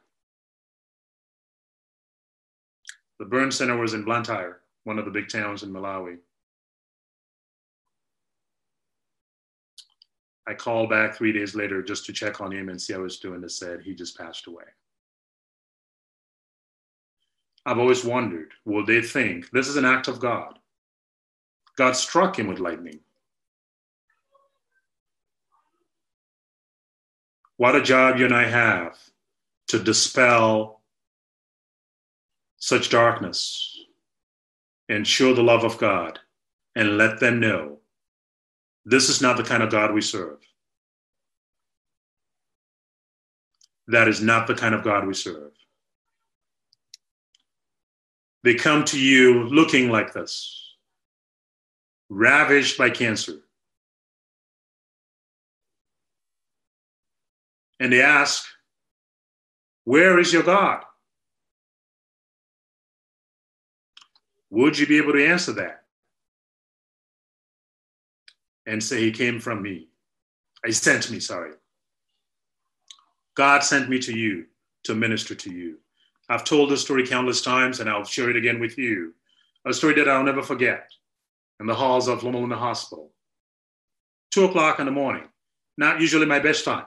The 3.20 3.26
burn 3.26 3.52
center 3.52 3.78
was 3.78 3.94
in 3.94 4.06
Blantyre, 4.06 4.62
one 4.90 4.98
of 4.98 5.06
the 5.06 5.12
big 5.12 5.30
towns 5.30 5.62
in 5.62 5.72
Malawi. 5.72 6.18
I 10.48 10.56
called 10.56 10.90
back 10.90 11.14
three 11.14 11.32
days 11.32 11.54
later 11.54 11.84
just 11.84 12.08
to 12.08 12.12
check 12.12 12.42
on 12.42 12.52
him 12.52 12.70
and 12.70 12.82
see 12.82 12.94
how 12.94 12.98
he 12.98 13.04
was 13.04 13.20
doing. 13.20 13.40
They 13.40 13.50
said 13.50 13.82
he 13.84 13.94
just 13.94 14.18
passed 14.18 14.48
away. 14.48 14.64
I've 17.68 17.78
always 17.78 18.04
wondered 18.04 18.50
will 18.66 18.84
they 18.84 19.04
think 19.04 19.52
this 19.52 19.68
is 19.68 19.76
an 19.76 19.86
act 19.86 20.08
of 20.08 20.20
God? 20.20 20.58
God 21.78 21.96
struck 21.96 22.40
him 22.40 22.48
with 22.48 22.58
lightning. 22.58 23.00
What 27.58 27.76
a 27.76 27.84
job 27.84 28.18
you 28.18 28.26
and 28.26 28.34
I 28.34 28.48
have 28.48 28.98
to 29.68 29.78
dispel 29.78 30.82
such 32.58 32.90
darkness 32.90 33.79
and 34.90 35.08
show 35.08 35.34
the 35.34 35.44
love 35.44 35.64
of 35.64 35.78
God 35.78 36.20
and 36.76 36.98
let 36.98 37.20
them 37.20 37.40
know 37.40 37.78
this 38.86 39.08
is 39.08 39.22
not 39.22 39.38
the 39.38 39.44
kind 39.44 39.62
of 39.62 39.70
God 39.70 39.94
we 39.94 40.02
serve. 40.02 40.40
That 43.88 44.08
is 44.08 44.22
not 44.22 44.48
the 44.48 44.56
kind 44.56 44.74
of 44.74 44.84
God 44.84 45.08
we 45.08 45.14
serve. 45.14 45.52
They 48.44 48.56
come 48.56 48.86
to 48.86 49.00
you 49.00 49.44
looking 49.44 49.90
like 49.90 50.14
this, 50.14 50.76
ravaged 52.10 52.78
by 52.78 52.90
cancer. 52.90 53.40
And 57.80 57.92
they 57.92 58.02
ask, 58.02 58.46
Where 59.84 60.20
is 60.20 60.34
your 60.34 60.44
God? 60.44 60.84
Would 64.52 64.78
you 64.78 64.88
be 64.88 64.98
able 64.98 65.14
to 65.14 65.26
answer 65.26 65.54
that? 65.54 65.84
And 68.66 68.84
say, 68.84 69.02
He 69.02 69.12
came 69.12 69.40
from 69.40 69.62
me. 69.62 69.88
He 70.66 70.72
sent 70.72 71.10
me, 71.10 71.20
sorry. 71.20 71.54
God 73.36 73.64
sent 73.64 73.90
me 73.90 74.00
to 74.00 74.18
you 74.18 74.46
to 74.84 74.96
minister 74.96 75.34
to 75.36 75.52
you. 75.52 75.78
I've 76.28 76.44
told 76.44 76.70
this 76.70 76.82
story 76.82 77.08
countless 77.08 77.42
times 77.42 77.80
and 77.80 77.90
I'll 77.90 78.04
share 78.04 78.30
it 78.30 78.36
again 78.36 78.60
with 78.60 78.78
you. 78.78 79.14
A 79.66 79.74
story 79.74 79.96
that 79.96 80.08
I'll 80.08 80.24
never 80.24 80.44
forget 80.44 80.90
in 81.60 81.66
the 81.66 81.76
halls 81.76 82.08
of 82.08 82.24
Loma 82.24 82.40
Linda 82.40 82.56
Hospital. 82.56 83.12
Two 84.32 84.46
o'clock 84.46 84.80
in 84.80 84.86
the 84.86 84.92
morning, 84.92 85.28
not 85.78 86.00
usually 86.00 86.26
my 86.26 86.40
best 86.40 86.64
time, 86.64 86.86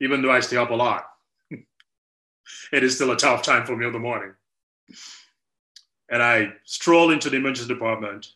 even 0.00 0.22
though 0.22 0.32
I 0.32 0.40
stay 0.40 0.56
up 0.56 0.70
a 0.70 0.74
lot. 0.74 1.06
it 1.50 2.82
is 2.82 2.94
still 2.94 3.10
a 3.10 3.16
tough 3.16 3.42
time 3.42 3.66
for 3.66 3.76
me 3.76 3.86
in 3.86 3.92
the 3.92 3.98
morning. 3.98 4.32
And 6.12 6.22
I 6.22 6.52
stroll 6.64 7.10
into 7.10 7.28
the 7.28 7.38
emergency 7.38 7.66
department. 7.66 8.34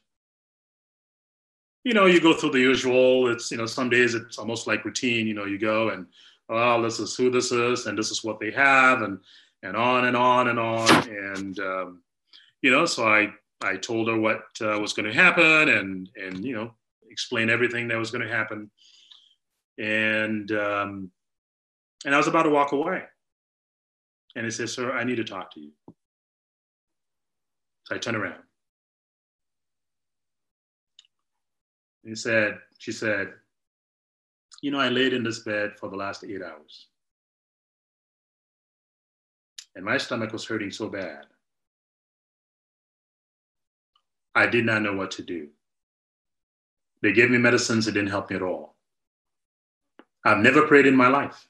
You 1.85 1.95
know, 1.95 2.07
you 2.07 2.21
go 2.21 2.35
through 2.35 2.51
the 2.51 2.59
usual. 2.59 3.31
It's, 3.31 3.53
you 3.53 3.57
know, 3.57 3.67
some 3.67 3.89
days 3.89 4.15
it's 4.15 4.39
almost 4.39 4.67
like 4.67 4.85
routine. 4.85 5.29
You 5.29 5.35
know, 5.35 5.45
you 5.45 5.59
go 5.59 5.91
and, 5.91 6.07
oh, 6.49 6.83
this 6.83 6.99
is 6.99 7.15
who 7.15 7.31
this 7.31 7.53
is, 7.53 7.87
and 7.87 7.97
this 7.97 8.11
is 8.11 8.25
what 8.25 8.41
they 8.41 8.51
have. 8.51 9.03
And 9.03 9.21
and 9.63 9.77
on 9.77 10.07
and 10.07 10.17
on 10.17 10.49
and 10.49 10.59
on. 10.59 11.09
And 11.09 11.59
um, 11.59 12.03
you 12.63 12.71
know, 12.71 12.87
so 12.87 13.07
I 13.07 13.33
I 13.63 13.77
told 13.77 14.09
her 14.09 14.19
what 14.19 14.43
uh, 14.61 14.79
was 14.81 14.93
going 14.93 15.07
to 15.07 15.15
happen, 15.15 15.69
and 15.69 16.09
and 16.17 16.45
you 16.45 16.55
know, 16.55 16.73
explain 17.11 17.51
everything 17.51 17.89
that 17.89 17.99
was 17.99 18.11
going 18.11 18.27
to 18.27 18.35
happen. 18.35 18.71
And 19.79 20.51
um, 20.53 21.11
and 22.05 22.15
I 22.15 22.19
was 22.19 22.29
about 22.29 22.45
to 22.45 22.51
walk 22.51 22.73
away, 22.73 23.03
and 24.35 24.45
he 24.45 24.51
says, 24.51 24.73
"Sir, 24.73 24.93
I 24.93 25.05
need 25.05 25.17
to 25.17 25.25
talk 25.25 25.53
to 25.55 25.61
you." 25.61 25.73
So 27.87 27.95
I 27.95 27.99
turned 27.99 28.17
around. 28.17 28.43
he 32.05 32.15
said, 32.15 32.59
she 32.79 32.93
said, 32.93 33.33
you 34.63 34.71
know, 34.71 34.79
I 34.79 34.91
laid 34.91 35.13
in 35.13 35.25
this 35.25 35.41
bed 35.41 35.73
for 35.77 35.89
the 35.89 35.97
last 35.97 36.23
eight 36.23 36.41
hours 36.41 36.87
and 39.77 39.85
my 39.85 39.99
stomach 39.99 40.33
was 40.33 40.45
hurting 40.47 40.71
so 40.71 40.89
bad. 40.89 41.27
I 44.35 44.47
did 44.47 44.65
not 44.65 44.83
know 44.83 44.95
what 44.95 45.11
to 45.13 45.23
do. 45.23 45.49
They 47.03 47.13
gave 47.13 47.31
me 47.31 47.39
medicines, 47.39 47.87
it 47.87 47.93
didn't 47.93 48.11
help 48.11 48.31
me 48.31 48.37
at 48.37 48.43
all. 48.43 48.75
I've 50.25 50.39
never 50.39 50.67
prayed 50.67 50.87
in 50.87 50.97
my 50.97 51.09
life. 51.09 51.47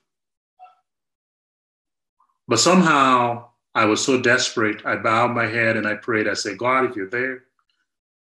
But 2.49 2.59
somehow 2.59 3.49
I 3.77 3.85
was 3.85 4.03
so 4.03 4.19
desperate, 4.19 4.87
I 4.87 4.97
bowed 4.97 5.35
my 5.35 5.45
head 5.45 5.77
and 5.77 5.87
I 5.87 5.97
prayed. 5.97 6.27
I 6.27 6.33
said, 6.33 6.57
God, 6.57 6.87
if 6.87 6.97
you're 6.97 7.11
there, 7.11 7.45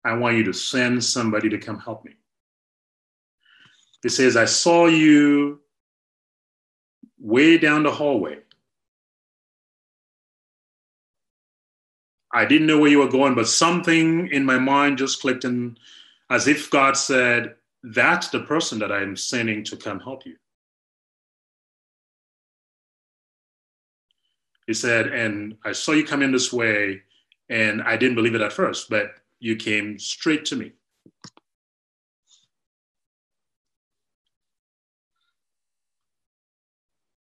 I 0.05 0.13
want 0.13 0.37
you 0.37 0.45
to 0.45 0.53
send 0.53 1.03
somebody 1.03 1.49
to 1.49 1.57
come 1.57 1.79
help 1.79 2.05
me. 2.05 2.13
He 4.01 4.07
says, 4.07 4.37
I 4.37 4.45
saw 4.45 4.85
you 4.85 5.59
way 7.19 7.57
down 7.57 7.83
the 7.83 7.91
hallway. 7.91 8.37
I 12.33 12.45
didn't 12.45 12.67
know 12.67 12.79
where 12.79 12.89
you 12.89 12.99
were 12.99 13.09
going, 13.09 13.35
but 13.35 13.49
something 13.49 14.29
in 14.29 14.45
my 14.45 14.57
mind 14.57 14.97
just 14.97 15.19
clicked 15.19 15.43
and 15.43 15.77
as 16.29 16.47
if 16.47 16.71
God 16.71 16.95
said, 16.95 17.55
That's 17.83 18.29
the 18.29 18.39
person 18.39 18.79
that 18.79 18.93
I'm 18.93 19.17
sending 19.17 19.65
to 19.65 19.75
come 19.75 19.99
help 19.99 20.25
you. 20.25 20.37
He 24.67 24.73
said, 24.73 25.07
And 25.07 25.57
I 25.65 25.73
saw 25.73 25.91
you 25.91 26.05
come 26.05 26.21
in 26.21 26.31
this 26.31 26.53
way, 26.53 27.01
and 27.49 27.81
I 27.81 27.97
didn't 27.97 28.15
believe 28.15 28.35
it 28.35 28.41
at 28.41 28.53
first, 28.53 28.89
but 28.89 29.15
you 29.39 29.55
came 29.55 29.99
straight 29.99 30.45
to 30.45 30.55
me. 30.55 30.71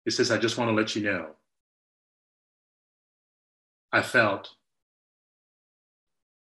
He 0.05 0.11
says, 0.11 0.31
I 0.31 0.37
just 0.37 0.57
want 0.57 0.69
to 0.69 0.75
let 0.75 0.95
you 0.95 1.03
know. 1.03 1.27
I 3.91 4.01
felt 4.01 4.49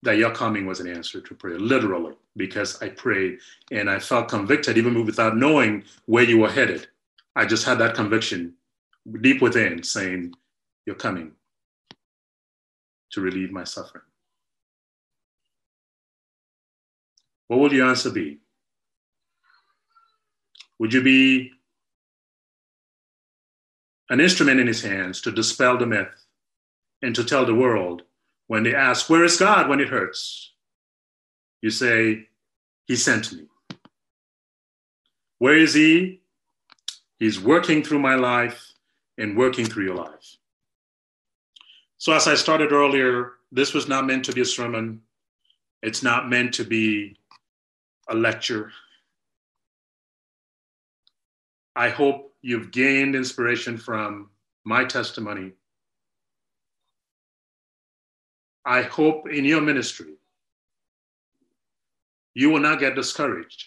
that 0.03 0.17
your 0.17 0.31
coming 0.31 0.65
was 0.65 0.79
an 0.79 0.87
answer 0.87 1.21
to 1.21 1.35
prayer, 1.35 1.59
literally. 1.59 2.13
because 2.37 2.81
I 2.81 2.89
prayed 2.89 3.39
and 3.71 3.89
I 3.89 3.99
felt 3.99 4.27
convicted 4.29 4.77
even 4.77 5.05
without 5.05 5.37
knowing 5.37 5.83
where 6.05 6.23
you 6.23 6.39
were 6.39 6.49
headed. 6.49 6.87
I 7.35 7.45
just 7.45 7.65
had 7.65 7.79
that 7.79 7.95
conviction 7.95 8.53
deep 9.21 9.41
within 9.41 9.83
saying, 9.83 10.33
You're 10.85 10.95
coming 10.95 11.31
to 13.11 13.21
relieve 13.21 13.51
my 13.51 13.63
suffering. 13.63 14.03
What 17.47 17.59
would 17.59 17.71
your 17.71 17.87
answer 17.87 18.09
be? 18.09 18.39
Would 20.79 20.93
you 20.93 21.01
be 21.01 21.51
an 24.09 24.19
instrument 24.19 24.59
in 24.59 24.67
his 24.67 24.83
hands 24.83 25.21
to 25.21 25.31
dispel 25.31 25.77
the 25.77 25.85
myth 25.85 26.25
and 27.01 27.15
to 27.15 27.23
tell 27.23 27.45
the 27.45 27.55
world 27.55 28.03
when 28.47 28.63
they 28.63 28.75
ask, 28.75 29.09
Where 29.09 29.23
is 29.23 29.37
God 29.37 29.69
when 29.69 29.79
it 29.79 29.89
hurts? 29.89 30.53
You 31.61 31.69
say, 31.69 32.27
He 32.85 32.95
sent 32.95 33.31
me. 33.33 33.45
Where 35.39 35.57
is 35.57 35.73
He? 35.73 36.21
He's 37.17 37.39
working 37.39 37.83
through 37.83 37.99
my 37.99 38.15
life 38.15 38.73
and 39.17 39.37
working 39.37 39.65
through 39.65 39.85
your 39.85 39.95
life. 39.95 40.37
So, 41.97 42.13
as 42.13 42.27
I 42.27 42.35
started 42.35 42.71
earlier, 42.71 43.33
this 43.51 43.73
was 43.73 43.87
not 43.87 44.05
meant 44.05 44.25
to 44.25 44.33
be 44.33 44.41
a 44.41 44.45
sermon. 44.45 45.01
It's 45.81 46.03
not 46.03 46.29
meant 46.29 46.53
to 46.55 46.63
be 46.63 47.17
a 48.09 48.15
lecture. 48.15 48.71
I 51.75 51.89
hope 51.89 52.33
you've 52.41 52.71
gained 52.71 53.15
inspiration 53.15 53.77
from 53.77 54.29
my 54.65 54.83
testimony. 54.85 55.53
I 58.65 58.81
hope 58.81 59.29
in 59.29 59.45
your 59.45 59.61
ministry, 59.61 60.15
you 62.33 62.49
will 62.49 62.59
not 62.59 62.79
get 62.79 62.95
discouraged. 62.95 63.65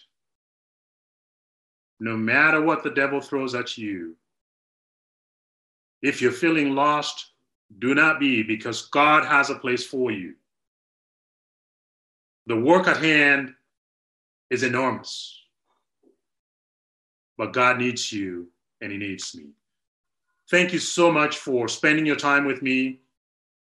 No 2.00 2.16
matter 2.16 2.60
what 2.60 2.82
the 2.82 2.90
devil 2.90 3.20
throws 3.20 3.54
at 3.54 3.78
you, 3.78 4.16
if 6.02 6.20
you're 6.20 6.32
feeling 6.32 6.74
lost, 6.74 7.32
do 7.76 7.94
not 7.94 8.18
be, 8.18 8.42
because 8.42 8.86
God 8.86 9.26
has 9.26 9.50
a 9.50 9.54
place 9.54 9.84
for 9.84 10.10
you. 10.10 10.34
The 12.46 12.56
work 12.56 12.88
at 12.88 13.02
hand 13.02 13.54
is 14.48 14.62
enormous, 14.62 15.38
but 17.36 17.52
God 17.52 17.78
needs 17.78 18.10
you 18.10 18.48
and 18.80 18.90
He 18.90 18.96
needs 18.98 19.34
me. 19.34 19.50
Thank 20.50 20.72
you 20.72 20.78
so 20.78 21.12
much 21.12 21.36
for 21.36 21.68
spending 21.68 22.06
your 22.06 22.16
time 22.16 22.46
with 22.46 22.62
me 22.62 23.00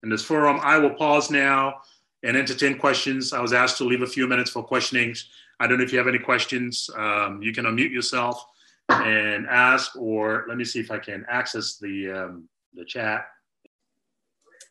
in 0.04 0.10
this 0.10 0.24
forum. 0.24 0.60
I 0.62 0.78
will 0.78 0.94
pause 0.94 1.32
now 1.32 1.76
and 2.24 2.36
entertain 2.36 2.78
questions. 2.78 3.32
I 3.32 3.40
was 3.40 3.54
asked 3.54 3.78
to 3.78 3.86
leave 3.86 4.02
a 4.02 4.08
few 4.08 4.28
minutes 4.28 4.52
for 4.52 4.62
questionings. 4.62 5.30
I 5.60 5.68
don't 5.68 5.78
know 5.78 5.86
if 5.86 5.94
you 5.94 5.98
have 6.00 6.08
any 6.10 6.20
questions. 6.20 6.90
Um, 6.98 7.42
you 7.42 7.54
can 7.54 7.64
unmute 7.64 7.92
yourself 7.92 8.46
and 8.90 9.48
ask, 9.48 9.96
or 9.96 10.46
let 10.50 10.58
me 10.58 10.66
see 10.66 10.82
if 10.82 10.92
I 10.92 11.00
can 11.00 11.26
access 11.30 11.78
the 11.78 12.12
um, 12.12 12.50
the 12.74 12.84
chat. 12.84 13.28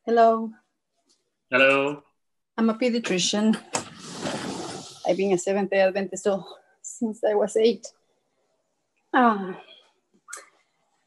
Hello. 0.07 0.51
Hello. 1.51 2.03
I'm 2.59 2.69
a 2.69 2.75
pediatrician. 2.75 3.57
I've 5.07 5.17
been 5.17 5.33
a 5.33 5.39
Seventh 5.39 5.71
Day 5.71 5.81
Adventist 5.81 6.29
since 6.83 7.25
I 7.25 7.33
was 7.33 7.57
eight. 7.57 7.87
Uh, 9.15 9.55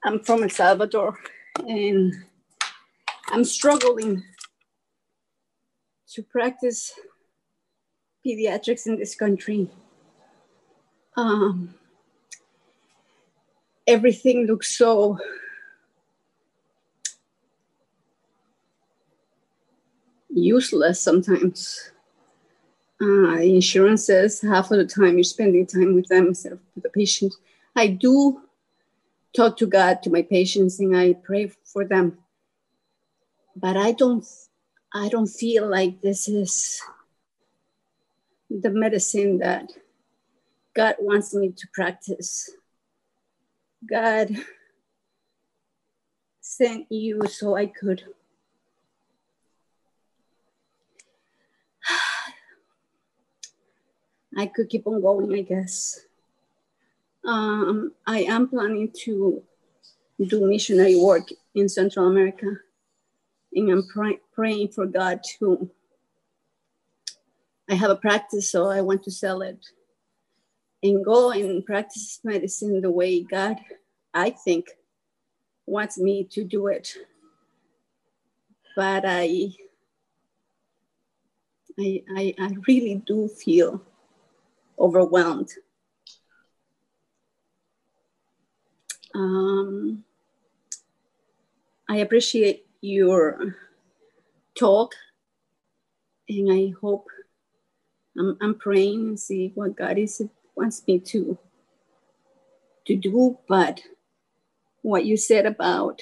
I'm 0.04 0.20
from 0.22 0.42
El 0.42 0.50
Salvador, 0.50 1.16
and 1.60 2.12
I'm 3.28 3.44
struggling 3.44 4.24
to 6.14 6.24
practice 6.24 6.92
pediatrics 8.26 8.88
in 8.88 8.98
this 8.98 9.14
country. 9.14 9.70
Um, 11.16 11.76
everything 13.86 14.48
looks 14.48 14.76
so 14.76 15.20
useless 20.38 21.02
sometimes. 21.02 21.92
Uh, 23.02 23.38
insurance 23.38 24.06
says 24.06 24.42
half 24.42 24.72
of 24.72 24.78
the 24.78 24.86
time 24.86 25.18
you're 25.18 25.24
spending 25.24 25.66
time 25.66 25.94
with 25.94 26.08
them 26.08 26.28
instead 26.28 26.54
of 26.54 26.60
with 26.74 26.84
the 26.84 26.90
patient. 26.90 27.34
I 27.76 27.88
do 27.88 28.42
talk 29.36 29.58
to 29.58 29.68
God, 29.68 30.02
to 30.04 30.10
my 30.10 30.24
patients, 30.24 30.80
and 30.80 30.98
I 30.98 31.14
pray 31.14 31.52
for 31.64 31.86
them. 31.86 32.18
But 33.56 33.78
I 33.78 33.92
don't, 33.92 34.26
I 34.94 35.10
don't 35.10 35.28
feel 35.28 35.70
like 35.70 36.02
this 36.02 36.28
is 36.28 36.82
the 38.50 38.72
medicine 38.72 39.40
that 39.40 39.72
God 40.76 40.96
wants 41.00 41.34
me 41.34 41.52
to 41.56 41.68
practice. 41.74 42.50
God 43.88 44.36
sent 46.42 46.92
you 46.92 47.22
so 47.28 47.56
I 47.56 47.68
could 47.68 48.04
I 54.38 54.46
could 54.46 54.70
keep 54.70 54.86
on 54.86 55.02
going, 55.02 55.34
I 55.34 55.42
guess. 55.42 56.00
Um, 57.26 57.94
I 58.06 58.20
am 58.20 58.48
planning 58.48 58.92
to 59.04 59.42
do 60.24 60.48
missionary 60.48 60.96
work 60.96 61.28
in 61.56 61.68
Central 61.68 62.08
America, 62.08 62.56
and 63.54 63.72
I'm 63.72 63.88
pray- 63.88 64.20
praying 64.34 64.70
for 64.70 64.86
God 64.86 65.22
to. 65.40 65.70
I 67.68 67.74
have 67.74 67.90
a 67.90 67.96
practice, 67.96 68.52
so 68.52 68.70
I 68.70 68.82
want 68.82 69.04
to 69.04 69.12
sell 69.12 69.42
it 69.42 69.66
and 70.84 71.04
go 71.04 71.32
and 71.32 71.66
practice 71.66 72.20
medicine 72.24 72.80
the 72.82 72.92
way 72.92 73.24
God, 73.24 73.58
I 74.14 74.30
think, 74.30 74.68
wants 75.66 75.98
me 75.98 76.26
to 76.32 76.44
do 76.44 76.68
it. 76.68 76.94
But 78.76 79.04
I, 79.06 79.54
I, 81.80 82.04
I, 82.16 82.36
I 82.40 82.56
really 82.68 83.02
do 83.06 83.28
feel 83.28 83.82
overwhelmed. 84.80 85.50
Um, 89.16 90.04
I 91.90 91.98
appreciate 91.98 92.66
your 92.82 93.56
talk, 94.56 94.94
and 96.30 96.52
I 96.52 96.74
hope 96.80 97.08
I'm, 98.18 98.38
I'm 98.42 98.56
praying 98.56 99.00
and 99.08 99.20
see 99.20 99.52
what 99.56 99.76
God 99.76 99.98
is 99.98 100.22
wants 100.56 100.84
me 100.88 101.00
to 101.00 101.38
to 102.86 102.96
do. 102.96 103.38
But 103.48 103.82
what 104.82 105.06
you 105.06 105.18
said 105.18 105.46
about 105.46 106.02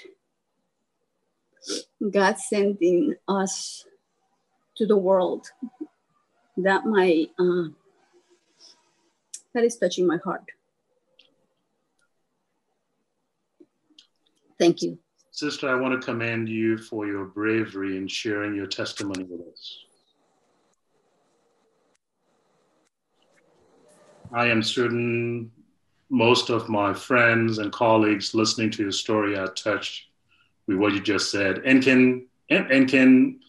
God 2.12 2.38
sending 2.38 3.16
us 3.28 3.86
to 4.78 4.86
the 4.86 4.98
world, 4.98 5.48
that 6.58 6.86
my 6.86 7.28
uh, 7.40 7.70
that 9.56 9.64
is 9.64 9.78
touching 9.78 10.06
my 10.06 10.18
heart. 10.18 10.44
Thank 14.60 14.82
you. 14.82 15.00
Sister, 15.32 15.70
I 15.70 15.76
want 15.76 16.00
to 16.00 16.06
commend 16.06 16.48
you 16.48 16.78
for 16.78 17.08
your 17.08 17.26
bravery 17.26 17.98
in 17.98 18.08
sharing 18.08 18.54
your 18.56 18.68
testimony 18.68 19.24
with 19.24 19.42
us. 19.52 19.80
I 24.32 24.48
am 24.48 24.62
certain 24.62 25.52
most 26.10 26.50
of 26.50 26.70
my 26.70 26.94
friends 26.94 27.58
and 27.58 27.72
colleagues 27.72 28.36
listening 28.36 28.72
to 28.72 28.84
your 28.84 28.92
story 28.92 29.38
are 29.38 29.48
touched 29.48 30.08
with 30.68 30.78
what 30.78 30.94
you 30.94 31.02
just 31.02 31.32
said 31.32 31.60
and 31.60 31.82
can 31.84 32.28
and, 32.50 32.70
and 32.72 32.90
can 32.90 33.40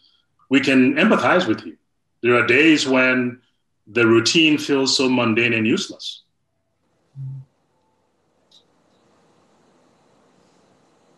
we 0.48 0.60
can 0.60 0.94
empathize 0.94 1.46
with 1.46 1.64
you. 1.66 1.76
There 2.22 2.34
are 2.34 2.46
days 2.46 2.86
when 2.86 3.40
the 3.86 4.06
routine 4.06 4.58
feels 4.58 4.96
so 4.96 5.08
mundane 5.08 5.52
and 5.52 5.66
useless. 5.66 6.22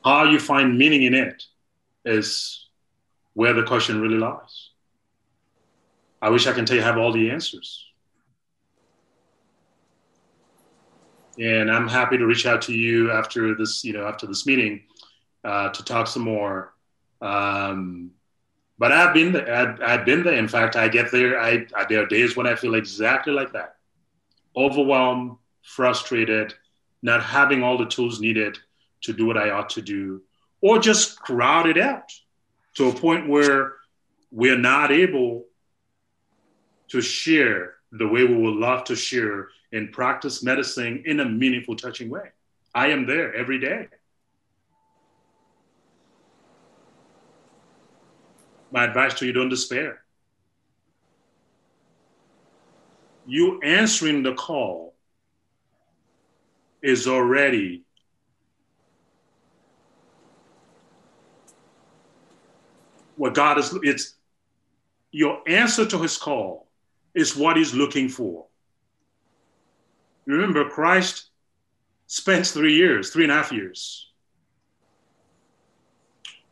How 0.04 0.24
you 0.24 0.38
find 0.38 0.78
meaning 0.78 1.02
in 1.02 1.14
it 1.14 1.42
is 2.04 2.66
where 3.34 3.52
the 3.52 3.62
question 3.62 4.00
really 4.00 4.18
lies. 4.18 4.70
I 6.20 6.30
wish 6.30 6.46
I 6.46 6.52
can 6.52 6.66
tell 6.66 6.76
you 6.76 6.82
I 6.82 6.86
have 6.86 6.98
all 6.98 7.12
the 7.12 7.30
answers. 7.30 7.84
And 11.38 11.70
I'm 11.70 11.86
happy 11.86 12.18
to 12.18 12.26
reach 12.26 12.46
out 12.46 12.62
to 12.62 12.72
you 12.72 13.12
after 13.12 13.54
this, 13.54 13.84
you 13.84 13.92
know, 13.92 14.06
after 14.06 14.26
this 14.26 14.44
meeting 14.44 14.82
uh, 15.44 15.68
to 15.68 15.84
talk 15.84 16.08
some 16.08 16.22
more. 16.22 16.74
Um, 17.20 18.10
but 18.78 18.92
I've 18.92 19.12
been 19.12 19.32
there. 19.32 19.52
I've, 19.52 19.82
I've, 19.82 20.06
been 20.06 20.22
there. 20.22 20.34
In 20.34 20.48
fact, 20.48 20.76
I 20.76 20.88
get 20.88 21.10
there. 21.10 21.40
I, 21.40 21.66
I, 21.74 21.84
there 21.88 22.02
are 22.02 22.06
days 22.06 22.36
when 22.36 22.46
I 22.46 22.54
feel 22.54 22.74
exactly 22.74 23.32
like 23.32 23.52
that, 23.52 23.76
overwhelmed, 24.56 25.36
frustrated, 25.62 26.54
not 27.02 27.22
having 27.22 27.62
all 27.62 27.76
the 27.76 27.86
tools 27.86 28.20
needed 28.20 28.58
to 29.02 29.12
do 29.12 29.26
what 29.26 29.36
I 29.36 29.50
ought 29.50 29.70
to 29.70 29.82
do, 29.82 30.22
or 30.60 30.78
just 30.78 31.20
crowded 31.20 31.78
out 31.78 32.12
to 32.74 32.88
a 32.88 32.92
point 32.92 33.28
where 33.28 33.74
we're 34.30 34.58
not 34.58 34.92
able 34.92 35.46
to 36.88 37.00
share 37.00 37.74
the 37.92 38.06
way 38.06 38.24
we 38.24 38.34
would 38.34 38.54
love 38.54 38.84
to 38.84 38.96
share 38.96 39.48
and 39.72 39.92
practice 39.92 40.42
medicine 40.42 41.02
in 41.06 41.20
a 41.20 41.24
meaningful, 41.24 41.76
touching 41.76 42.08
way. 42.10 42.30
I 42.74 42.88
am 42.88 43.06
there 43.06 43.34
every 43.34 43.58
day. 43.58 43.88
My 48.70 48.84
advice 48.84 49.14
to 49.14 49.26
you 49.26 49.32
don't 49.32 49.48
despair. 49.48 50.02
You 53.26 53.60
answering 53.62 54.22
the 54.22 54.34
call 54.34 54.94
is 56.82 57.06
already 57.06 57.82
what 63.16 63.34
God 63.34 63.58
is, 63.58 63.76
it's 63.82 64.14
your 65.10 65.40
answer 65.46 65.84
to 65.86 65.98
his 65.98 66.16
call 66.16 66.68
is 67.14 67.36
what 67.36 67.56
he's 67.56 67.74
looking 67.74 68.08
for. 68.08 68.46
Remember, 70.26 70.68
Christ 70.68 71.30
spent 72.06 72.46
three 72.46 72.74
years, 72.74 73.10
three 73.10 73.24
and 73.24 73.32
a 73.32 73.36
half 73.36 73.50
years. 73.50 74.07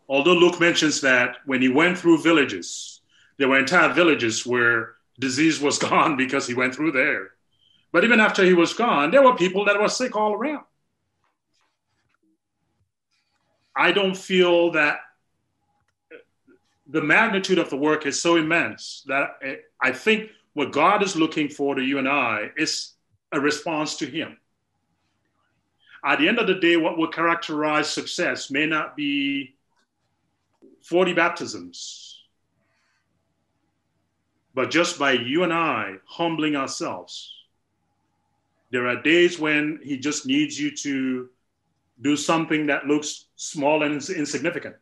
Although 0.09 0.35
Luke 0.35 0.61
mentions 0.61 1.01
that 1.01 1.37
when 1.47 1.61
he 1.61 1.69
went 1.69 1.99
through 1.99 2.23
villages, 2.23 3.01
there 3.39 3.49
were 3.49 3.59
entire 3.59 3.93
villages 3.93 4.47
where 4.47 4.95
disease 5.19 5.61
was 5.61 5.79
gone 5.91 6.17
because 6.17 6.47
he 6.47 6.55
went 6.55 6.75
through 6.75 6.93
there. 6.93 7.31
But 7.93 8.05
even 8.05 8.21
after 8.21 8.45
he 8.45 8.53
was 8.53 8.75
gone, 8.75 9.11
there 9.11 9.23
were 9.23 9.37
people 9.37 9.65
that 9.65 9.81
were 9.81 9.89
sick 9.89 10.17
all 10.17 10.35
around. 10.35 10.65
I 13.75 13.93
don't 13.93 14.17
feel 14.17 14.73
that 14.73 15.01
the 16.87 17.03
magnitude 17.03 17.59
of 17.59 17.69
the 17.69 17.77
work 17.77 18.07
is 18.07 18.21
so 18.21 18.37
immense 18.37 19.03
that 19.07 19.39
I 19.81 19.93
think 19.93 20.31
what 20.55 20.73
God 20.73 21.03
is 21.03 21.17
looking 21.17 21.49
for 21.49 21.75
to 21.75 21.83
you 21.83 21.99
and 21.99 22.09
I 22.09 22.51
is 22.57 22.93
a 23.33 23.41
response 23.41 23.97
to 23.97 24.07
Him. 24.07 24.39
At 26.05 26.19
the 26.19 26.29
end 26.29 26.39
of 26.39 26.47
the 26.47 26.55
day, 26.55 26.77
what 26.77 26.97
will 26.97 27.09
characterize 27.09 27.91
success 27.91 28.51
may 28.51 28.67
not 28.67 28.97
be 28.97 29.56
40 30.89 31.15
baptisms, 31.15 32.23
but 34.55 34.71
just 34.71 34.99
by 34.99 35.13
you 35.13 35.43
and 35.43 35.53
I 35.53 35.97
humbling 36.07 36.55
ourselves. 36.55 37.33
There 38.71 38.87
are 38.87 39.03
days 39.03 39.39
when 39.39 39.81
He 39.83 39.99
just 39.99 40.27
needs 40.27 40.61
you 40.61 40.75
to 40.77 41.29
do 42.01 42.17
something 42.17 42.67
that 42.67 42.87
looks 42.87 43.27
small 43.37 43.83
and 43.83 43.95
insignificant. 43.95 44.77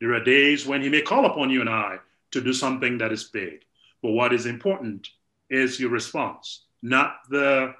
There 0.00 0.14
are 0.14 0.22
days 0.22 0.66
when 0.66 0.82
He 0.82 0.88
may 0.88 1.00
call 1.00 1.24
upon 1.24 1.48
you 1.48 1.60
and 1.60 1.70
I 1.70 1.98
to 2.32 2.40
do 2.40 2.52
something 2.52 2.98
that 2.98 3.12
is 3.12 3.24
big. 3.24 3.64
But 4.02 4.12
what 4.12 4.32
is 4.32 4.46
important 4.46 5.08
is 5.48 5.80
your 5.80 5.90
response, 5.90 6.64
not 6.82 7.16
the, 7.28 7.74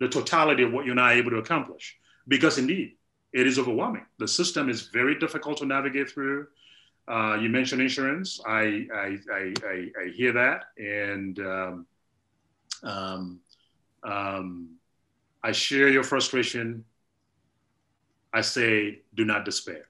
the 0.00 0.08
totality 0.08 0.62
of 0.62 0.72
what 0.72 0.86
you're 0.86 0.98
able 0.98 1.30
to 1.30 1.38
accomplish. 1.38 1.96
Because 2.28 2.58
indeed, 2.58 2.96
it 3.32 3.46
is 3.46 3.58
overwhelming. 3.58 4.06
The 4.18 4.28
system 4.28 4.68
is 4.68 4.88
very 4.88 5.18
difficult 5.18 5.58
to 5.58 5.66
navigate 5.66 6.10
through. 6.10 6.48
Uh, 7.08 7.38
you 7.40 7.48
mentioned 7.48 7.80
insurance. 7.80 8.40
I, 8.46 8.86
I, 8.92 9.18
I, 9.32 9.54
I, 9.64 9.90
I 10.04 10.08
hear 10.12 10.32
that. 10.32 10.64
And 10.76 11.38
um, 11.38 11.86
um, 12.82 13.40
um, 14.02 14.70
I 15.42 15.52
share 15.52 15.88
your 15.88 16.02
frustration. 16.02 16.84
I 18.32 18.40
say, 18.40 19.00
do 19.14 19.24
not 19.24 19.44
despair. 19.44 19.88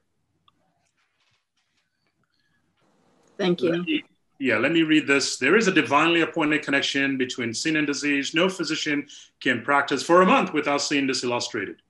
Thank 3.39 3.63
you. 3.63 3.83
Me, 3.83 4.05
yeah, 4.39 4.59
let 4.59 4.73
me 4.73 4.83
read 4.83 5.07
this. 5.07 5.39
There 5.39 5.57
is 5.57 5.69
a 5.69 5.73
divinely 5.73 6.21
appointed 6.21 6.63
connection 6.63 7.17
between 7.17 7.55
sin 7.55 7.77
and 7.77 7.87
disease. 7.87 8.35
No 8.35 8.49
physician 8.49 9.07
can 9.41 9.63
practice 9.63 10.03
for 10.03 10.23
a 10.23 10.27
month 10.27 10.53
without 10.53 10.83
seeing 10.83 11.07
this 11.07 11.25
illustrated. 11.25 11.81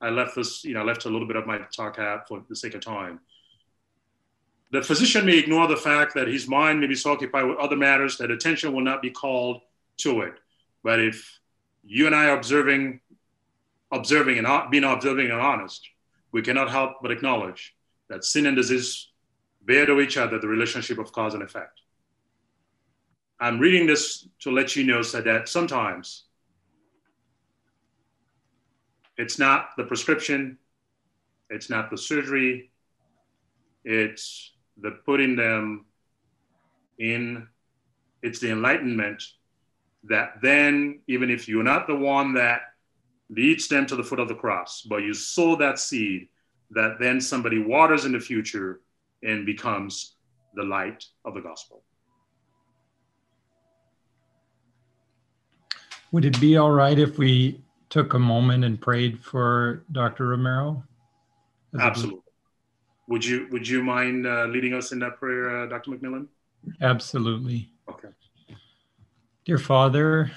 I 0.00 0.10
left 0.10 0.36
this, 0.36 0.64
you 0.64 0.74
know, 0.74 0.80
I 0.80 0.84
left 0.84 1.06
a 1.06 1.08
little 1.08 1.26
bit 1.26 1.36
of 1.36 1.46
my 1.46 1.58
talk 1.74 1.98
out 1.98 2.28
for 2.28 2.42
the 2.48 2.56
sake 2.56 2.74
of 2.74 2.82
time. 2.82 3.20
The 4.74 4.82
physician 4.82 5.24
may 5.24 5.38
ignore 5.38 5.68
the 5.68 5.76
fact 5.76 6.14
that 6.14 6.26
his 6.26 6.48
mind 6.48 6.80
may 6.80 6.88
be 6.88 6.96
so 6.96 7.12
occupied 7.12 7.46
with 7.46 7.58
other 7.58 7.76
matters 7.76 8.18
that 8.18 8.32
attention 8.32 8.72
will 8.72 8.82
not 8.82 9.02
be 9.02 9.08
called 9.08 9.60
to 9.98 10.22
it. 10.22 10.34
But 10.82 10.98
if 10.98 11.38
you 11.84 12.06
and 12.06 12.14
I 12.14 12.26
are 12.26 12.36
observing, 12.36 12.98
observing 13.92 14.36
and 14.36 14.70
being 14.72 14.82
observing 14.82 15.30
and 15.30 15.40
honest, 15.40 15.88
we 16.32 16.42
cannot 16.42 16.70
help 16.70 16.94
but 17.02 17.12
acknowledge 17.12 17.76
that 18.08 18.24
sin 18.24 18.46
and 18.46 18.56
disease 18.56 19.10
bear 19.62 19.86
to 19.86 20.00
each 20.00 20.16
other 20.16 20.40
the 20.40 20.48
relationship 20.48 20.98
of 20.98 21.12
cause 21.12 21.34
and 21.34 21.44
effect. 21.44 21.80
I'm 23.38 23.60
reading 23.60 23.86
this 23.86 24.26
to 24.40 24.50
let 24.50 24.74
you 24.74 24.82
know 24.82 25.02
so 25.02 25.20
that 25.20 25.48
sometimes 25.48 26.24
it's 29.16 29.38
not 29.38 29.68
the 29.76 29.84
prescription, 29.84 30.58
it's 31.48 31.70
not 31.70 31.92
the 31.92 31.96
surgery, 31.96 32.72
it's 33.84 34.53
the 34.80 34.92
putting 35.04 35.36
them 35.36 35.86
in, 36.98 37.46
it's 38.22 38.40
the 38.40 38.50
enlightenment 38.50 39.22
that 40.04 40.34
then, 40.42 41.00
even 41.06 41.30
if 41.30 41.48
you're 41.48 41.62
not 41.62 41.86
the 41.86 41.96
one 41.96 42.34
that 42.34 42.60
leads 43.30 43.68
them 43.68 43.86
to 43.86 43.96
the 43.96 44.04
foot 44.04 44.20
of 44.20 44.28
the 44.28 44.34
cross, 44.34 44.82
but 44.82 44.98
you 44.98 45.14
sow 45.14 45.56
that 45.56 45.78
seed 45.78 46.28
that 46.70 46.96
then 47.00 47.20
somebody 47.20 47.58
waters 47.58 48.04
in 48.04 48.12
the 48.12 48.20
future 48.20 48.80
and 49.22 49.46
becomes 49.46 50.16
the 50.54 50.62
light 50.62 51.04
of 51.24 51.34
the 51.34 51.40
gospel. 51.40 51.82
Would 56.12 56.24
it 56.24 56.40
be 56.40 56.56
all 56.56 56.70
right 56.70 56.98
if 56.98 57.18
we 57.18 57.60
took 57.88 58.14
a 58.14 58.18
moment 58.18 58.64
and 58.64 58.80
prayed 58.80 59.18
for 59.20 59.84
Dr. 59.92 60.28
Romero? 60.28 60.84
Absolutely. 61.78 62.23
Would 63.08 63.24
you 63.24 63.48
Would 63.50 63.68
you 63.68 63.82
mind 63.82 64.26
uh, 64.26 64.46
leading 64.46 64.74
us 64.74 64.92
in 64.92 64.98
that 65.00 65.18
prayer, 65.18 65.62
uh, 65.62 65.66
Dr. 65.66 65.92
McMillan? 65.92 66.26
Absolutely. 66.80 67.70
Okay. 67.88 68.08
Dear 69.44 69.58
Father, 69.58 70.30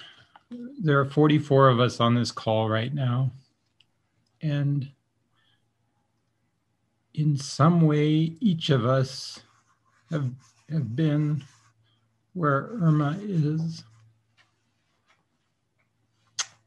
there 0.82 0.99
are 0.99 1.05
44 1.05 1.70
of 1.70 1.80
us 1.80 1.99
on 1.99 2.15
this 2.15 2.32
call 2.32 2.70
right 2.70 2.93
now, 2.93 3.32
and 4.41 4.89
in 7.18 7.36
some 7.36 7.82
way, 7.82 8.38
each 8.39 8.70
of 8.70 8.86
us 8.86 9.39
have, 10.11 10.30
have 10.70 10.95
been 10.95 11.43
where 12.34 12.70
Irma 12.80 13.18
is. 13.22 13.84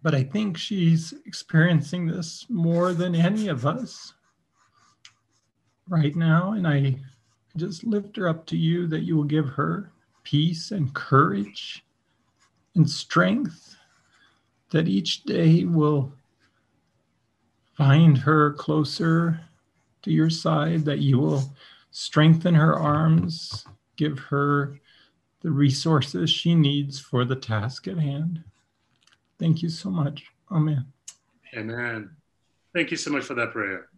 But 0.03 0.14
I 0.14 0.24
think 0.24 0.59
she's 0.59 1.14
experiencing 1.24 2.07
this 2.07 2.46
more 2.48 2.92
than 2.92 3.14
any 3.14 3.46
of 3.46 3.64
us 3.64 4.14
right 5.91 6.16
now. 6.16 6.53
And 6.53 6.66
I 6.66 6.97
just 7.57 7.84
lift 7.84 8.16
her 8.16 8.28
up 8.28 8.47
to 8.47 8.57
you 8.57 8.86
that 8.86 9.03
you 9.03 9.16
will 9.16 9.24
give 9.24 9.49
her 9.51 9.91
peace 10.22 10.70
and 10.70 10.95
courage 10.95 11.84
and 12.74 12.88
strength, 12.88 13.76
that 14.70 14.88
each 14.88 15.24
day 15.24 15.64
will 15.64 16.12
find 17.76 18.16
her 18.18 18.53
closer 18.53 19.41
to 20.03 20.11
your 20.11 20.30
side, 20.30 20.84
that 20.84 21.01
you 21.01 21.18
will 21.18 21.43
strengthen 21.91 22.55
her 22.55 22.74
arms, 22.74 23.66
give 23.97 24.18
her 24.18 24.78
the 25.41 25.51
resources 25.51 26.30
she 26.30 26.55
needs 26.55 27.01
for 27.01 27.24
the 27.24 27.36
task 27.36 27.88
at 27.88 27.99
hand. 27.99 28.43
Thank 29.38 29.62
you 29.62 29.68
so 29.68 29.91
much. 29.91 30.26
Amen. 30.51 30.86
Amen. 31.57 32.11
Thank 32.72 32.91
you 32.91 32.97
so 32.97 33.11
much 33.11 33.24
for 33.24 33.34
that 33.34 33.53
prayer. 33.53 33.89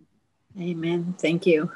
Amen. 0.60 1.14
Thank 1.18 1.46
you. 1.46 1.70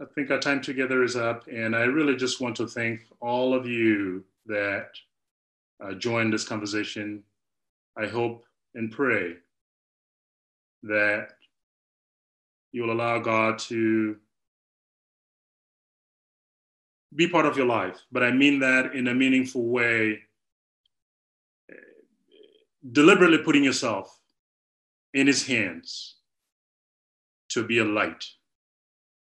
I 0.00 0.04
think 0.14 0.30
our 0.30 0.38
time 0.38 0.60
together 0.60 1.02
is 1.02 1.16
up, 1.16 1.46
and 1.46 1.74
I 1.74 1.82
really 1.82 2.16
just 2.16 2.40
want 2.40 2.56
to 2.56 2.66
thank 2.66 3.00
all 3.20 3.54
of 3.54 3.66
you 3.66 4.24
that 4.46 4.90
uh, 5.82 5.94
joined 5.94 6.32
this 6.32 6.44
conversation. 6.44 7.22
I 7.96 8.06
hope 8.06 8.44
and 8.74 8.90
pray 8.90 9.36
that 10.82 11.28
you'll 12.72 12.92
allow 12.92 13.18
God 13.18 13.58
to 13.58 14.16
be 17.14 17.28
part 17.28 17.46
of 17.46 17.56
your 17.56 17.66
life. 17.66 17.98
But 18.12 18.22
I 18.22 18.30
mean 18.30 18.60
that 18.60 18.94
in 18.94 19.08
a 19.08 19.14
meaningful 19.14 19.64
way, 19.64 20.20
deliberately 22.92 23.38
putting 23.38 23.64
yourself 23.64 24.18
in 25.12 25.26
His 25.26 25.46
hands 25.46 26.16
to 27.50 27.64
be 27.64 27.78
a 27.78 27.84
light 27.84 28.24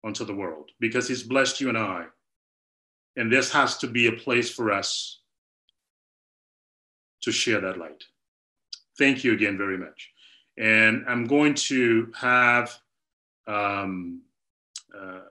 unto 0.05 0.25
the 0.25 0.33
world 0.33 0.71
because 0.79 1.07
He's 1.07 1.23
blessed 1.23 1.61
you 1.61 1.69
and 1.69 1.77
I. 1.77 2.05
And 3.15 3.31
this 3.31 3.51
has 3.51 3.77
to 3.79 3.87
be 3.87 4.07
a 4.07 4.11
place 4.11 4.49
for 4.49 4.71
us 4.71 5.21
to 7.21 7.31
share 7.31 7.59
that 7.61 7.77
light. 7.77 8.03
Thank 8.97 9.23
you 9.23 9.33
again 9.33 9.57
very 9.57 9.77
much. 9.77 10.11
And 10.57 11.03
I'm 11.07 11.25
going 11.25 11.55
to 11.55 12.11
have 12.15 12.77
um, 13.47 14.21
uh, 14.95 15.21